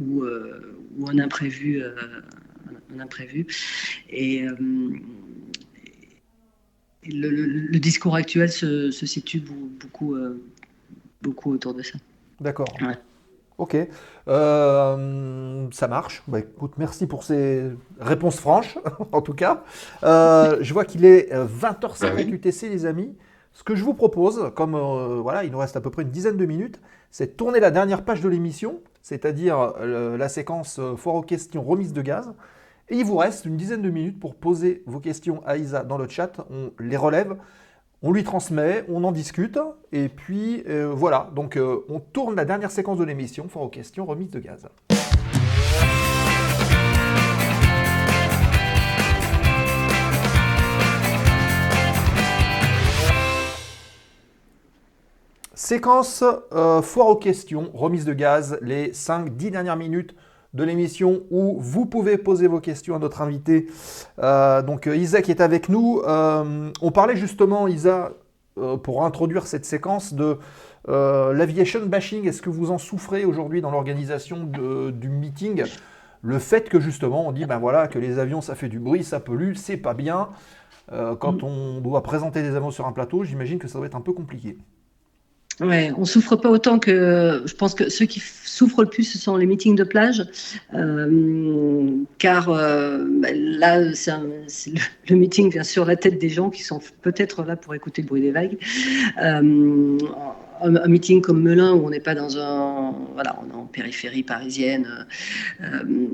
[0.00, 1.82] ou, euh, ou un imprévu.
[1.84, 3.46] un- imprévu.
[4.08, 4.46] Et, et
[7.12, 10.16] le, le- le discours actuel se, se situe beau- beaucoup,
[11.22, 11.98] beaucoup autour de ça.
[12.40, 12.68] D'accord.
[12.80, 12.96] Ouais.
[13.60, 13.76] Ok.
[14.28, 16.22] Euh, ça marche.
[16.26, 17.70] Bah, écoute, merci pour ces
[18.00, 18.78] réponses franches,
[19.12, 19.64] en tout cas.
[20.02, 22.22] Euh, je vois qu'il est euh, 20h50 Bah oui.
[22.30, 23.14] UTC, les amis.
[23.52, 26.10] Ce que je vous propose, comme euh, voilà, il nous reste à peu près une
[26.10, 26.80] dizaine de minutes,
[27.10, 31.22] c'est de tourner la dernière page de l'émission, c'est-à-dire euh, la séquence euh, foire aux
[31.22, 32.32] questions remise de gaz.
[32.88, 35.98] Et il vous reste une dizaine de minutes pour poser vos questions à Isa dans
[35.98, 36.32] le chat.
[36.50, 37.36] On les relève.
[38.02, 39.58] On lui transmet, on en discute,
[39.92, 41.28] et puis euh, voilà.
[41.36, 44.66] Donc euh, on tourne la dernière séquence de l'émission, fort aux questions, remise de gaz.
[55.52, 56.24] Séquence
[56.54, 60.14] euh, foire aux questions, remise de gaz, les 5-10 dernières minutes
[60.54, 63.66] de l'émission où vous pouvez poser vos questions à notre invité.
[64.18, 66.00] Euh, donc euh, Isa qui est avec nous.
[66.06, 68.12] Euh, on parlait justement, Isa,
[68.58, 70.38] euh, pour introduire cette séquence de
[70.88, 72.26] l'aviation bashing.
[72.26, 75.64] Est-ce que vous en souffrez aujourd'hui dans l'organisation du meeting?
[76.22, 79.04] Le fait que justement on dit ben voilà que les avions ça fait du bruit,
[79.04, 80.30] ça pollue, c'est pas bien.
[80.88, 84.00] Quand on doit présenter des avions sur un plateau, j'imagine que ça doit être un
[84.00, 84.58] peu compliqué.
[85.60, 87.42] Ouais, on souffre pas autant que.
[87.44, 90.24] Je pense que ceux qui souffrent le plus, ce sont les meetings de plage,
[90.74, 94.12] euh, car euh, bah, là, c'est
[95.08, 98.08] le, meeting vient sur la tête des gens qui sont peut-être là pour écouter le
[98.08, 98.56] bruit des vagues.
[99.22, 99.98] Euh,
[100.62, 103.64] un, un meeting comme Melun où on n'est pas dans un, voilà, on est en
[103.64, 105.06] périphérie parisienne,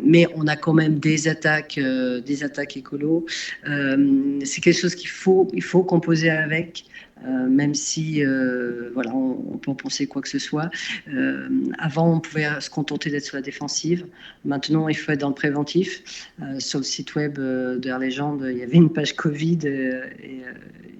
[0.04, 3.26] mais on a quand même des attaques, des attaques écolo.
[3.64, 6.84] C'est quelque chose qu'il faut, il faut composer avec.
[7.24, 10.70] Euh, même si euh, voilà, on, on peut en penser quoi que ce soit.
[11.08, 11.48] Euh,
[11.78, 14.06] avant, on pouvait se contenter d'être sur la défensive.
[14.44, 16.30] Maintenant, il faut être dans le préventif.
[16.58, 19.58] Sur le site web de Air Légende, il y avait une page Covid.
[19.64, 20.42] et,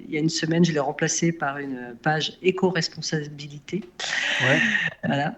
[0.09, 3.83] il y a une semaine, je l'ai remplacée par une page éco-responsabilité.
[4.43, 4.61] Ouais.
[5.03, 5.37] Voilà.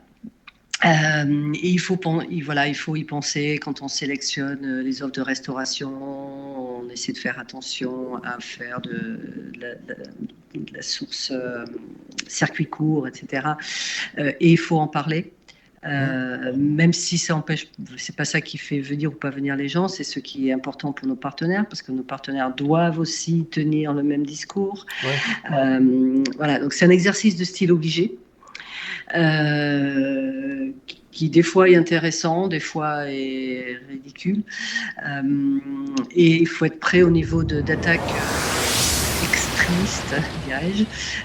[0.84, 1.98] Euh, et il faut,
[2.44, 5.90] voilà, il faut y penser quand on sélectionne euh, les offres de restauration.
[6.82, 9.18] On essaie de faire attention à faire de,
[9.60, 11.64] la, de la- de la source euh,
[12.28, 13.48] circuit court, etc.
[14.18, 15.32] Euh, et il faut en parler.
[15.84, 19.68] Euh, même si ça empêche, c'est pas ça qui fait venir ou pas venir les
[19.68, 23.46] gens, c'est ce qui est important pour nos partenaires, parce que nos partenaires doivent aussi
[23.50, 24.86] tenir le même discours.
[25.04, 25.56] Ouais.
[25.56, 28.18] Euh, voilà, donc c'est un exercice de style obligé.
[29.14, 30.70] Euh,
[31.10, 34.42] qui, des fois est intéressant, des fois est ridicule.
[35.06, 35.58] Euh,
[36.12, 40.84] et il faut être prêt au niveau de- d'attaque euh, extrémiste, dirais-je,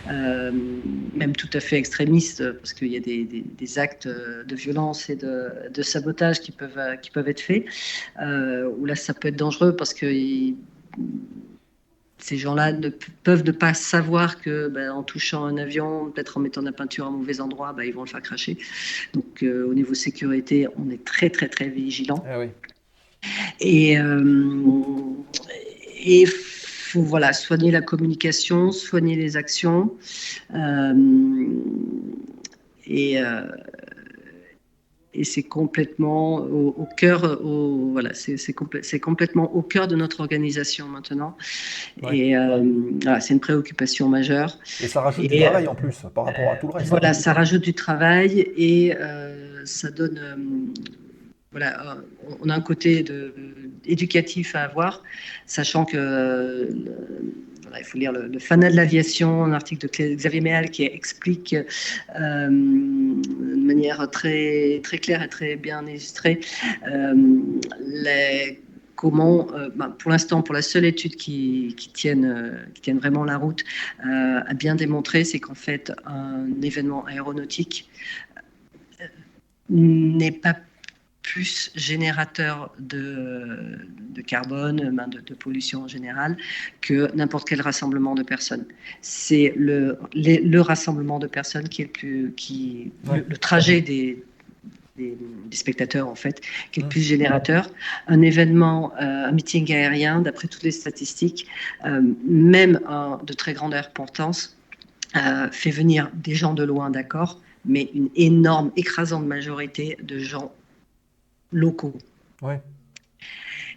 [0.10, 5.16] même tout à fait extrémiste, parce qu'il y a des, des- actes de violence et
[5.16, 7.66] de, de sabotage qui peuvent, qui peuvent être faits,
[8.22, 10.06] où là ça peut être dangereux parce que
[12.24, 16.40] ces gens-là ne peuvent ne pas savoir que ben, en touchant un avion, peut-être en
[16.40, 18.58] mettant de la peinture à un mauvais endroit, ben, ils vont le faire cracher.
[19.14, 22.24] Donc euh, au niveau sécurité, on est très très très vigilant.
[22.26, 22.48] Ah oui.
[23.60, 24.24] Et euh,
[26.02, 29.92] et faut voilà soigner la communication, soigner les actions.
[30.56, 30.94] euh,
[32.86, 33.42] et euh,
[35.14, 39.88] et c'est complètement au, au cœur, au, voilà, c'est c'est complè- c'est complètement au cœur
[39.88, 41.36] de notre organisation maintenant.
[42.02, 42.18] Ouais.
[42.18, 42.64] Et euh,
[43.02, 44.58] voilà, c'est une préoccupation majeure.
[44.82, 46.88] Et ça rajoute du Et, travail en plus par rapport à tout le reste.
[46.88, 50.18] Voilà, ça rajoute du travail et euh, ça donne.
[50.18, 50.36] euh,
[51.52, 52.02] voilà, euh,
[52.42, 53.32] on a un côté de,
[53.86, 55.04] éducatif à avoir,
[55.46, 56.66] sachant que euh,
[57.74, 61.56] voilà, il faut lire le, fanat de l'aviation, un article de Xavier Méal qui explique
[61.56, 66.40] euh, de manière très, très claire et très bien illustrée
[66.88, 67.16] euh,
[68.96, 73.38] comment, euh, ben, pour l'instant, pour la seule étude qui, tienne, qui tienne vraiment la
[73.38, 73.64] route,
[74.04, 77.90] a bien démontré, c'est qu'en fait, un événement aéronautique
[79.70, 80.56] n'est pas
[81.24, 83.80] plus générateur de,
[84.16, 86.38] de carbone, ben, de, de pollution en général,
[86.82, 88.66] que n'importe quel rassemblement de personnes.
[89.02, 93.20] C'est le, le rassemblement de personnes qui est le plus, qui, Ouais.
[93.20, 94.24] le, le trajet des,
[94.98, 95.18] des,
[95.50, 96.42] des spectateurs en fait,
[96.72, 97.70] qui est le plus générateur.
[98.08, 101.48] Un événement, euh, un meeting aérien, d'après toutes les statistiques,
[101.86, 104.58] euh, même un de très grande importance,
[105.16, 110.52] euh, fait venir des gens de loin, d'accord, mais une énorme, écrasante majorité de gens
[111.54, 111.98] locaux.
[112.42, 112.60] Ouais.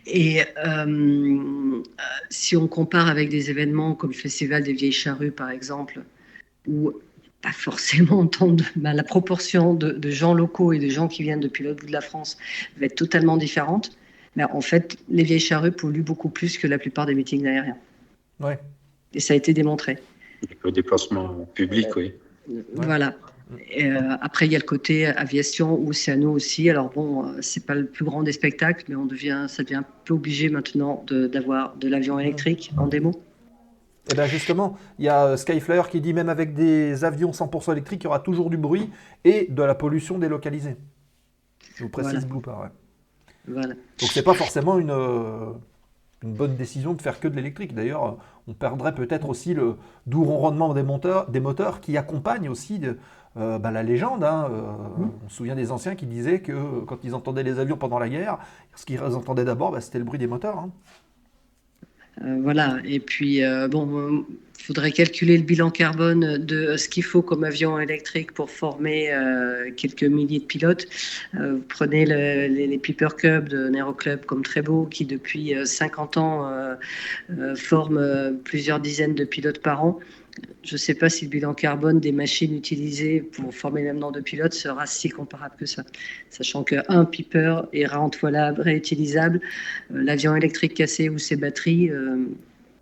[0.06, 1.82] Et euh,
[2.30, 6.02] si on compare avec des événements comme le Festival des Vieilles Charrues, par exemple,
[6.66, 6.92] où
[7.42, 11.22] pas forcément tant de, ben, la proportion de, de gens locaux et de gens qui
[11.22, 12.38] viennent depuis l'autre bout de la France
[12.78, 13.96] va être totalement différente.
[14.36, 17.78] Mais en fait, les Vieilles Charrues polluent beaucoup plus que la plupart des meetings aériens.
[18.40, 18.58] Ouais.
[19.14, 19.98] Et ça a été démontré.
[20.62, 22.12] Le déplacement public, oui.
[22.74, 23.16] Voilà.
[23.70, 26.68] Et, euh, après, il y a le côté aviation ou océano aussi.
[26.68, 29.76] Alors bon, euh, c'est pas le plus grand des spectacles, mais on devient, ça devient
[29.76, 33.12] un peu obligé maintenant d'avoir de, l'avion électrique en démo.
[34.10, 37.72] Et bien justement, il y a euh, Skyflyer qui dit même avec des avions 100%
[37.72, 38.90] électriques, il y aura toujours du bruit
[39.24, 40.76] et de la pollution délocalisée.
[41.76, 42.26] Je vous précise Voilà.
[42.26, 42.68] Blooper, ouais.
[43.48, 43.74] Voilà.
[43.74, 47.74] Donc c'est pas forcément une, une bonne décision de faire que de l'électrique.
[47.74, 48.18] D'ailleurs,
[48.48, 52.96] on perdrait peut-être aussi le doux ronronnement des moteurs, des moteurs qui accompagnent aussi de-
[53.38, 54.24] euh, bah, la légende.
[54.24, 54.48] hein.
[54.50, 57.76] Euh, On se souvient des anciens qui disaient que euh, quand ils entendaient les avions
[57.76, 58.38] pendant la guerre,
[58.74, 60.58] ce qu'ils entendaient d'abord, bah, c'était le bruit des moteurs.
[60.58, 60.70] hein.
[62.24, 62.78] Euh, voilà.
[62.84, 64.24] Et puis, euh, bon,
[64.58, 69.12] il faudrait calculer le bilan carbone de ce qu'il faut comme avion électrique pour former
[69.12, 70.86] euh, quelques milliers de pilotes.
[71.34, 75.04] Euh, vous prenez le- les, les Piper Cub de Nero Club comme très beau, qui
[75.04, 76.74] depuis euh, 50 ans euh,
[77.38, 79.98] euh, forme euh, plusieurs dizaines de pilotes par an.
[80.62, 83.98] Je ne sais pas si le bilan carbone des machines utilisées pour former le même
[83.98, 85.84] nombre de pilotes sera si comparable que ça.
[86.30, 89.40] Sachant qu'un Piper est réemployable, réutilisable,
[89.92, 92.26] euh, l'avion électrique cassé ou ses batteries, euh,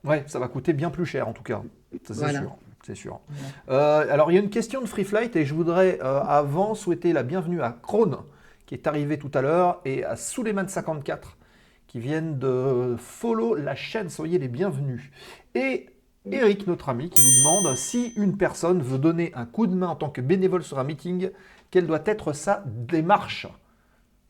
[0.05, 1.63] Ouais, ça va coûter bien plus cher en tout cas.
[2.05, 2.41] Ça, c'est Voilà.
[2.41, 2.57] sûr.
[2.85, 3.21] c'est sûr.
[3.71, 6.75] Euh, alors, il y a une question de Free Flight et je voudrais euh, avant
[6.75, 8.19] souhaiter la bienvenue à Krone,
[8.67, 11.37] qui est arrivé tout à l'heure, et à Suleiman54,
[11.87, 14.11] qui viennent de follow la chaîne.
[14.11, 15.11] Soyez les bienvenus.
[15.55, 15.87] Et
[16.31, 19.89] Eric, notre ami, qui nous demande si une personne veut donner un coup de main
[19.89, 21.31] en tant que bénévole sur un meeting,
[21.71, 23.47] quelle doit être sa démarche?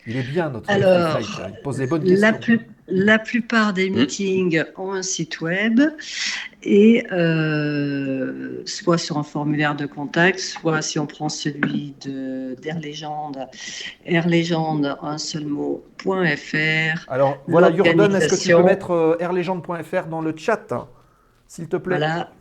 [0.07, 1.55] Il est bien, notre ami Alors, Flight.
[1.57, 2.21] Il pose des bonnes questions.
[2.21, 5.81] La, plus- la plupart des meetings ont un site web
[6.63, 12.79] et euh, soit sur un formulaire de contact, soit si on prend celui de d'Air
[12.81, 13.49] Légende,
[14.05, 17.05] airlégende, un seul mot, .fr.
[17.09, 20.89] Alors, voilà, Jordan, est-ce que tu peux mettre euh, airlegend.fr dans le chat, hein,
[21.47, 22.33] s'il te plaît Voilà.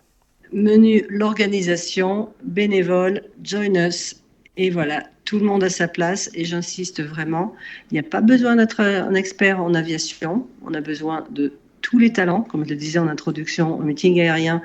[0.52, 4.22] Menu, l'organisation, bénévole, join us.
[4.56, 6.30] Et voilà, tout le monde à sa place.
[6.36, 7.56] Et j'insiste vraiment,
[7.90, 10.48] il n'y a pas besoin d'être un expert en aviation.
[10.64, 11.54] On a besoin de
[11.84, 14.64] tous les talents, comme je le disais en introduction, au meeting aérien,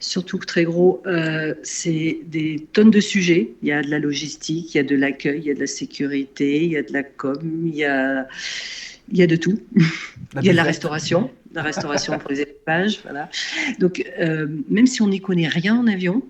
[0.00, 3.52] surtout que très gros, euh, c'est des tonnes de sujets.
[3.62, 5.60] Il y a de la logistique, il y a de l'accueil, il y a de
[5.60, 8.26] la sécurité, il y a de la com, il y a,
[9.12, 9.60] il y a de tout.
[10.40, 13.28] Il y a de la restauration, la restauration pour les équipages, voilà.
[13.78, 16.22] Donc, euh, même si on n'y connaît rien en avion,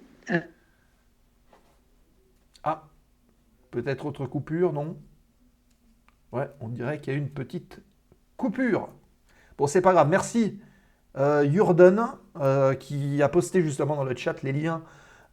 [2.64, 2.88] Ah,
[3.70, 4.96] peut-être autre coupure, non?
[6.32, 7.80] Ouais, on dirait qu'il y a une petite
[8.36, 8.88] coupure.
[9.56, 10.08] Bon, c'est pas grave.
[10.08, 10.58] Merci,
[11.16, 11.48] euh,
[12.40, 14.82] euh, qui a posté justement dans le chat les liens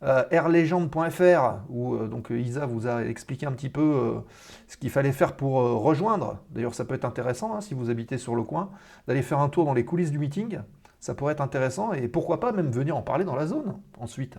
[0.03, 4.19] euh, airlegend.fr, où euh, donc euh, Isa vous a expliqué un petit peu euh,
[4.67, 6.39] ce qu'il fallait faire pour rejoindre.
[6.51, 8.69] D'ailleurs, ça peut être intéressant hein, si vous habitez sur le coin,
[9.07, 10.59] d'aller faire un tour dans les coulisses du meeting.
[10.99, 14.37] Ça pourrait être intéressant et pourquoi pas même venir en parler dans la zone ensuite.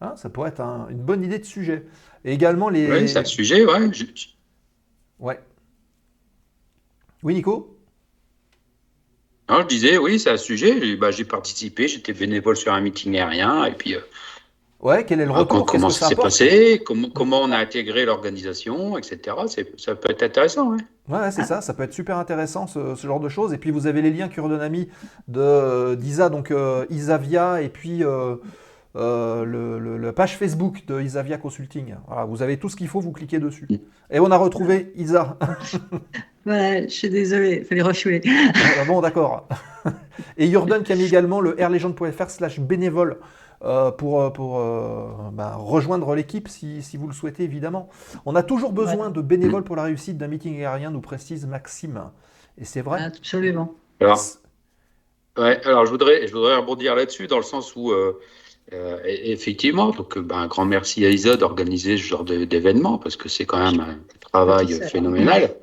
[0.00, 1.86] Hein, ça pourrait être un- une bonne idée de sujet.
[2.24, 2.90] Et également les.
[2.90, 3.92] Oui, c'est un sujet, ouais.
[3.92, 4.04] Je-
[5.18, 5.38] Ouais.
[7.22, 7.76] Oui, Nico?
[9.48, 10.80] Non, je disais, oui, c'est un sujet.
[10.80, 13.64] J'ai bah, j'ai participé, j'étais bénévole sur un meeting aérien.
[13.64, 13.96] Et puis,
[14.82, 15.66] Ouais, quel est le Ah, retour?
[15.66, 19.36] comment que ça s'est passé, comment, comment on a intégré l'organisation, etc.
[19.46, 20.70] C'est- Ça peut être intéressant.
[20.70, 20.78] Ouais.
[21.08, 23.52] Ouais, ouais, c'est ça, ça peut être super intéressant ce, ce genre de choses.
[23.52, 24.88] Et puis vous avez les liens Cure ami
[25.28, 28.36] de d'Isa, donc euh, Isavia, et puis euh,
[28.96, 31.96] euh, le, le- la page Facebook de Isavia Consulting.
[32.06, 33.68] Voilà, vous avez tout ce qu'il faut, vous cliquez dessus.
[34.10, 35.36] Et on a retrouvé Isa.
[36.46, 38.22] voilà, je suis désolée, il fallait refuler.
[38.54, 39.46] Ah, bon, d'accord.
[40.38, 43.18] Et Jordan qui a mis également le airlegend.fr slash bénévole
[43.62, 47.88] euh, pour, euh, pour euh, bah, rejoindre l'équipe si, si vous le souhaitez, évidemment.
[48.26, 52.10] On a toujours besoin de bénévoles pour la réussite d'un meeting aérien, nous précise Maxime.
[52.58, 53.02] Et c'est vrai?
[53.02, 53.74] Absolument.
[54.00, 54.20] Alors,
[55.38, 58.20] ouais, alors je voudrais, je voudrais rebondir là-dessus dans le sens où, euh,
[58.72, 63.16] euh, e- effectivement, donc ben, un grand merci à Isa d'organiser ce genre d'événement parce
[63.16, 65.54] que c'est quand même un travail Tout phénoménal.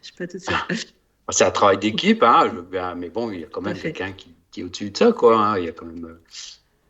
[0.00, 0.56] Je suis pas toute seule.
[1.28, 2.52] C'est un travail d'équipe, hein,
[2.96, 5.12] mais bon, il y a quand même Tout quelqu'un qui, qui est au-dessus de ça,
[5.12, 5.36] quoi.
[5.38, 6.18] hein, il y a quand même.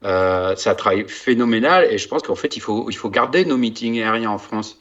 [0.04, 3.56] Euh, c'est un phénoménal et je pense qu'en fait, il faut, il faut garder nos
[3.56, 4.78] meetings aériens en France.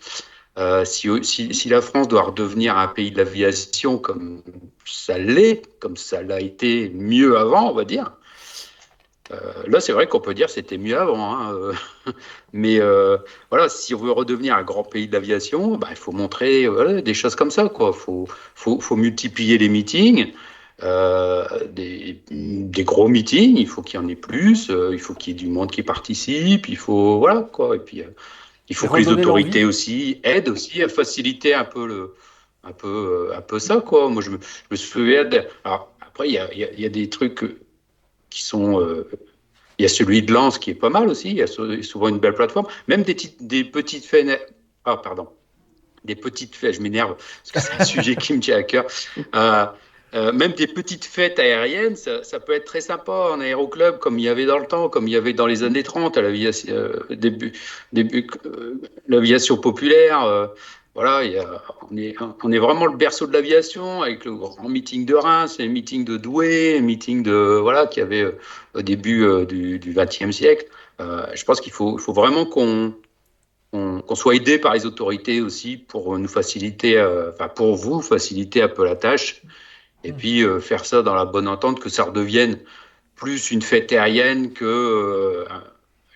[0.57, 4.43] Euh, si, si, si la France doit redevenir un pays de l'aviation comme
[4.85, 8.11] ça l'est, comme ça l'a été mieux avant, on va dire,
[9.31, 9.37] euh,
[9.67, 11.37] là, c'est vrai qu'on peut dire c'était mieux avant.
[11.37, 11.73] hein, euh,
[12.53, 12.79] mais
[13.49, 16.67] voilà, si on veut redevenir un grand pays de l'aviation, bah, il faut montrer
[17.01, 17.63] des choses comme ça.
[17.63, 20.33] Il faut, faut, faut multiplier les meetings.
[20.83, 25.13] Euh, des, des gros meetings, il faut qu'il y en ait plus, euh, il faut
[25.13, 28.07] qu'il y ait du monde qui participe, il faut voilà quoi, et puis euh,
[28.69, 32.15] il faut Et que les autorités aussi aident aussi à faciliter un peu le,
[32.63, 34.09] un peu, un peu ça quoi.
[34.09, 35.25] Moi je me, je me souviens.
[35.25, 37.43] de- alors après il y a, y a- y a des trucs
[38.29, 38.81] qui sont
[39.77, 41.81] il y a celui de Lens qui est pas mal aussi, il y a sou-
[41.83, 44.53] souvent une belle plateforme, même des, petites- des petites fêtes.
[44.85, 45.27] Ah, pardon.
[46.05, 48.85] Des petites fêtes, je m'énerve parce que c'est un sujet qui me tient à cœur.
[50.13, 54.25] Euh, même des petites fêtes aériennes, ça, peut être très sympa en aéroclub, comme il
[54.25, 56.73] y avait dans le temps, comme il y avait dans les années 30, à l'aviation,
[56.73, 57.53] euh, début,
[57.93, 60.49] début, euh, populaire.
[60.95, 61.21] voilà,
[61.89, 65.55] on, est, on est vraiment le berceau de l'aviation avec le grand meeting de Reims,
[65.59, 68.35] les meetings de Douai, les meetings de voilà qu'il y avait
[68.73, 70.65] au début du XXe siècle.
[70.99, 72.93] Je pense qu'il faut, faut vraiment qu'on
[73.71, 77.01] qu'on soit aidé par les autorités aussi pour nous faciliter,
[77.33, 79.41] enfin pour vous faciliter un peu la tâche,
[80.03, 82.57] et puis euh, faire ça dans la bonne entente, que ça redevienne
[83.15, 85.45] plus une fête aérienne que, euh,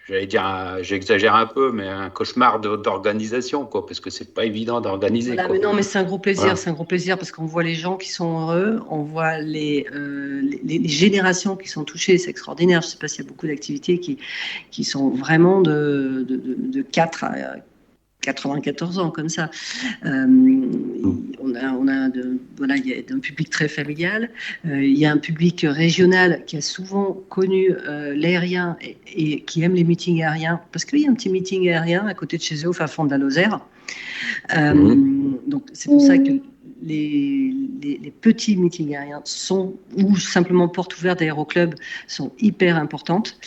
[0.08, 0.44] j'allais dire,
[0.82, 5.34] j'exagère un peu, mais un cauchemar d'organisation, quoi, parce que c'est pas évident d'organiser.
[5.34, 6.56] Voilà, mais non, mais c'est un gros plaisir, Voilà.
[6.56, 9.86] c'est un gros plaisir parce qu'on voit les gens qui sont heureux, on voit les,
[9.94, 12.82] euh, les, les générations qui sont touchées, c'est extraordinaire.
[12.82, 14.18] Je sais pas s'il y a beaucoup d'activités qui,
[14.72, 17.32] qui sont vraiment de, de, de, de 4 à
[18.26, 19.50] 94 ans comme ça.
[20.06, 20.28] Euh,
[21.40, 24.30] on a, on a de, voilà, il y a un public très familial.
[24.68, 29.42] Euh, il y a un public régional qui a souvent connu euh, l'aérien et, et
[29.42, 32.38] qui aime les meetings aériens parce qu'il y a un petit meeting aérien à côté
[32.38, 33.60] de chez eux au fin fond de la Lozère.
[34.56, 34.96] Euh,
[35.48, 36.32] Donc c'est pour ça que
[36.82, 41.76] les, les- les petits meetings aériens sont, ou simplement portes ouvertes d'aéroclub,
[42.08, 43.38] sont hyper importantes.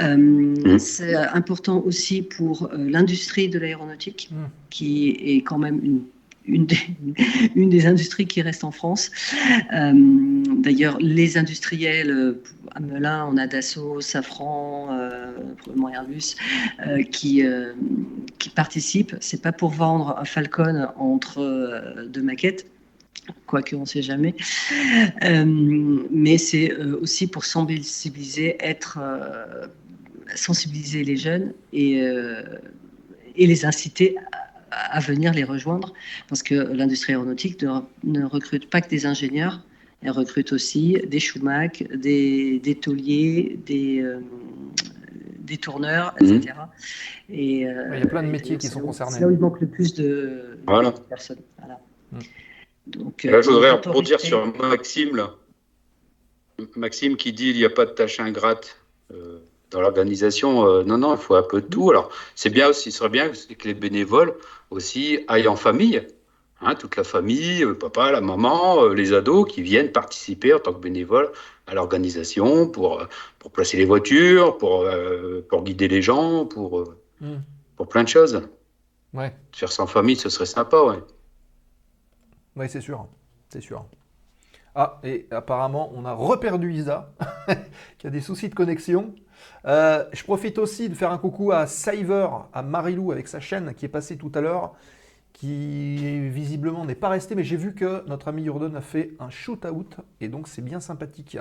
[0.00, 4.36] Euh, C'est important aussi pour euh, l'industrie de l'aéronautique, Mm.
[4.70, 6.02] qui est quand même une,
[6.46, 6.78] une, des,
[7.56, 9.10] une des industries qui reste en France.
[9.74, 9.92] Euh,
[10.58, 12.42] D'ailleurs, les industriels, euh,
[12.74, 16.34] à Melun, on a Dassault, Safran, euh, probablement Airbus,
[16.86, 17.72] euh, qui, euh,
[18.38, 19.16] qui participent.
[19.20, 22.66] C'est pas pour vendre un Falcon entre euh, deux maquettes,
[23.46, 24.34] quoique on ne sait jamais,
[25.24, 25.44] Euh,
[26.10, 29.66] mais c'est euh, aussi pour sensibiliser, être euh,
[30.34, 32.42] sensibiliser les jeunes et, euh,
[33.36, 34.16] et les inciter
[34.70, 35.92] à, à venir les rejoindre,
[36.28, 39.62] parce que l'industrie aéronautique ne, ne recrute pas que des ingénieurs,
[40.02, 44.20] elle recrute aussi des Schumac, des, des tauliers, des, euh,
[45.38, 46.54] des tourneurs, etc.
[47.30, 49.14] Et, euh, Ouais, il y a plein de métiers qui sont concernés.
[49.14, 50.90] C'est là où il manque le plus de, Voilà.
[50.90, 51.38] de personnes.
[51.58, 51.80] Voilà.
[52.12, 52.18] Mm.
[52.86, 55.34] Donc, Là, je voudrais euh, rebondir sur Maxime, là.
[56.74, 58.78] Maxime qui dit il n'y a pas de tâche ingrate
[59.12, 59.40] euh,
[59.70, 60.66] dans l'organisation.
[60.66, 61.90] Euh, non, non, il faut un peu de tout.
[61.90, 64.34] Alors, c'est bien aussi, ce serait bien que les bénévoles
[64.70, 66.06] aussi aillent en famille.
[66.62, 70.58] Hein, toute la famille, euh, papa, la maman, euh, les ados qui viennent participer en
[70.58, 71.30] tant que bénévoles
[71.66, 73.04] à l'organisation pour, euh,
[73.38, 77.36] pour placer les voitures, pour, euh, pour guider les gens, pour, euh, Mm.
[77.76, 78.40] pour plein de choses.
[79.12, 80.98] Ouais, Faire ça en famille, ce serait sympa, ouais.
[82.56, 83.06] Ouais c'est sûr.
[83.48, 83.86] C'est sûr.
[84.74, 87.10] Ah, et apparemment, on a reperdu Isa,
[87.98, 89.14] qui a des soucis de connexion.
[89.66, 93.74] Euh, je profite aussi de faire un coucou à Saver, à Marilou avec sa chaîne
[93.74, 94.74] qui est passée tout à l'heure,
[95.32, 99.30] qui visiblement n'est pas resté, mais j'ai vu que notre ami Jordan a fait un
[99.30, 101.38] shoot-out, et donc c'est bien sympathique.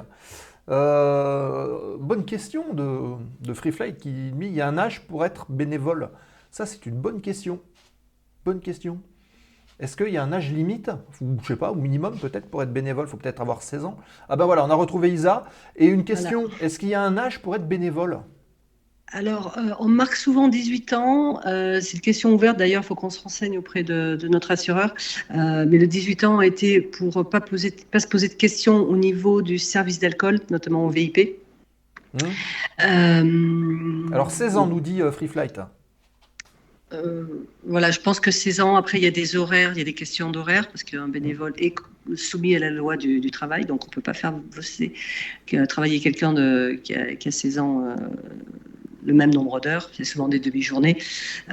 [0.69, 5.25] Euh, bonne question de, de Free Flight qui dit il y a un âge pour
[5.25, 6.09] être bénévole.
[6.51, 7.59] Ça, c'est une bonne question.
[8.45, 9.01] Bonne question.
[9.80, 10.89] Est-ce qu'il y a un âge limite,
[11.22, 13.85] ou je sais pas, au minimum peut-être pour être bénévole, il faut peut-être avoir 16
[13.85, 13.97] ans.
[14.30, 15.45] Ah ben voilà, on a retrouvé Isa.
[15.76, 18.19] Et une question, est-ce qu'il y a un âge pour être bénévole?
[19.11, 21.39] Alors, euh, on marque souvent 18 ans.
[21.45, 22.57] euh, c'est une question ouverte.
[22.57, 24.93] D'ailleurs, il faut qu'on se renseigne auprès de, de notre assureur.
[25.31, 28.77] Euh, mais le 18 ans a été pour pas, poser, pas se poser de questions
[28.77, 31.38] au niveau du service d'alcool, notamment au VIP.
[32.81, 35.60] Euh, Alors 16 ans, nous dit Free Flight.
[36.95, 37.26] Euh,
[37.65, 39.85] voilà, je pense que 16 ans, après, il y a des horaires, il y a
[39.85, 41.76] des questions d'horaire, parce qu'un bénévole est
[42.15, 44.93] soumis à la loi du, travail, donc on ne peut pas faire bosser,
[45.67, 46.34] travailler quelqu'un
[46.84, 47.95] qui, a, qui a 16 ans euh,
[49.05, 50.97] le même nombre d'heures, c'est souvent des demi-journées,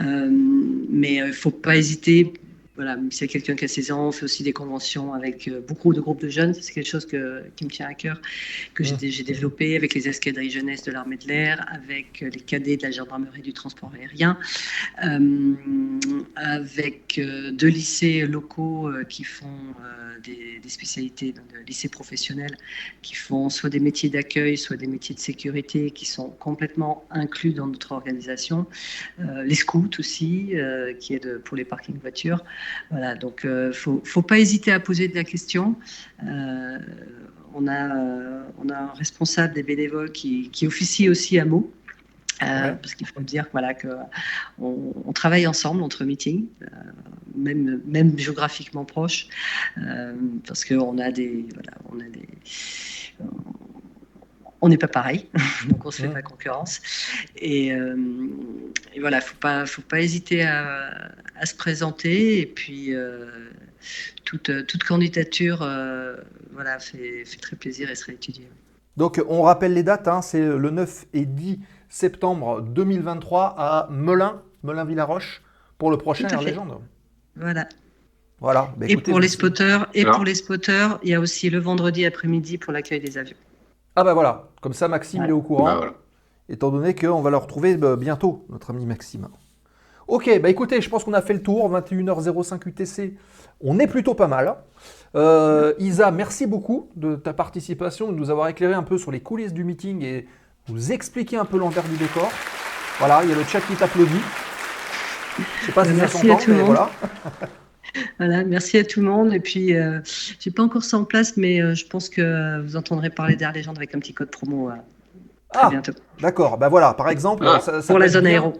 [0.01, 2.33] Euh, mais il ne faut pas hésiter.
[2.75, 5.47] Voilà, s'il y a quelqu'un qui a 16 ans, on fait aussi des conventions avec
[5.47, 6.55] euh, beaucoup de groupes de jeunes.
[6.55, 8.19] C'est quelque chose que- qui me tient à cœur,
[8.75, 9.11] que j'ai Mmh.
[9.11, 12.83] j'ai développé avec les escadrilles jeunesse de l'armée de l'air, avec euh, les cadets de
[12.85, 14.39] la gendarmerie du transport aérien,
[15.05, 15.55] euh,
[16.37, 17.21] avec
[17.53, 19.47] deux lycées locaux qui font
[19.85, 22.57] euh, des, des spécialités, donc, de lycées professionnels,
[23.03, 27.53] qui font soit des métiers d'accueil, soit des métiers de sécurité, qui sont complètement inclus
[27.53, 28.67] dans notre organisation.
[29.21, 30.53] Euh, les scouts aussi,
[31.01, 32.45] qui est de, pour les parkings voitures.
[32.91, 35.77] Voilà, donc il ne faut, faut pas hésiter à poser de la question.
[36.25, 36.79] Euh,
[37.55, 41.71] on, a, euh, on a un responsable des bénévoles qui, qui officie aussi à Meaux.
[42.43, 42.73] Euh.
[42.75, 43.89] Parce qu'il faut dire voilà, que
[44.59, 46.67] on, on travaille ensemble entre meetings, euh,
[47.37, 49.29] même, même géographiquement proches,
[49.79, 50.15] euh,
[50.47, 51.47] parce qu'on a des.
[51.55, 52.29] Voilà, on a des
[54.63, 55.29] on n'est pas pareil,
[55.69, 56.13] donc on ne se fait Mm.
[56.15, 56.81] pas concurrence.
[57.37, 57.97] Et, euh,
[58.95, 62.41] et voilà, faut pas, faut pas hésiter à, à se présenter.
[62.41, 63.51] Et puis euh,
[64.25, 66.17] toute, toute candidature, euh,
[66.53, 68.49] voilà, fait, fait très plaisir et sera étudiée.
[68.97, 71.59] Donc on rappelle les dates, hein, c'est le 9 et 10
[71.89, 75.43] septembre 2023 à Melun, Melun-Villaroche,
[75.79, 76.41] pour le prochain Air.
[76.43, 76.79] Légende.
[77.37, 77.69] Voilà.
[78.41, 78.75] Voilà.
[78.77, 81.59] Bah, et pour les spotters, et Alors pour les spotters, il y a aussi le
[81.59, 83.37] vendredi après-midi pour l'accueil des avions.
[83.97, 85.27] Ah bah voilà, comme ça Maxime Ouais.
[85.27, 85.93] il est au courant, Bah, voilà.
[86.49, 89.29] étant donné qu'on va le retrouver bah, bientôt, notre ami Maxime.
[90.09, 93.15] Ok, bah écoutez, je pense qu'on a fait le tour, 21h05 UTC,
[93.61, 94.57] on est plutôt pas mal.
[95.15, 99.21] Euh, Isa, merci beaucoup de ta participation, de nous avoir éclairé un peu sur les
[99.21, 100.27] coulisses du meeting et
[100.69, 102.31] nous expliquer un peu l'envers du décor.
[102.99, 104.21] Voilà, il y a le chat qui t'applaudit.
[105.61, 106.75] Je sais pas si ça Merci s'entend, tout le mais monde.
[106.77, 106.91] voilà.
[108.19, 109.33] Voilà, merci à tout le monde.
[109.35, 110.01] Et puis, euh,
[110.41, 113.53] j'ai pas encore ça en place, mais euh, je pense que vous entendrez parler d'Air
[113.53, 114.71] Légende avec un petit code promo.
[114.71, 114.75] euh,
[115.53, 115.93] très Ah, bientôt.
[116.21, 116.57] d'accord.
[116.57, 118.31] Bah voilà, par exemple, Ah, ça- ça Pour la zone bien.
[118.33, 118.55] aéro.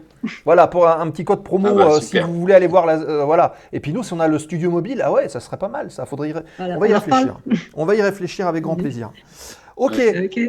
[0.45, 2.85] Voilà, pour un, un petit code promo, Ah bah, euh, si vous voulez aller voir
[2.85, 3.55] la, euh, voilà.
[3.73, 5.89] Et puis nous, si on a le studio mobile, ah ouais, ça serait pas mal.
[5.89, 7.39] Ça faudrait y, ré- Voilà, on va y réfléchir.
[7.73, 9.11] On va y réfléchir avec grand plaisir.
[9.75, 10.39] Ok, Ok.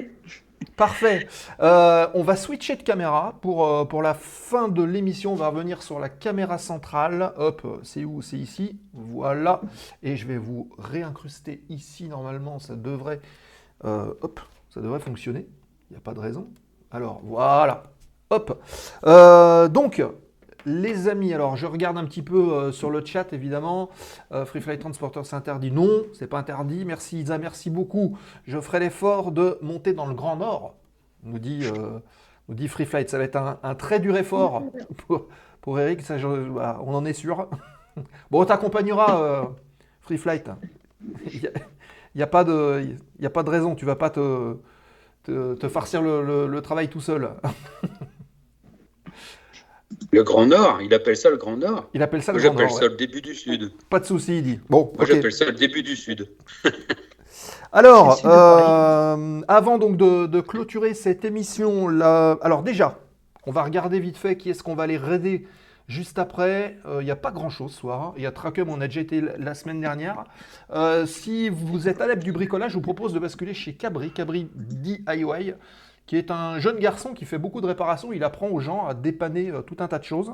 [0.76, 1.28] Parfait.
[1.60, 5.32] Euh, on va switcher de caméra pour, euh, pour la fin de l'émission.
[5.32, 7.32] On va revenir sur la caméra centrale.
[7.36, 8.22] Hop, c'est où?
[8.22, 8.78] C'est ici.
[8.92, 9.60] Voilà.
[10.02, 12.08] Et je vais vous réincruster ici.
[12.08, 13.20] Normalement, ça devrait,
[13.84, 14.40] euh, hop,
[14.70, 15.46] ça devrait fonctionner.
[15.90, 16.48] Il n'y a pas de raison.
[16.90, 17.84] Alors, voilà.
[18.30, 18.62] Hop.
[19.72, 20.02] Donc,
[20.66, 23.90] les amis, alors je regarde un petit peu euh, sur le chat, évidemment.
[24.32, 25.70] Euh, Free Flight Transporter, c'est interdit.
[25.70, 26.84] Non, c'est pas interdit.
[26.84, 28.16] Merci Isa, merci beaucoup.
[28.46, 30.74] Je ferai l'effort de monter dans le Grand Nord,
[31.22, 31.98] nous dit, euh,
[32.48, 33.08] nous dit Free Flight.
[33.10, 34.62] Ça va être un, un très dur effort
[35.06, 35.26] pour,
[35.60, 37.48] pour Eric, ça, je- voilà, on en est sûr.
[38.30, 39.52] Bon, on t'accompagnera,
[40.00, 40.50] Free Flight.
[41.32, 41.50] Il n'y a,
[42.16, 42.82] y a pas de-
[43.18, 44.56] il y a pas de raison, tu vas pas te,
[45.22, 47.30] te, te farcir le, le- le travail tout seul.
[50.12, 51.88] Le Grand Nord, il appelle ça le Grand Nord.
[51.94, 52.76] Il appelle ça le Moi, Grand j'appelle Nord.
[52.78, 52.90] ça ouais.
[52.90, 53.72] le début du Sud.
[53.90, 54.60] Pas de souci, il dit.
[54.68, 56.28] Bon, Moi, j'appelle ça le début du Sud.
[57.72, 63.00] Alors, euh, avant donc de, de clôturer cette émission, là, alors déjà,
[63.46, 65.46] on va regarder vite fait qui est-ce qu'on va aller raider
[65.88, 66.78] juste après.
[66.86, 68.00] Euh, Il n'y a pas grand-chose ce soir.
[68.02, 68.14] hein.
[68.16, 70.24] Il y a Tracum, on a déjà été la la semaine dernière.
[70.72, 74.48] Euh, si vous êtes adepte du bricolage, je vous propose de basculer chez Cabri, Cabri
[74.54, 75.54] DIY,
[76.06, 78.12] qui est un jeune garçon qui fait beaucoup de réparations.
[78.12, 80.32] Il apprend aux gens à dépanner euh, tout un tas de choses.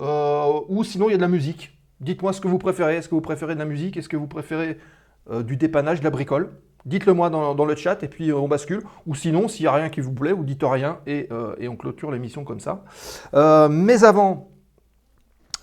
[0.00, 1.78] Euh, ou sinon, il y a de la musique.
[2.00, 2.96] Dites-moi ce que vous préférez.
[2.96, 3.96] Est-ce que vous préférez de la musique?
[3.96, 4.78] Est-ce que vous préférez
[5.30, 6.50] euh, du dépannage, de la bricole?
[6.84, 8.82] Dites-le moi dans, le chat et puis on bascule.
[9.06, 11.76] Ou sinon, s'il n'y a rien qui vous plaît, vous dites rien et, et on
[11.76, 12.84] clôture l'émission comme ça.
[13.68, 14.48] Mais avant,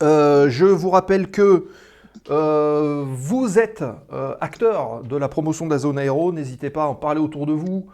[0.01, 1.67] je vous rappelle que
[2.27, 3.83] vous êtes
[4.39, 6.31] acteur de la promotion de la zone aéro.
[6.31, 7.87] N'hésitez pas à en parler autour de vous,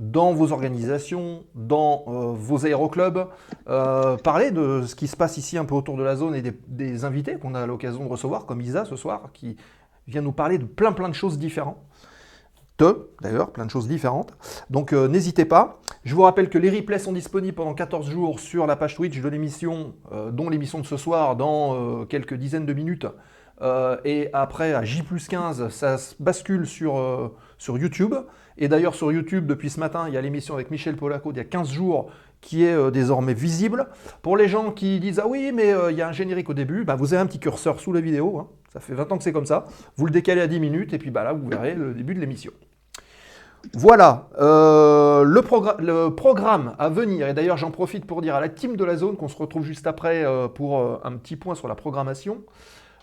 [0.00, 3.26] dans vos organisations, dans euh, vos aéroclubs.
[3.68, 6.42] Euh, parler de ce qui se passe ici un peu autour de la zone et
[6.42, 9.56] des, invités qu'on a l'occasion de recevoir, comme Isa ce soir, qui
[10.08, 11.76] vient nous parler de plein plein de choses différentes.
[12.78, 14.32] De, d'ailleurs, plein de choses différentes.
[14.70, 15.80] Donc euh, n'hésitez pas.
[16.02, 19.20] Je vous rappelle que les replays sont disponibles pendant 14 jours sur la page Twitch
[19.20, 19.92] de l'émission,
[20.32, 23.06] dont l'émission de ce soir dans quelques dizaines de minutes.
[24.06, 28.14] Et après, à J 15, ça bascule sur, sur YouTube.
[28.60, 31.38] Et d'ailleurs, sur YouTube, depuis ce matin, il y a l'émission avec Michel Polaco d'il
[31.38, 32.10] y a 15 jours
[32.42, 33.88] qui est euh, désormais visible.
[34.22, 36.54] Pour les gens qui disent Ah oui, mais euh, il y a un générique au
[36.54, 38.38] début, bah, vous avez un petit curseur sous la vidéo.
[38.38, 38.48] hein.
[38.72, 39.64] Ça fait 20 ans que c'est comme ça.
[39.96, 42.20] Vous le décalez à 10 minutes et puis bah, là, vous verrez le début de
[42.20, 42.52] l'émission.
[43.74, 48.40] Voilà, euh, le, progr- le programme à venir, et d'ailleurs j'en profite pour dire à
[48.40, 50.24] la team de la zone qu'on se retrouve juste après
[50.54, 52.38] pour un petit point sur la programmation.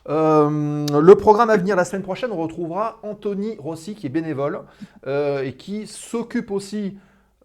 [0.09, 4.61] Euh, le programme à venir la semaine prochaine, on retrouvera Anthony Rossi qui est bénévole
[5.05, 6.97] euh, et qui s'occupe aussi,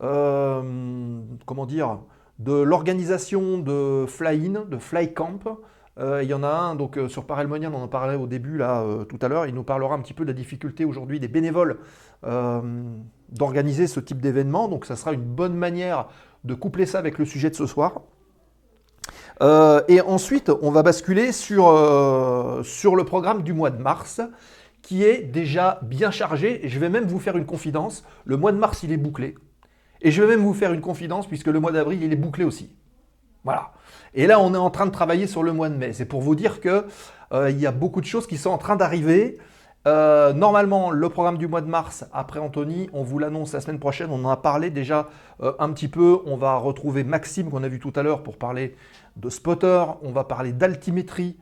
[0.03, 1.99] euh, comment dire,
[2.39, 5.59] de l'organisation de fly-in, de fly camp.
[6.01, 9.19] Il y en a un donc sur Parelmonien, on en parlait au début là tout
[9.21, 9.47] à l'heure.
[9.47, 11.79] Il nous parlera un petit peu de la difficulté aujourd'hui des bénévoles
[13.29, 14.69] d'organiser ce type d'événement.
[14.69, 16.09] Donc ça sera une bonne manière
[16.45, 18.01] de coupler ça avec le sujet de ce soir.
[19.43, 24.21] Euh, et ensuite, on va basculer sur, euh, sur le programme du mois de mars,
[24.83, 26.61] qui est déjà bien chargé.
[26.65, 28.05] Je vais même vous faire une confidence.
[28.25, 29.35] Le mois de mars, il est bouclé.
[30.01, 32.45] Et je vais même vous faire une confidence, puisque le mois d'avril, il est bouclé
[32.45, 32.71] aussi.
[33.45, 33.73] Voilà.
[34.15, 35.93] Et là, on est en train de travailler sur le mois de mai.
[35.93, 36.87] C'est pour vous dire que
[37.33, 39.39] euh, y a beaucoup de choses qui sont en train d'arriver.
[39.87, 43.81] Euh, normalement, le programme du mois de mars, après Anthony, on vous l'annonce la semaine
[43.81, 44.11] prochaine.
[44.11, 45.09] On en a parlé déjà
[45.43, 46.21] euh, un petit peu.
[46.27, 48.77] On va retrouver Maxime qu'on a vu tout à l'heure pour parler
[49.17, 49.85] de spotter.
[50.03, 51.37] On va parler d'altimétrie.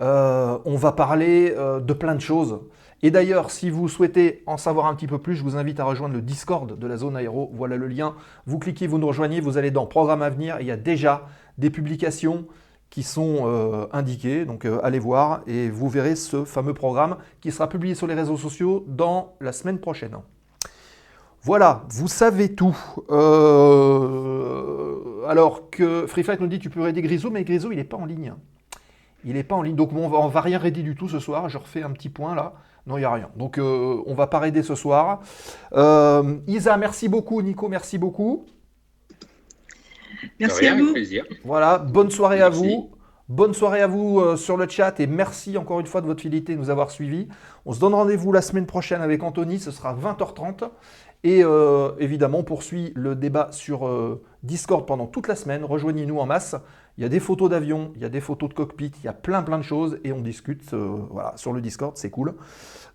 [0.00, 2.60] Euh, on va parler de plein de choses.
[3.02, 5.84] Et d'ailleurs, si vous souhaitez en savoir un petit peu plus, je vous invite à
[5.84, 7.50] rejoindre le Discord de la zone aéro.
[7.54, 8.14] Voilà le lien.
[8.46, 10.56] Vous cliquez, vous nous rejoignez, vous allez dans Programme à venir.
[10.60, 11.26] Il y a déjà
[11.58, 12.44] des publications
[12.90, 14.44] qui sont euh, indiquées.
[14.44, 18.14] Donc euh, allez voir et vous verrez ce fameux programme qui sera publié sur les
[18.14, 20.16] réseaux sociaux dans la semaine prochaine.
[21.42, 22.76] Voilà, vous savez tout.
[23.10, 24.06] Euh,
[25.28, 27.96] alors que Free Flight nous dit tu peux raider Grisou, mais Grisou il n'est pas
[27.96, 28.34] en ligne.
[29.24, 31.18] Il n'est pas en ligne, donc on va, on va rien raider du tout ce
[31.18, 31.48] soir.
[31.48, 32.54] Je refais un petit point là.
[32.86, 33.28] Non, il n'y a rien.
[33.36, 35.20] Donc on va pas raider ce soir.
[36.46, 37.42] Isa, merci beaucoup.
[37.42, 38.46] Nico, merci beaucoup.
[40.40, 40.92] Merci rien, à avec vous.
[40.92, 41.24] plaisir.
[41.44, 42.90] Voilà, bonne soirée à vous.
[43.28, 46.22] Bonne soirée à vous euh, sur le chat et merci encore une fois de votre
[46.22, 47.28] fidélité de nous avoir suivis.
[47.66, 50.70] On se donne rendez-vous la semaine prochaine avec Anthony, ce sera 20h30.
[51.24, 55.64] Et euh, évidemment, on poursuit le débat sur euh, Discord pendant toute la semaine.
[55.64, 56.54] Rejoignez-nous en masse.
[56.96, 59.08] Il y a des photos d'avion, il y a des photos de cockpit, il y
[59.08, 62.34] a plein plein de choses et on discute euh, voilà, sur le Discord, c'est cool.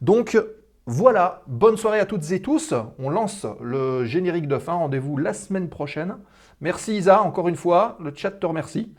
[0.02, 0.38] Donc,
[0.86, 2.74] Voilà, bonne soirée à toutes et tous.
[3.00, 4.74] On lance le générique de fin.
[4.74, 6.16] Rendez-vous la semaine prochaine.
[6.64, 7.98] Merci Isa, encore une fois.
[8.00, 8.90] Le chat te remercie.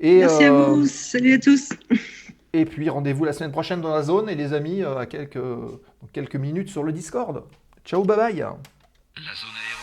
[0.00, 0.86] Et, Merci à euh, vous.
[0.86, 1.68] Salut à tous.
[2.52, 6.36] Et puis rendez-vous la semaine prochaine dans la zone et les amis euh, à quelques,
[6.36, 7.44] minutes sur le Discord.
[7.84, 8.36] Ciao, bye bye.
[8.36, 9.73] La zone